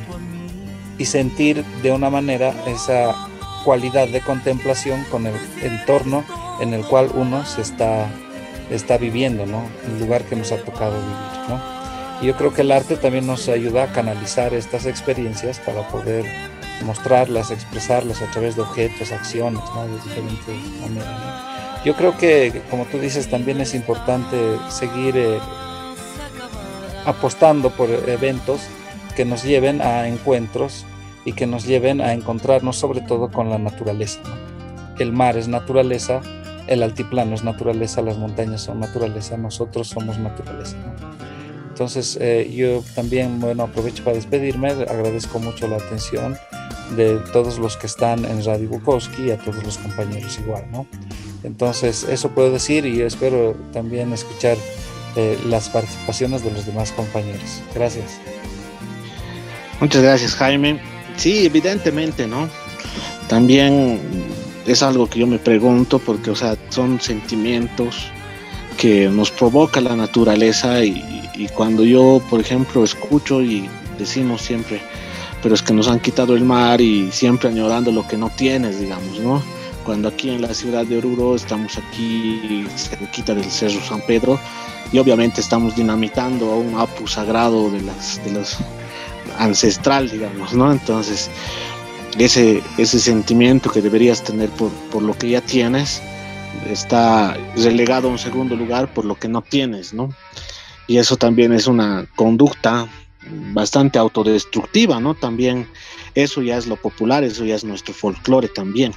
y 0.97 1.05
sentir 1.05 1.63
de 1.83 1.91
una 1.91 2.09
manera 2.09 2.53
esa 2.67 3.15
cualidad 3.63 4.07
de 4.07 4.21
contemplación 4.21 5.03
con 5.11 5.27
el 5.27 5.35
entorno 5.61 6.23
en 6.61 6.73
el 6.73 6.85
cual 6.85 7.11
uno 7.13 7.45
se 7.45 7.61
está, 7.61 8.09
está 8.71 8.97
viviendo, 8.97 9.45
¿no? 9.45 9.63
El 9.85 9.99
lugar 9.99 10.23
que 10.23 10.35
nos 10.35 10.51
ha 10.51 10.57
tocado 10.57 10.93
vivir, 10.93 11.49
¿no? 11.49 11.61
Y 12.21 12.27
yo 12.27 12.35
creo 12.35 12.53
que 12.53 12.61
el 12.61 12.71
arte 12.71 12.95
también 12.95 13.27
nos 13.27 13.47
ayuda 13.47 13.83
a 13.83 13.93
canalizar 13.93 14.53
estas 14.53 14.85
experiencias 14.85 15.59
para 15.59 15.87
poder 15.87 16.25
mostrarlas, 16.83 17.51
expresarlas 17.51 18.21
a 18.21 18.31
través 18.31 18.55
de 18.55 18.63
objetos, 18.63 19.11
acciones, 19.11 19.61
¿no? 19.75 19.87
de 19.87 19.93
diferentes 19.95 20.81
maneras. 20.81 21.83
Yo 21.85 21.95
creo 21.95 22.17
que, 22.17 22.63
como 22.69 22.85
tú 22.85 22.99
dices, 22.99 23.29
también 23.29 23.61
es 23.61 23.75
importante 23.75 24.35
seguir 24.69 25.15
eh, 25.15 25.39
apostando 27.05 27.69
por 27.69 27.89
eventos 27.89 28.61
que 29.17 29.25
nos 29.25 29.43
lleven 29.43 29.81
a 29.81 30.07
encuentros 30.07 30.85
y 31.25 31.33
que 31.33 31.47
nos 31.47 31.65
lleven 31.65 32.01
a 32.01 32.13
encontrarnos 32.13 32.77
sobre 32.77 33.01
todo 33.01 33.31
con 33.31 33.49
la 33.49 33.57
naturaleza. 33.57 34.19
El 34.99 35.11
mar 35.11 35.37
es 35.37 35.47
naturaleza, 35.47 36.21
el 36.67 36.83
altiplano 36.83 37.33
es 37.33 37.43
naturaleza, 37.43 38.03
las 38.03 38.19
montañas 38.19 38.61
son 38.61 38.79
naturaleza, 38.79 39.35
nosotros 39.35 39.87
somos 39.87 40.19
naturaleza. 40.19 40.77
Entonces 41.69 42.15
eh, 42.21 42.53
yo 42.55 42.83
también, 42.93 43.39
bueno, 43.39 43.63
aprovecho 43.63 44.03
para 44.03 44.15
despedirme, 44.15 44.69
agradezco 44.69 45.39
mucho 45.39 45.67
la 45.67 45.77
atención 45.77 46.37
de 46.95 47.17
todos 47.33 47.57
los 47.57 47.75
que 47.75 47.87
están 47.87 48.23
en 48.23 48.45
Radio 48.45 48.69
Bukowski 48.69 49.23
y 49.23 49.31
a 49.31 49.39
todos 49.39 49.63
los 49.63 49.79
compañeros 49.79 50.37
igual, 50.37 50.65
¿no? 50.71 50.85
Entonces, 51.43 52.03
eso 52.03 52.29
puedo 52.29 52.51
decir 52.51 52.85
y 52.85 53.01
espero 53.01 53.55
también 53.73 54.13
escuchar 54.13 54.57
eh, 55.15 55.39
las 55.47 55.69
participaciones 55.69 56.43
de 56.43 56.51
los 56.51 56.67
demás 56.67 56.91
compañeros. 56.91 57.63
Gracias. 57.73 58.19
Muchas 59.79 60.01
gracias, 60.01 60.35
Jaime. 60.35 60.79
Sí, 61.17 61.45
evidentemente, 61.45 62.27
¿no? 62.27 62.49
También 63.27 63.99
es 64.65 64.81
algo 64.83 65.07
que 65.07 65.19
yo 65.19 65.27
me 65.27 65.39
pregunto 65.39 65.99
porque, 65.99 66.31
o 66.31 66.35
sea, 66.35 66.57
son 66.69 66.99
sentimientos 66.99 68.11
que 68.77 69.07
nos 69.09 69.31
provoca 69.31 69.81
la 69.81 69.95
naturaleza 69.95 70.83
y, 70.83 71.03
cuando 71.53 71.83
yo, 71.83 72.21
por 72.29 72.39
ejemplo, 72.41 72.83
escucho 72.83 73.41
y 73.41 73.69
decimos 73.99 74.41
siempre, 74.41 74.81
pero 75.43 75.53
es 75.53 75.61
que 75.61 75.73
nos 75.73 75.87
han 75.87 75.99
quitado 75.99 76.35
el 76.35 76.43
mar 76.43 76.81
y 76.81 77.11
siempre 77.11 77.49
añorando 77.49 77.91
lo 77.91 78.07
que 78.07 78.17
no 78.17 78.29
tienes, 78.29 78.79
digamos, 78.79 79.19
¿no? 79.19 79.43
Cuando 79.83 80.09
aquí 80.09 80.29
en 80.29 80.41
la 80.41 80.53
ciudad 80.53 80.85
de 80.85 80.97
Oruro 80.97 81.35
estamos 81.35 81.77
aquí 81.77 82.65
cerquita 82.75 83.35
del 83.35 83.45
Cerro 83.45 83.79
San 83.81 84.01
Pedro 84.01 84.39
y 84.91 84.97
obviamente 84.97 85.41
estamos 85.41 85.75
dinamitando 85.75 86.51
a 86.51 86.57
un 86.57 86.79
apu 86.79 87.07
sagrado 87.07 87.69
de 87.69 87.81
las 87.81 88.23
de 88.25 88.31
los 88.31 88.57
ancestral, 89.37 90.09
digamos, 90.09 90.53
¿no? 90.53 90.71
Entonces, 90.71 91.29
ese, 92.17 92.63
ese 92.77 92.99
sentimiento 92.99 93.69
que 93.69 93.81
deberías 93.81 94.23
tener 94.23 94.49
por, 94.49 94.71
por 94.91 95.03
lo 95.03 95.17
que 95.17 95.29
ya 95.29 95.41
tienes 95.41 96.01
está 96.69 97.37
relegado 97.55 98.07
a 98.07 98.11
un 98.11 98.17
segundo 98.17 98.55
lugar 98.55 98.93
por 98.93 99.05
lo 99.05 99.15
que 99.15 99.27
no 99.27 99.41
tienes, 99.41 99.93
¿no? 99.93 100.09
Y 100.87 100.97
eso 100.97 101.17
también 101.17 101.53
es 101.53 101.67
una 101.67 102.07
conducta 102.15 102.87
bastante 103.53 103.99
autodestructiva, 103.99 104.99
¿no? 104.99 105.13
También 105.13 105.67
eso 106.15 106.41
ya 106.41 106.57
es 106.57 106.65
lo 106.65 106.77
popular, 106.77 107.23
eso 107.23 107.45
ya 107.45 107.55
es 107.55 107.63
nuestro 107.63 107.93
folclore 107.93 108.47
también. 108.47 108.93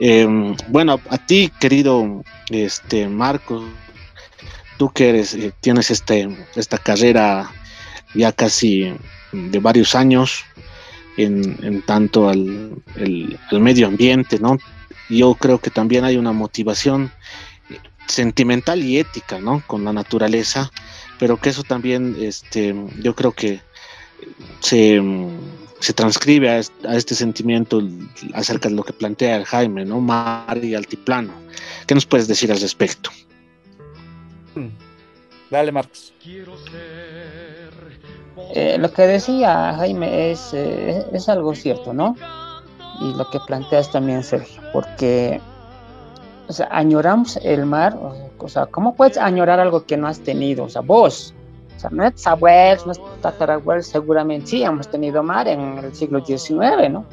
Eh, 0.00 0.26
bueno, 0.68 1.00
a 1.10 1.18
ti, 1.18 1.52
querido 1.60 2.24
este, 2.50 3.08
Marcos, 3.08 3.64
tú 4.78 4.90
que 4.90 5.10
eres, 5.10 5.34
eh, 5.34 5.52
tienes 5.60 5.90
este, 5.90 6.28
esta 6.56 6.78
carrera 6.78 7.50
ya 8.14 8.32
casi 8.32 8.94
de 9.32 9.58
varios 9.58 9.94
años 9.94 10.44
en, 11.16 11.58
en 11.62 11.82
tanto 11.82 12.28
al, 12.28 12.82
el, 12.96 13.38
al, 13.50 13.60
medio 13.60 13.86
ambiente, 13.86 14.38
¿no? 14.38 14.58
Yo 15.08 15.34
creo 15.34 15.58
que 15.58 15.70
también 15.70 16.04
hay 16.04 16.16
una 16.16 16.32
motivación 16.32 17.12
sentimental 18.06 18.82
y 18.82 18.98
ética, 18.98 19.38
¿no? 19.38 19.62
Con 19.66 19.84
la 19.84 19.92
naturaleza 19.92 20.70
pero 21.22 21.36
que 21.36 21.50
eso 21.50 21.62
también 21.62 22.16
este, 22.18 22.74
yo 23.00 23.14
creo 23.14 23.30
que 23.30 23.60
se, 24.58 25.00
se 25.78 25.92
transcribe 25.92 26.50
a 26.50 26.58
este, 26.58 27.14
sentimiento 27.14 27.80
acerca 28.34 28.68
de 28.68 28.74
lo 28.74 28.82
que 28.82 28.92
plantea 28.92 29.44
Jaime, 29.44 29.84
¿no? 29.84 30.00
Mar 30.00 30.58
y 30.60 30.74
altiplano. 30.74 31.32
¿Qué 31.86 31.94
nos 31.94 32.06
puedes 32.06 32.26
decir 32.26 32.50
al 32.50 32.60
respecto? 32.60 33.10
Hmm. 34.56 34.70
Dale, 35.48 35.70
Marcos. 35.70 36.12
Eh, 38.54 38.76
lo 38.78 38.90
que 38.92 39.02
decía 39.02 39.74
Jaime 39.76 40.30
es, 40.30 40.52
eh, 40.54 41.04
es 41.12 41.28
algo 41.28 41.54
cierto, 41.54 41.92
¿no? 41.92 42.16
Y 43.00 43.14
lo 43.14 43.28
que 43.30 43.38
planteas 43.46 43.90
también, 43.90 44.22
Sergio, 44.22 44.62
porque 44.72 45.40
o 46.48 46.52
sea, 46.52 46.68
añoramos 46.70 47.36
el 47.38 47.66
mar, 47.66 47.96
o 48.38 48.48
sea, 48.48 48.66
¿cómo 48.66 48.94
puedes 48.94 49.16
añorar 49.16 49.60
algo 49.60 49.84
que 49.84 49.96
no 49.96 50.06
has 50.06 50.20
tenido? 50.20 50.64
O 50.64 50.68
sea, 50.68 50.82
vos, 50.82 51.34
o 51.76 51.80
sea, 51.80 51.90
nuestros 51.90 52.26
abuelos, 52.26 52.86
nuestros 52.86 53.20
tatarabuelos 53.20 53.86
seguramente 53.86 54.46
sí 54.48 54.62
hemos 54.62 54.88
tenido 54.88 55.22
mar 55.22 55.48
en 55.48 55.78
el 55.78 55.94
siglo 55.94 56.24
XIX, 56.24 56.90
¿no? 56.90 57.04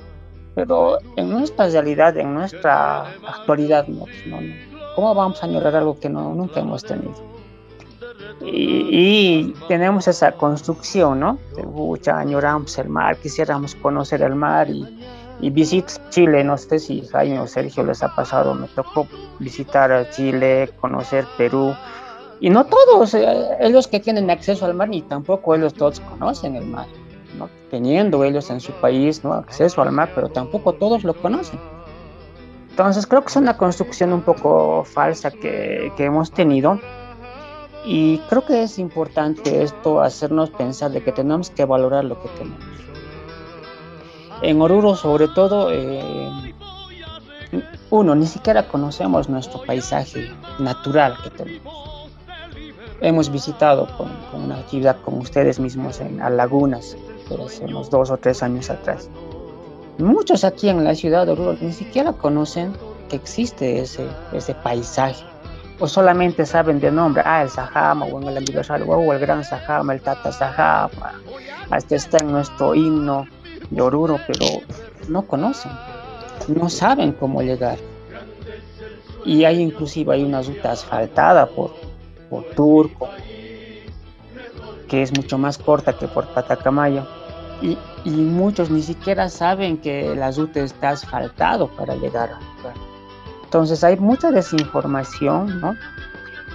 Pero 0.55 0.97
en 1.15 1.29
nuestra 1.29 1.69
realidad, 1.69 2.17
en 2.17 2.33
nuestra 2.33 3.01
actualidad, 3.25 3.87
no. 3.87 4.05
¿cómo 4.95 5.15
vamos 5.15 5.41
a 5.41 5.45
añorar 5.45 5.75
algo 5.75 5.97
que 5.99 6.09
no, 6.09 6.33
nunca 6.35 6.59
hemos 6.59 6.83
tenido? 6.83 7.13
Y, 8.41 8.87
y, 8.91 9.53
tenemos 9.67 10.07
esa 10.07 10.31
construcción, 10.31 11.19
¿no? 11.19 11.39
De, 11.55 12.11
añoramos 12.11 12.77
el 12.77 12.89
mar, 12.89 13.17
quisiéramos 13.17 13.75
conocer 13.75 14.21
el 14.21 14.35
mar 14.35 14.69
y, 14.69 14.85
y 15.41 15.49
visitas 15.49 16.01
Chile, 16.09 16.43
no 16.43 16.57
sé 16.57 16.79
si 16.79 17.05
Jaime 17.07 17.39
o 17.39 17.47
Sergio 17.47 17.83
les 17.83 18.01
ha 18.03 18.15
pasado, 18.15 18.53
me 18.53 18.67
tocó 18.67 19.07
visitar 19.39 19.91
a 19.91 20.09
Chile, 20.09 20.69
conocer 20.79 21.25
Perú, 21.37 21.73
y 22.41 22.49
no 22.49 22.65
todos, 22.65 23.13
eh, 23.13 23.57
ellos 23.59 23.87
que 23.87 23.99
tienen 23.99 24.29
acceso 24.29 24.65
al 24.65 24.73
mar, 24.73 24.89
ni 24.89 25.01
tampoco 25.01 25.55
ellos 25.55 25.73
todos 25.73 25.99
conocen 25.99 26.55
el 26.55 26.65
mar, 26.65 26.87
¿no? 27.37 27.49
teniendo 27.69 28.23
ellos 28.23 28.49
en 28.49 28.61
su 28.61 28.71
país 28.73 29.23
¿no? 29.23 29.33
acceso 29.33 29.81
al 29.81 29.91
mar, 29.91 30.09
pero 30.15 30.29
tampoco 30.29 30.73
todos 30.73 31.03
lo 31.03 31.13
conocen. 31.13 31.59
Entonces 32.69 33.05
creo 33.05 33.21
que 33.21 33.27
es 33.27 33.35
una 33.35 33.57
construcción 33.57 34.13
un 34.13 34.21
poco 34.21 34.85
falsa 34.85 35.31
que, 35.31 35.91
que 35.97 36.05
hemos 36.05 36.31
tenido 36.31 36.79
y 37.91 38.19
creo 38.29 38.45
que 38.45 38.63
es 38.63 38.77
importante 38.77 39.63
esto 39.63 40.01
hacernos 40.01 40.51
pensar 40.51 40.91
de 40.91 41.03
que 41.03 41.11
tenemos 41.11 41.49
que 41.49 41.65
valorar 41.65 42.05
lo 42.05 42.21
que 42.21 42.29
tenemos 42.29 42.63
en 44.41 44.61
Oruro 44.61 44.95
sobre 44.95 45.27
todo, 45.27 45.71
eh, 45.71 46.53
uno, 47.89 48.15
ni 48.15 48.25
siquiera 48.25 48.67
conocemos 48.67 49.29
nuestro 49.29 49.63
paisaje 49.63 50.29
natural 50.59 51.17
que 51.23 51.29
tenemos. 51.31 51.73
Hemos 53.01 53.31
visitado 53.31 53.87
con, 53.97 54.09
una 54.33 54.57
actividad 54.57 54.97
con 55.01 55.17
ustedes 55.17 55.59
mismos 55.59 55.99
en 55.99 56.21
a 56.21 56.29
lagunas, 56.29 56.97
pero 57.27 57.45
hace 57.45 57.65
unos 57.65 57.89
dos 57.89 58.11
o 58.11 58.17
tres 58.17 58.43
años 58.43 58.69
atrás. 58.69 59.09
Muchos 59.97 60.43
aquí 60.43 60.69
en 60.69 60.83
la 60.83 60.95
ciudad 60.95 61.25
de 61.25 61.33
Oruro 61.33 61.57
ni 61.59 61.73
siquiera 61.73 62.13
conocen 62.13 62.73
que 63.09 63.15
existe 63.15 63.79
ese, 63.79 64.07
ese 64.33 64.53
paisaje 64.53 65.28
o 65.79 65.87
solamente 65.87 66.45
saben 66.45 66.79
de 66.79 66.91
nombre, 66.91 67.23
ah, 67.25 67.43
el 67.43 67.49
Sajama, 67.49 68.05
o 68.05 68.19
el 68.19 68.37
aniversario, 68.37 68.85
o 68.85 69.13
el 69.13 69.19
Gran 69.19 69.43
Sajama, 69.43 69.93
el 69.93 70.01
Tata 70.01 70.31
Sajama, 70.31 71.13
hasta 71.69 71.95
está 71.95 72.17
en 72.21 72.31
nuestro 72.31 72.75
himno 72.75 73.25
de 73.69 73.81
Oruro, 73.81 74.19
pero 74.27 74.61
no 75.07 75.21
conocen, 75.21 75.71
no 76.47 76.69
saben 76.69 77.13
cómo 77.13 77.41
llegar. 77.41 77.77
Y 79.25 79.45
hay 79.45 79.61
inclusive 79.61 80.13
hay 80.13 80.23
una 80.23 80.41
ruta 80.41 80.71
asfaltada 80.71 81.45
por, 81.45 81.71
por 82.29 82.43
Turco, 82.55 83.09
que 84.87 85.01
es 85.01 85.15
mucho 85.15 85.37
más 85.37 85.57
corta 85.57 85.97
que 85.97 86.07
por 86.07 86.27
Patacamayo. 86.33 87.07
Y, 87.61 87.77
y 88.05 88.11
muchos 88.11 88.69
ni 88.69 88.81
siquiera 88.81 89.29
saben 89.29 89.77
que 89.77 90.15
la 90.15 90.31
ruta 90.31 90.61
está 90.61 90.89
asfaltado 90.89 91.67
para 91.67 91.95
llegar 91.95 92.31
a 92.31 92.39
Entonces 93.49 93.83
hay 93.83 93.97
mucha 93.97 94.29
desinformación, 94.29 95.59
¿no? 95.59 95.75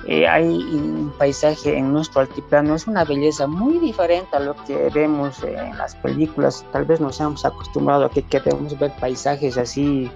Eh, 0.07 0.29
hay 0.29 0.47
un 0.47 1.13
paisaje 1.19 1.77
en 1.77 1.93
nuestro 1.93 2.21
altiplano, 2.21 2.77
es 2.77 2.87
una 2.87 3.05
belleza 3.05 3.49
muy 3.49 3.81
diferente 3.81 4.37
a 4.37 4.39
lo 4.39 4.55
que 4.65 4.91
vemos 4.95 5.43
en 5.43 5.77
las 5.77 5.97
películas. 5.97 6.65
Tal 6.71 6.85
vez 6.85 7.01
nos 7.01 7.19
hemos 7.19 7.45
acostumbrado 7.45 8.05
a 8.05 8.11
que 8.11 8.23
queremos 8.23 8.79
ver 8.79 8.93
paisajes 9.01 9.59
así 9.59 10.09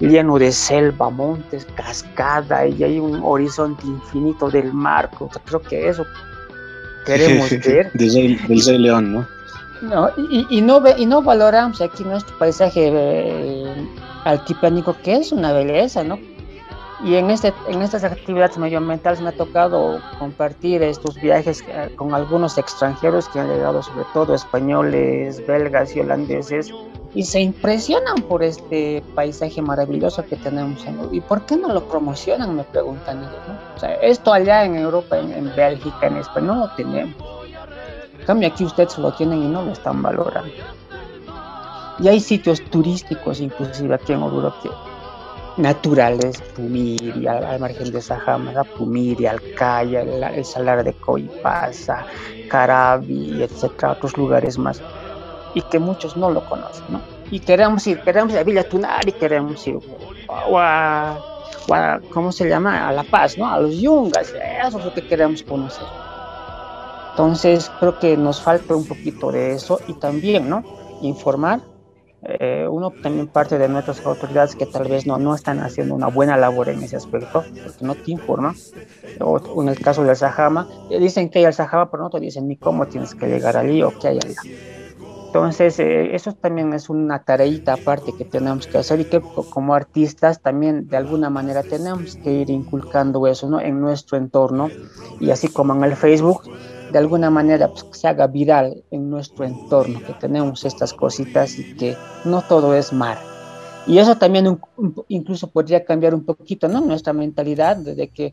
lleno 0.00 0.36
de 0.36 0.50
selva, 0.50 1.10
montes, 1.10 1.64
cascada 1.76 2.66
y 2.66 2.82
hay 2.82 2.98
un 2.98 3.20
horizonte 3.22 3.86
infinito 3.86 4.50
del 4.50 4.72
mar. 4.72 5.10
Creo 5.44 5.62
que 5.62 5.90
eso 5.90 6.04
queremos 7.06 7.50
ver. 7.50 7.92
del, 7.92 8.36
Rey 8.48 8.78
León, 8.78 9.12
¿no? 9.12 9.28
No, 9.80 10.10
y, 10.28 10.60
no 10.60 10.82
y 10.98 11.06
no 11.06 11.22
valoramos 11.22 11.80
aquí 11.80 12.02
nuestro 12.02 12.36
paisaje 12.36 12.90
eh, 12.92 13.88
altiplánico, 14.24 14.96
que 15.02 15.16
es 15.16 15.32
una 15.32 15.52
belleza, 15.52 16.04
¿no? 16.04 16.18
Y 17.02 17.14
en, 17.14 17.30
este, 17.30 17.54
en 17.68 17.80
estas 17.80 18.04
actividades 18.04 18.58
medioambientales 18.58 19.22
me 19.22 19.30
ha 19.30 19.36
tocado 19.36 20.00
compartir 20.18 20.82
estos 20.82 21.14
viajes 21.16 21.64
eh, 21.66 21.90
con 21.96 22.12
algunos 22.12 22.58
extranjeros 22.58 23.26
que 23.30 23.40
han 23.40 23.48
llegado, 23.48 23.82
sobre 23.82 24.04
todo 24.12 24.34
españoles, 24.34 25.44
belgas 25.46 25.96
y 25.96 26.00
holandeses, 26.00 26.70
y 27.14 27.24
se 27.24 27.40
impresionan 27.40 28.16
por 28.28 28.42
este 28.42 29.02
paisaje 29.14 29.62
maravilloso 29.62 30.24
que 30.26 30.36
tenemos. 30.36 30.84
¿Y 31.10 31.20
por 31.20 31.44
qué 31.46 31.56
no 31.56 31.72
lo 31.72 31.88
promocionan? 31.88 32.54
Me 32.54 32.64
preguntan 32.64 33.18
ellos. 33.18 33.32
O 33.76 33.80
sea, 33.80 33.94
esto 33.94 34.32
allá 34.32 34.64
en 34.64 34.76
Europa, 34.76 35.18
en, 35.18 35.52
Bélgica, 35.56 36.06
en 36.06 36.18
España, 36.18 36.46
no 36.46 36.54
lo 36.56 36.70
tenemos. 36.76 37.16
En 38.18 38.26
cambio, 38.26 38.48
aquí 38.48 38.64
ustedes 38.64 38.96
lo 38.98 39.12
tienen 39.12 39.42
y 39.42 39.48
no 39.48 39.62
lo 39.62 39.72
están 39.72 40.02
valorando. 40.02 40.52
Y 42.02 42.08
hay 42.08 42.20
sitios 42.20 42.62
turísticos, 42.70 43.40
inclusive 43.40 43.94
aquí 43.94 44.12
en 44.12 44.22
Oruro, 44.22 44.54
naturales, 45.56 46.40
Pumiri, 46.56 47.26
al, 47.26 47.60
margen 47.60 47.92
de 47.92 48.00
Sajama, 48.00 48.64
Pumiri, 48.64 49.26
Alcaya, 49.26 50.02
el, 50.02 50.22
el, 50.22 50.44
Salar 50.44 50.82
de 50.82 50.94
Coipasa, 50.94 52.06
Carabi, 52.48 53.42
etcétera, 53.42 53.92
otros 53.92 54.16
lugares 54.16 54.56
más 54.56 54.80
y 55.54 55.62
que 55.62 55.78
muchos 55.78 56.16
no 56.16 56.30
lo 56.30 56.44
conocen, 56.48 56.84
¿no? 56.88 57.00
Y 57.30 57.40
queremos 57.40 57.86
ir, 57.86 58.00
queremos 58.00 58.32
ir 58.32 58.38
a 58.38 58.44
Villa 58.44 58.68
Tunari, 58.68 59.12
queremos 59.12 59.66
ir 59.66 59.78
a, 60.28 61.18
¿cómo 62.12 62.32
se 62.32 62.48
llama? 62.48 62.88
A 62.88 62.92
La 62.92 63.04
Paz, 63.04 63.38
¿no? 63.38 63.48
A 63.48 63.60
los 63.60 63.80
Yungas, 63.80 64.34
eso 64.66 64.78
es 64.78 64.84
lo 64.84 64.92
que 64.92 65.06
queremos 65.06 65.42
conocer. 65.42 65.86
Entonces, 67.10 67.70
creo 67.78 67.98
que 67.98 68.16
nos 68.16 68.40
falta 68.40 68.74
un 68.74 68.86
poquito 68.86 69.30
de 69.30 69.52
eso 69.52 69.80
y 69.86 69.94
también, 69.94 70.48
¿no? 70.48 70.64
Informar. 71.02 71.60
Eh, 72.22 72.66
uno 72.70 72.92
también 73.02 73.28
parte 73.28 73.58
de 73.58 73.68
nuestras 73.68 74.04
autoridades 74.04 74.54
que 74.54 74.66
tal 74.66 74.88
vez 74.88 75.06
no, 75.06 75.18
no 75.18 75.34
están 75.34 75.60
haciendo 75.60 75.94
una 75.94 76.08
buena 76.08 76.36
labor 76.36 76.68
en 76.68 76.82
ese 76.82 76.96
aspecto, 76.96 77.44
porque 77.64 77.84
no 77.84 77.94
te 77.94 78.10
informan. 78.10 78.54
O 79.20 79.62
en 79.62 79.68
el 79.68 79.80
caso 79.80 80.04
del 80.04 80.16
Sahama, 80.16 80.68
dicen 80.88 81.30
que 81.30 81.38
hay 81.40 81.46
el 81.46 81.54
Sahama, 81.54 81.90
pero 81.90 82.02
no 82.02 82.10
te 82.10 82.20
dicen 82.20 82.46
ni 82.46 82.56
cómo 82.56 82.86
tienes 82.86 83.14
que 83.14 83.26
llegar 83.26 83.56
allí 83.56 83.82
o 83.82 83.92
qué 83.98 84.08
hay 84.08 84.18
allá. 84.18 84.40
Entonces, 85.30 85.78
eh, 85.78 86.16
eso 86.16 86.32
también 86.32 86.72
es 86.72 86.90
una 86.90 87.22
tareita 87.22 87.74
aparte 87.74 88.12
que 88.18 88.24
tenemos 88.24 88.66
que 88.66 88.78
hacer 88.78 88.98
y 88.98 89.04
que 89.04 89.20
como 89.20 89.74
artistas 89.74 90.42
también 90.42 90.88
de 90.88 90.96
alguna 90.96 91.30
manera 91.30 91.62
tenemos 91.62 92.16
que 92.16 92.32
ir 92.32 92.50
inculcando 92.50 93.24
eso 93.28 93.48
¿no? 93.48 93.60
en 93.60 93.80
nuestro 93.80 94.18
entorno 94.18 94.70
y 95.20 95.30
así 95.30 95.46
como 95.46 95.72
en 95.72 95.84
el 95.84 95.94
Facebook, 95.94 96.42
de 96.90 96.98
alguna 96.98 97.30
manera 97.30 97.68
pues, 97.68 97.84
que 97.84 97.94
se 97.94 98.08
haga 98.08 98.26
viral 98.26 98.82
en 98.90 99.10
nuestro 99.10 99.44
entorno, 99.44 100.00
que 100.04 100.12
tenemos 100.14 100.64
estas 100.64 100.92
cositas 100.92 101.58
y 101.58 101.74
que 101.76 101.96
no 102.24 102.42
todo 102.42 102.74
es 102.74 102.92
mar. 102.92 103.18
Y 103.86 103.98
eso 103.98 104.16
también 104.16 104.58
incluso 105.08 105.48
podría 105.48 105.84
cambiar 105.84 106.14
un 106.14 106.24
poquito 106.24 106.68
¿no? 106.68 106.80
nuestra 106.80 107.12
mentalidad 107.12 107.76
de 107.76 108.08
que 108.08 108.32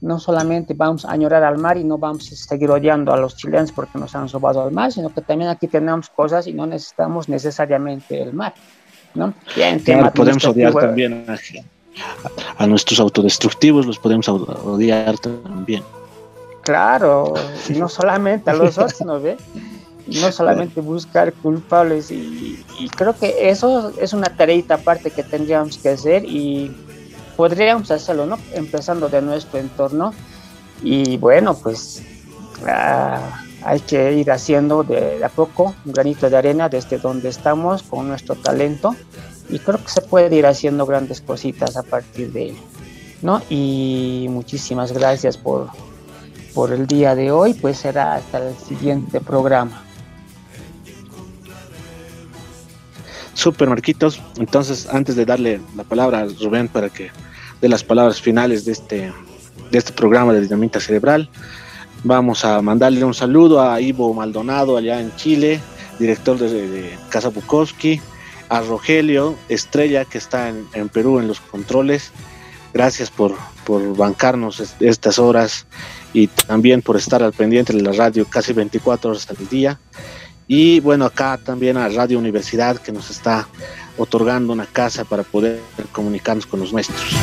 no 0.00 0.18
solamente 0.18 0.74
vamos 0.74 1.04
a 1.04 1.12
añorar 1.12 1.42
al 1.44 1.58
mar 1.58 1.76
y 1.76 1.84
no 1.84 1.98
vamos 1.98 2.30
a 2.32 2.36
seguir 2.36 2.70
odiando 2.70 3.12
a 3.12 3.16
los 3.16 3.36
chilenos 3.36 3.72
porque 3.72 3.98
nos 3.98 4.14
han 4.14 4.28
robado 4.28 4.62
al 4.62 4.72
mar, 4.72 4.92
sino 4.92 5.12
que 5.12 5.22
también 5.22 5.50
aquí 5.50 5.66
tenemos 5.66 6.08
cosas 6.10 6.46
y 6.46 6.52
no 6.52 6.66
necesitamos 6.66 7.28
necesariamente 7.28 8.20
el 8.20 8.32
mar. 8.32 8.54
¿no? 9.14 9.34
podemos 10.14 10.44
odiar 10.44 10.74
también 10.74 11.26
a, 12.58 12.66
nuestros 12.66 13.00
autodestructivos, 13.00 13.86
los 13.86 13.98
podemos 13.98 14.28
odiar 14.28 15.18
también. 15.18 15.82
Claro, 16.68 17.32
no 17.70 17.88
solamente 17.88 18.50
a 18.50 18.52
los 18.52 18.76
otros, 18.76 19.00
¿no 19.00 19.18
ve? 19.18 19.38
no 20.06 20.32
solamente 20.32 20.82
buscar 20.82 21.32
culpables 21.32 22.10
y, 22.10 22.62
y, 22.78 22.88
creo 22.88 23.14
que 23.14 23.50
eso 23.50 23.92
es 24.00 24.12
una 24.12 24.28
tarea 24.34 24.62
aparte 24.70 25.10
que 25.10 25.22
tendríamos 25.22 25.78
que 25.78 25.90
hacer 25.90 26.24
y 26.24 26.74
podríamos 27.36 27.90
hacerlo, 27.90 28.26
¿no? 28.26 28.38
Empezando 28.52 29.08
de 29.08 29.22
nuestro 29.22 29.58
entorno 29.58 30.12
y 30.82 31.16
bueno, 31.16 31.54
pues 31.54 32.02
ah, 32.66 33.44
hay 33.62 33.80
que 33.80 34.12
ir 34.12 34.30
haciendo 34.30 34.82
de, 34.82 35.24
a 35.24 35.30
poco 35.30 35.74
un 35.86 35.92
granito 35.92 36.28
de 36.28 36.36
arena 36.36 36.68
desde 36.68 36.98
donde 36.98 37.30
estamos 37.30 37.82
con 37.82 38.08
nuestro 38.08 38.34
talento 38.34 38.94
y 39.48 39.58
creo 39.58 39.78
que 39.82 39.90
se 39.90 40.02
puede 40.02 40.36
ir 40.36 40.44
haciendo 40.44 40.84
grandes 40.84 41.22
cositas 41.22 41.78
a 41.78 41.82
partir 41.82 42.30
de 42.32 42.50
él, 42.50 42.56
¿no? 43.22 43.40
Y 43.48 44.26
muchísimas 44.28 44.92
gracias 44.92 45.38
por, 45.38 45.68
por 46.54 46.72
el 46.72 46.86
día 46.86 47.14
de 47.14 47.30
hoy, 47.30 47.54
pues 47.54 47.78
será 47.78 48.14
hasta 48.14 48.38
el 48.38 48.56
siguiente 48.56 49.20
programa. 49.20 49.82
Super 53.34 53.68
Marquitos, 53.68 54.20
entonces 54.38 54.88
antes 54.90 55.14
de 55.14 55.24
darle 55.24 55.60
la 55.76 55.84
palabra 55.84 56.20
a 56.20 56.26
Rubén 56.26 56.66
para 56.66 56.88
que 56.88 57.10
de 57.60 57.68
las 57.68 57.84
palabras 57.84 58.20
finales 58.20 58.64
de 58.64 58.72
este, 58.72 59.12
de 59.70 59.78
este 59.78 59.92
programa 59.92 60.32
de 60.32 60.40
Dinamita 60.40 60.80
Cerebral. 60.80 61.28
Vamos 62.04 62.44
a 62.44 62.62
mandarle 62.62 63.04
un 63.04 63.14
saludo 63.14 63.60
a 63.60 63.80
Ivo 63.80 64.14
Maldonado 64.14 64.76
allá 64.76 65.00
en 65.00 65.14
Chile, 65.16 65.60
director 65.98 66.38
de, 66.38 66.96
Casa 67.10 67.28
Bukowski, 67.28 68.00
a 68.48 68.60
Rogelio 68.60 69.36
Estrella 69.48 70.04
que 70.04 70.18
está 70.18 70.48
en, 70.48 70.88
Perú 70.88 71.18
en 71.18 71.28
los 71.28 71.40
controles. 71.40 72.12
Gracias 72.72 73.10
por, 73.10 73.34
por 73.64 73.96
bancarnos 73.96 74.62
estas 74.80 75.18
horas 75.18 75.66
y 76.12 76.26
también 76.26 76.82
por 76.82 76.96
estar 76.96 77.22
al 77.22 77.32
pendiente 77.32 77.72
de 77.72 77.82
la 77.82 77.92
radio 77.92 78.26
casi 78.26 78.52
24 78.52 79.10
horas 79.10 79.28
al 79.30 79.48
día. 79.48 79.78
Y 80.46 80.80
bueno, 80.80 81.04
acá 81.04 81.38
también 81.42 81.76
a 81.76 81.88
Radio 81.88 82.18
Universidad 82.18 82.78
que 82.78 82.92
nos 82.92 83.10
está 83.10 83.46
otorgando 83.98 84.52
una 84.52 84.66
casa 84.66 85.04
para 85.04 85.22
poder 85.22 85.60
comunicarnos 85.92 86.46
con 86.46 86.60
los 86.60 86.72
nuestros. 86.72 87.14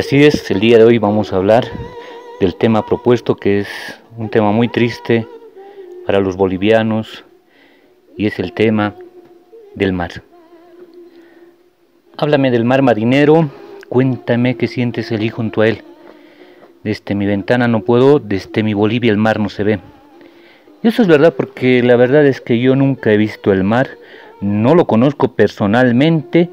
Así 0.00 0.24
es, 0.24 0.50
el 0.50 0.60
día 0.60 0.78
de 0.78 0.84
hoy 0.84 0.96
vamos 0.96 1.30
a 1.30 1.36
hablar 1.36 1.66
del 2.40 2.54
tema 2.54 2.86
propuesto 2.86 3.36
que 3.36 3.60
es 3.60 3.68
un 4.16 4.30
tema 4.30 4.50
muy 4.50 4.68
triste 4.68 5.26
para 6.06 6.20
los 6.20 6.36
bolivianos 6.36 7.22
y 8.16 8.24
es 8.24 8.38
el 8.38 8.54
tema 8.54 8.94
del 9.74 9.92
mar. 9.92 10.22
Háblame 12.16 12.50
del 12.50 12.64
mar 12.64 12.80
marinero, 12.80 13.50
cuéntame 13.90 14.56
qué 14.56 14.68
sientes 14.68 15.12
allí 15.12 15.28
junto 15.28 15.60
a 15.60 15.68
él. 15.68 15.82
Desde 16.82 17.14
mi 17.14 17.26
ventana 17.26 17.68
no 17.68 17.82
puedo, 17.82 18.20
desde 18.20 18.62
mi 18.62 18.72
Bolivia 18.72 19.12
el 19.12 19.18
mar 19.18 19.38
no 19.38 19.50
se 19.50 19.64
ve. 19.64 19.80
Y 20.82 20.88
eso 20.88 21.02
es 21.02 21.08
verdad 21.08 21.34
porque 21.36 21.82
la 21.82 21.96
verdad 21.96 22.24
es 22.24 22.40
que 22.40 22.58
yo 22.58 22.74
nunca 22.74 23.12
he 23.12 23.18
visto 23.18 23.52
el 23.52 23.64
mar, 23.64 23.90
no 24.40 24.74
lo 24.74 24.86
conozco 24.86 25.34
personalmente, 25.34 26.48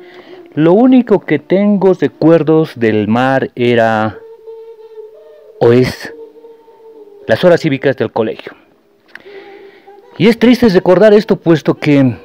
lo 0.58 0.74
único 0.74 1.20
que 1.20 1.38
tengo 1.38 1.94
recuerdos 1.94 2.72
del 2.80 3.08
mar 3.08 3.52
era 3.54 4.18
o 5.60 5.72
es 5.72 6.12
las 7.28 7.44
horas 7.44 7.62
cívicas 7.62 7.96
del 7.96 8.12
colegio. 8.12 8.54
Y 10.18 10.28
es 10.28 10.40
triste 10.40 10.68
recordar 10.70 11.14
esto 11.14 11.36
puesto 11.36 11.76
que 11.76 12.00
en 12.00 12.20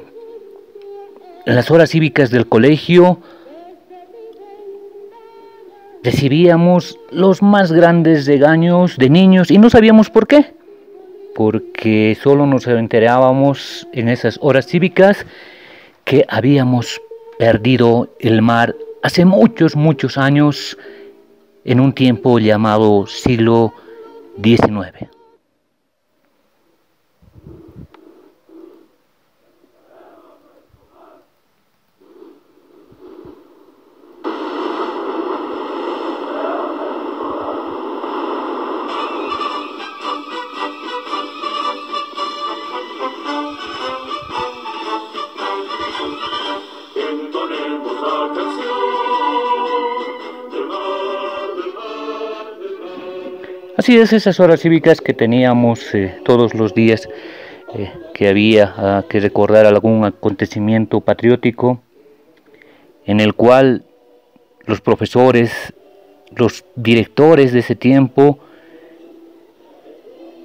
las 1.44 1.70
horas 1.70 1.90
cívicas 1.90 2.30
del 2.30 2.48
colegio 2.48 3.20
recibíamos 6.02 6.98
los 7.10 7.42
más 7.42 7.70
grandes 7.70 8.24
regaños 8.24 8.96
de 8.96 9.10
niños 9.10 9.50
y 9.50 9.58
no 9.58 9.68
sabíamos 9.68 10.08
por 10.08 10.26
qué. 10.26 10.54
Porque 11.34 12.16
solo 12.18 12.46
nos 12.46 12.66
enterábamos 12.66 13.86
en 13.92 14.08
esas 14.08 14.38
horas 14.40 14.66
cívicas 14.66 15.26
que 16.06 16.24
habíamos 16.30 16.98
perdido 17.38 18.08
el 18.20 18.42
mar 18.42 18.74
hace 19.02 19.24
muchos, 19.24 19.76
muchos 19.76 20.18
años 20.18 20.76
en 21.64 21.80
un 21.80 21.92
tiempo 21.92 22.38
llamado 22.38 23.06
siglo 23.06 23.72
XIX. 24.42 25.08
Así 53.92 54.00
es, 54.00 54.14
esas 54.14 54.40
horas 54.40 54.60
cívicas 54.60 55.02
que 55.02 55.12
teníamos 55.12 55.94
eh, 55.94 56.18
todos 56.24 56.54
los 56.54 56.74
días, 56.74 57.10
eh, 57.74 57.92
que 58.14 58.26
había 58.26 58.72
ah, 58.78 59.04
que 59.06 59.20
recordar 59.20 59.66
algún 59.66 60.06
acontecimiento 60.06 61.02
patriótico, 61.02 61.82
en 63.04 63.20
el 63.20 63.34
cual 63.34 63.84
los 64.64 64.80
profesores, 64.80 65.74
los 66.34 66.64
directores 66.74 67.52
de 67.52 67.58
ese 67.58 67.76
tiempo, 67.76 68.38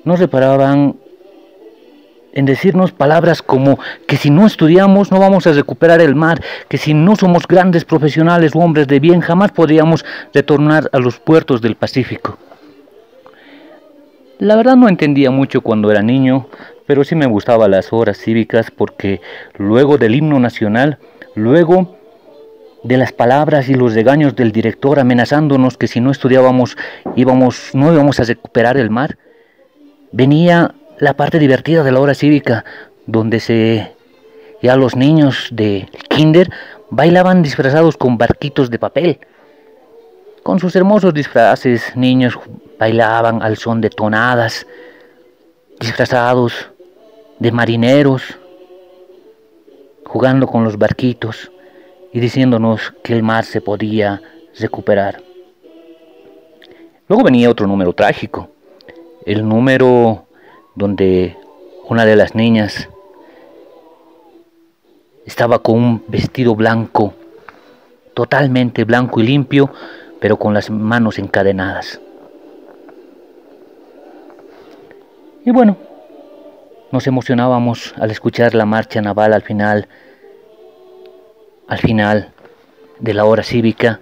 no 0.04 0.18
reparaban 0.18 0.98
en 2.34 2.46
decirnos 2.46 2.92
palabras 2.92 3.42
como 3.42 3.80
que 4.08 4.18
si 4.18 4.30
no 4.30 4.46
estudiamos 4.46 5.10
no 5.10 5.22
vamos 5.22 5.48
a 5.48 5.54
recuperar 5.54 6.02
el 6.02 6.16
mar, 6.16 6.42
que 6.68 6.78
si 6.78 6.94
no 6.94 7.16
somos 7.16 7.48
grandes 7.48 7.86
profesionales 7.86 8.52
o 8.54 8.60
hombres 8.60 8.88
de 8.88 9.00
bien 9.00 9.22
jamás 9.22 9.54
podríamos 9.54 10.04
retornar 10.34 10.90
a 10.92 11.00
los 11.00 11.18
puertos 11.18 11.62
del 11.62 11.78
Pacífico. 11.78 12.38
La 14.40 14.56
verdad 14.56 14.76
no 14.76 14.88
entendía 14.88 15.32
mucho 15.32 15.62
cuando 15.62 15.90
era 15.90 16.04
niño, 16.04 16.48
pero 16.86 17.04
sí 17.04 17.16
me 17.16 17.26
gustaban 17.26 17.72
las 17.72 17.92
horas 17.92 18.18
cívicas 18.18 18.70
porque 18.70 19.20
luego 19.58 19.98
del 19.98 20.14
himno 20.14 20.40
nacional, 20.40 21.00
luego 21.34 21.98
de 22.84 22.98
las 22.98 23.12
palabras 23.12 23.68
y 23.68 23.74
los 23.74 23.96
regaños 23.96 24.36
del 24.36 24.52
director 24.52 25.00
amenazándonos 25.00 25.78
que 25.78 25.88
si 25.88 26.02
no 26.02 26.12
estudiábamos 26.12 26.78
íbamos 27.16 27.72
no 27.74 27.92
íbamos 27.92 28.20
a 28.20 28.26
recuperar 28.26 28.78
el 28.78 28.92
mar, 28.92 29.18
venía 30.12 30.76
la 31.00 31.16
parte 31.16 31.40
divertida 31.40 31.84
de 31.84 31.92
la 31.92 32.00
hora 32.00 32.14
cívica 32.14 32.64
donde 33.08 33.40
se 33.40 33.96
ya 34.62 34.76
los 34.76 34.96
niños 34.96 35.50
de 35.52 35.90
kinder 36.10 36.52
bailaban 36.92 37.42
disfrazados 37.42 37.98
con 37.98 38.20
barquitos 38.20 38.70
de 38.70 38.78
papel. 38.80 39.20
Con 40.44 40.60
sus 40.60 40.76
hermosos 40.76 41.14
disfraces, 41.14 41.96
niños 41.96 42.38
bailaban 42.80 43.42
al 43.42 43.58
son 43.58 43.82
de 43.82 43.90
tonadas, 43.90 44.68
disfrazados 45.80 46.70
de 47.40 47.52
marineros, 47.52 48.38
jugando 50.06 50.48
con 50.48 50.64
los 50.64 50.78
barquitos 50.78 51.52
y 52.14 52.20
diciéndonos 52.20 52.94
que 53.04 53.14
el 53.14 53.24
mar 53.24 53.46
se 53.46 53.62
podía 53.62 54.22
recuperar. 54.60 55.22
Luego 57.08 57.24
venía 57.24 57.50
otro 57.50 57.68
número 57.68 57.94
trágico, 57.94 58.50
el 59.26 59.48
número 59.48 60.26
donde 60.76 61.38
una 61.88 62.06
de 62.06 62.16
las 62.16 62.36
niñas 62.36 62.90
estaba 65.26 65.60
con 65.60 65.76
un 65.76 66.04
vestido 66.08 66.56
blanco, 66.56 67.14
totalmente 68.14 68.84
blanco 68.84 69.20
y 69.20 69.24
limpio, 69.24 69.70
pero 70.20 70.38
con 70.38 70.54
las 70.54 70.70
manos 70.70 71.20
encadenadas. 71.20 72.02
Y 75.48 75.52
bueno, 75.52 75.78
nos 76.92 77.08
emocionábamos 77.08 77.96
al 77.98 78.12
escuchar 78.12 78.54
la 78.54 78.66
marcha 78.66 79.02
naval 79.02 79.32
al 79.32 79.44
final, 79.44 79.88
al 81.70 81.78
final 81.78 82.34
de 83.00 83.14
la 83.14 83.24
hora 83.24 83.44
cívica. 83.44 84.02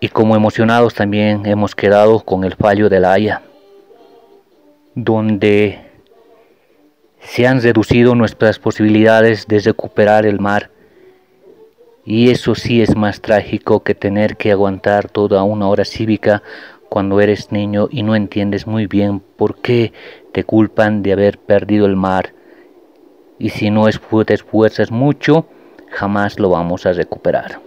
Y 0.00 0.10
como 0.10 0.36
emocionados 0.36 0.92
también 0.92 1.46
hemos 1.46 1.74
quedado 1.74 2.20
con 2.20 2.44
el 2.44 2.56
fallo 2.56 2.90
de 2.90 3.00
la 3.00 3.14
Haya, 3.14 3.40
donde 4.94 5.80
se 7.20 7.46
han 7.46 7.62
reducido 7.62 8.14
nuestras 8.14 8.58
posibilidades 8.58 9.46
de 9.46 9.60
recuperar 9.60 10.26
el 10.26 10.40
mar 10.40 10.72
y 12.04 12.30
eso 12.30 12.54
sí 12.54 12.82
es 12.82 12.94
más 12.94 13.20
trágico 13.20 13.82
que 13.82 13.94
tener 13.94 14.36
que 14.36 14.52
aguantar 14.52 15.08
toda 15.08 15.42
una 15.42 15.68
hora 15.68 15.84
cívica 15.84 16.42
cuando 16.88 17.20
eres 17.20 17.52
niño 17.52 17.88
y 17.90 18.02
no 18.02 18.14
entiendes 18.14 18.66
muy 18.66 18.86
bien 18.86 19.20
por 19.20 19.56
qué 19.56 19.92
te 20.32 20.44
culpan 20.44 21.02
de 21.02 21.12
haber 21.12 21.38
perdido 21.38 21.86
el 21.86 21.96
mar. 21.96 22.32
Y 23.38 23.50
si 23.50 23.70
no 23.70 23.86
te 24.26 24.34
esfuerzas 24.34 24.90
mucho, 24.90 25.46
jamás 25.90 26.38
lo 26.38 26.50
vamos 26.50 26.86
a 26.86 26.92
recuperar. 26.92 27.60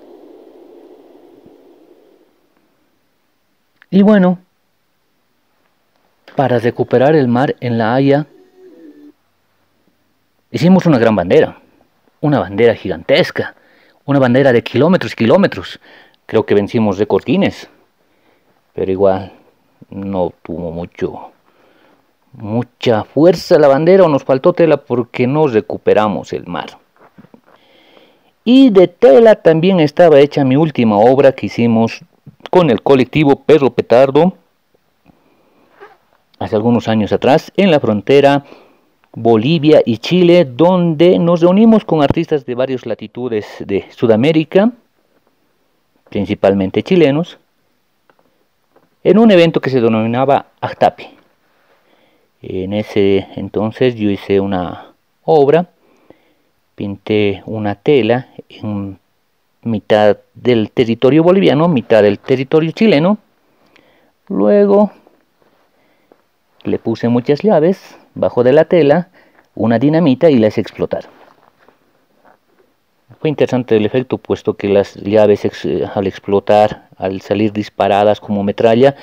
Y 3.92 4.02
bueno, 4.02 4.40
para 6.36 6.60
recuperar 6.60 7.16
el 7.16 7.28
mar 7.28 7.56
en 7.60 7.78
La 7.78 7.96
Haya, 7.96 8.28
hicimos 10.52 10.86
una 10.86 11.00
gran 11.00 11.16
bandera, 11.16 11.60
una 12.22 12.40
bandera 12.40 12.76
gigantesca 12.76 13.56
una 14.10 14.18
bandera 14.18 14.52
de 14.52 14.64
kilómetros 14.64 15.14
kilómetros. 15.14 15.80
Creo 16.26 16.44
que 16.44 16.56
vencimos 16.56 16.98
de 16.98 17.06
cortines, 17.06 17.70
pero 18.74 18.92
igual 18.92 19.34
no 19.90 20.34
tuvo 20.44 20.72
mucho 20.72 21.32
mucha 22.34 23.04
fuerza 23.04 23.58
la 23.58 23.68
bandera 23.68 24.04
o 24.04 24.10
nos 24.10 24.24
faltó 24.24 24.54
tela 24.54 24.78
porque 24.78 25.28
no 25.28 25.48
recuperamos 25.48 26.34
el 26.34 26.46
mar. 26.46 26.78
Y 28.44 28.70
de 28.70 28.88
tela 28.88 29.36
también 29.36 29.80
estaba 29.80 30.20
hecha 30.20 30.46
mi 30.46 30.56
última 30.56 30.98
obra 30.98 31.34
que 31.34 31.48
hicimos 31.48 32.02
con 32.50 32.70
el 32.70 32.82
colectivo 32.82 33.36
Perro 33.36 33.72
Petardo 33.72 34.34
hace 36.40 36.56
algunos 36.56 36.88
años 36.88 37.12
atrás 37.12 37.52
en 37.58 37.70
la 37.70 37.80
frontera 37.80 38.46
Bolivia 39.12 39.82
y 39.86 39.98
Chile, 39.98 40.46
donde 40.46 41.20
nos 41.20 41.42
reunimos 41.42 41.84
con 41.84 42.02
artistas 42.02 42.46
de 42.46 42.56
varias 42.56 42.86
latitudes 42.86 43.46
de 43.60 43.86
Sudamérica, 43.90 44.72
principalmente 46.10 46.84
chilenos, 46.84 47.38
en 49.04 49.18
un 49.18 49.32
evento 49.32 49.62
que 49.62 49.70
se 49.70 49.82
denominaba 49.82 50.48
Actapi. 50.62 51.08
En 52.42 52.74
ese 52.74 53.28
entonces 53.36 53.96
yo 53.96 54.10
hice 54.10 54.40
una 54.40 54.94
obra, 55.24 55.70
pinté 56.76 57.44
una 57.46 57.76
tela 57.76 58.30
en 58.50 58.98
mitad 59.62 60.18
del 60.34 60.72
territorio 60.72 61.24
boliviano, 61.24 61.68
mitad 61.68 62.02
del 62.02 62.20
territorio 62.20 62.72
chileno, 62.72 63.18
luego 64.28 64.92
le 66.64 66.80
puse 66.80 67.10
muchas 67.10 67.42
llaves, 67.42 67.98
bajo 68.16 68.44
de 68.44 68.54
la 68.54 68.66
tela 68.66 69.10
una 69.56 69.80
dinamita 69.80 70.30
y 70.30 70.38
la 70.38 70.48
hice 70.48 70.62
explotar. 70.62 71.19
Fue 73.20 73.30
interesante 73.30 73.76
el 73.76 73.86
efecto, 73.86 74.18
puesto 74.18 74.56
que 74.56 74.70
las 74.70 74.96
llaves 74.96 75.46
al 75.94 76.08
explotar, 76.08 76.88
al 76.98 77.20
salir 77.22 77.52
disparadas 77.52 78.20
como 78.20 78.44
metralla, 78.44 78.96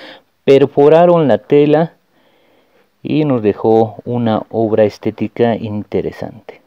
perforaron 0.44 1.28
la 1.28 1.38
tela 1.38 1.92
y 3.02 3.24
nos 3.24 3.42
dejó 3.42 3.96
una 4.04 4.42
obra 4.48 4.84
estética 4.84 5.54
interesante. 5.54 6.62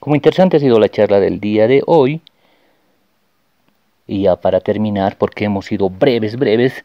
Como 0.00 0.14
interesante 0.14 0.58
ha 0.58 0.60
sido 0.60 0.78
la 0.78 0.90
charla 0.90 1.18
del 1.18 1.40
día 1.40 1.66
de 1.66 1.82
hoy, 1.86 2.20
y 4.06 4.22
ya 4.22 4.36
para 4.36 4.60
terminar, 4.60 5.16
porque 5.16 5.46
hemos 5.46 5.66
sido 5.66 5.88
breves, 5.88 6.36
breves, 6.36 6.84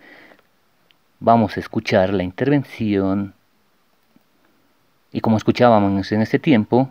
vamos 1.20 1.58
a 1.58 1.60
escuchar 1.60 2.14
la 2.14 2.24
intervención 2.24 3.34
y 5.12 5.20
como 5.20 5.38
escuchábamos 5.38 6.12
en 6.12 6.22
este 6.22 6.38
tiempo, 6.38 6.90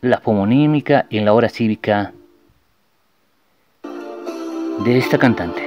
la 0.00 0.18
fomonímica 0.18 1.06
en 1.10 1.24
la 1.24 1.32
hora 1.32 1.48
cívica 1.48 2.12
de 4.84 4.98
esta 4.98 5.18
cantante. 5.18 5.62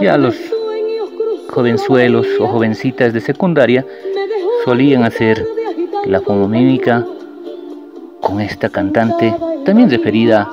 Ya 0.00 0.16
los 0.16 0.36
jovenzuelos 1.50 2.26
o 2.40 2.48
jovencitas 2.48 3.12
de 3.12 3.20
secundaria 3.20 3.86
solían 4.64 5.04
hacer 5.04 5.46
la 6.06 6.20
fomomímica 6.20 7.06
con 8.20 8.40
esta 8.40 8.68
cantante, 8.68 9.34
también 9.64 9.90
referida 9.90 10.48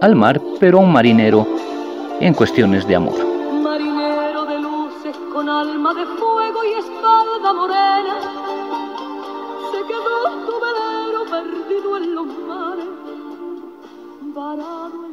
al 0.00 0.14
mar, 0.14 0.40
pero 0.60 0.78
a 0.78 0.80
un 0.82 0.92
marinero 0.92 1.46
en 2.20 2.34
cuestiones 2.34 2.86
de 2.86 2.96
amor. 2.96 3.31
De 5.94 6.06
fuego 6.06 6.64
y 6.64 6.72
espalda 6.72 7.52
morena, 7.52 8.14
se 9.70 9.86
quedó 9.86 10.30
tu 10.46 10.54
velero 10.64 11.24
perdido 11.30 11.96
en 11.98 12.14
los 12.14 12.26
mares, 12.26 12.88
varado 14.34 15.04
en 15.04 15.12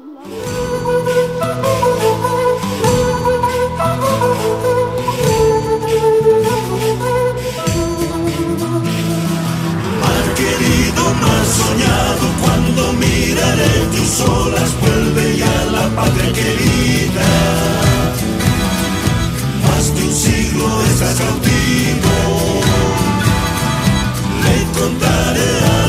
querido, 10.36 11.04
más 11.22 11.48
soñado, 11.60 12.26
cuando 12.42 12.94
miraré 12.94 13.74
tus 13.92 14.22
olas, 14.22 14.72
vuelve 14.80 15.38
ya 15.38 15.66
la 15.72 15.90
patria 15.90 16.32
querida. 16.32 17.89
Más 19.68 19.96
de 19.96 20.04
un 20.04 20.14
siglo 20.14 20.84
estás 20.86 21.16
cautivo. 21.16 22.14
Le 24.44 24.80
contaré 24.80 25.52
a 25.66 25.89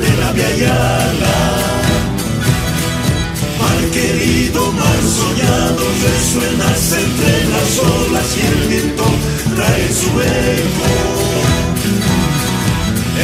de 0.00 0.16
la 0.16 0.32
Via 0.32 0.50
Yala. 0.56 1.38
Mar 3.60 3.80
querido, 3.92 4.72
mar 4.72 5.00
soñado, 5.18 5.84
resuenas 6.06 6.82
entre 7.04 7.34
las 7.52 7.70
olas 7.78 8.28
y 8.36 8.40
el 8.52 8.68
viento 8.68 9.04
trae 9.56 9.86
su 10.00 10.10
eco. 10.20 10.90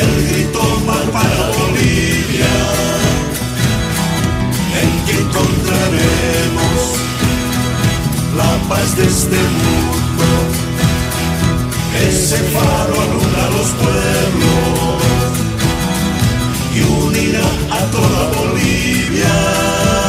El 0.03 0.11
grito 0.29 0.63
mar 0.87 1.07
para 1.17 1.43
Bolivia 1.59 2.55
en 4.81 4.91
que 5.07 5.13
encontraremos 5.25 6.85
la 8.37 8.53
paz 8.69 8.97
de 8.97 9.05
este 9.07 9.41
mundo. 9.63 10.27
Ese 12.09 12.37
faro 12.37 12.95
alumbra 13.05 13.45
los 13.57 13.69
pueblos 13.81 15.26
y 16.77 16.83
unirá 16.83 17.47
a 17.71 17.91
toda 17.91 18.31
Bolivia. 18.39 20.06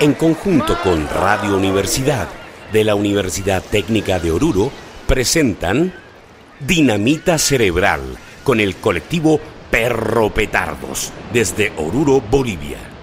En 0.00 0.14
conjunto 0.14 0.76
con 0.82 1.08
Radio 1.08 1.56
Universidad 1.56 2.26
de 2.72 2.82
la 2.82 2.96
Universidad 2.96 3.62
Técnica 3.62 4.18
de 4.18 4.32
Oruro, 4.32 4.72
presentan 5.06 5.94
Dinamita 6.58 7.38
Cerebral 7.38 8.00
con 8.42 8.58
el 8.58 8.74
colectivo 8.74 9.40
Perro 9.70 10.30
Petardos 10.30 11.12
desde 11.32 11.72
Oruro, 11.76 12.20
Bolivia. 12.20 12.95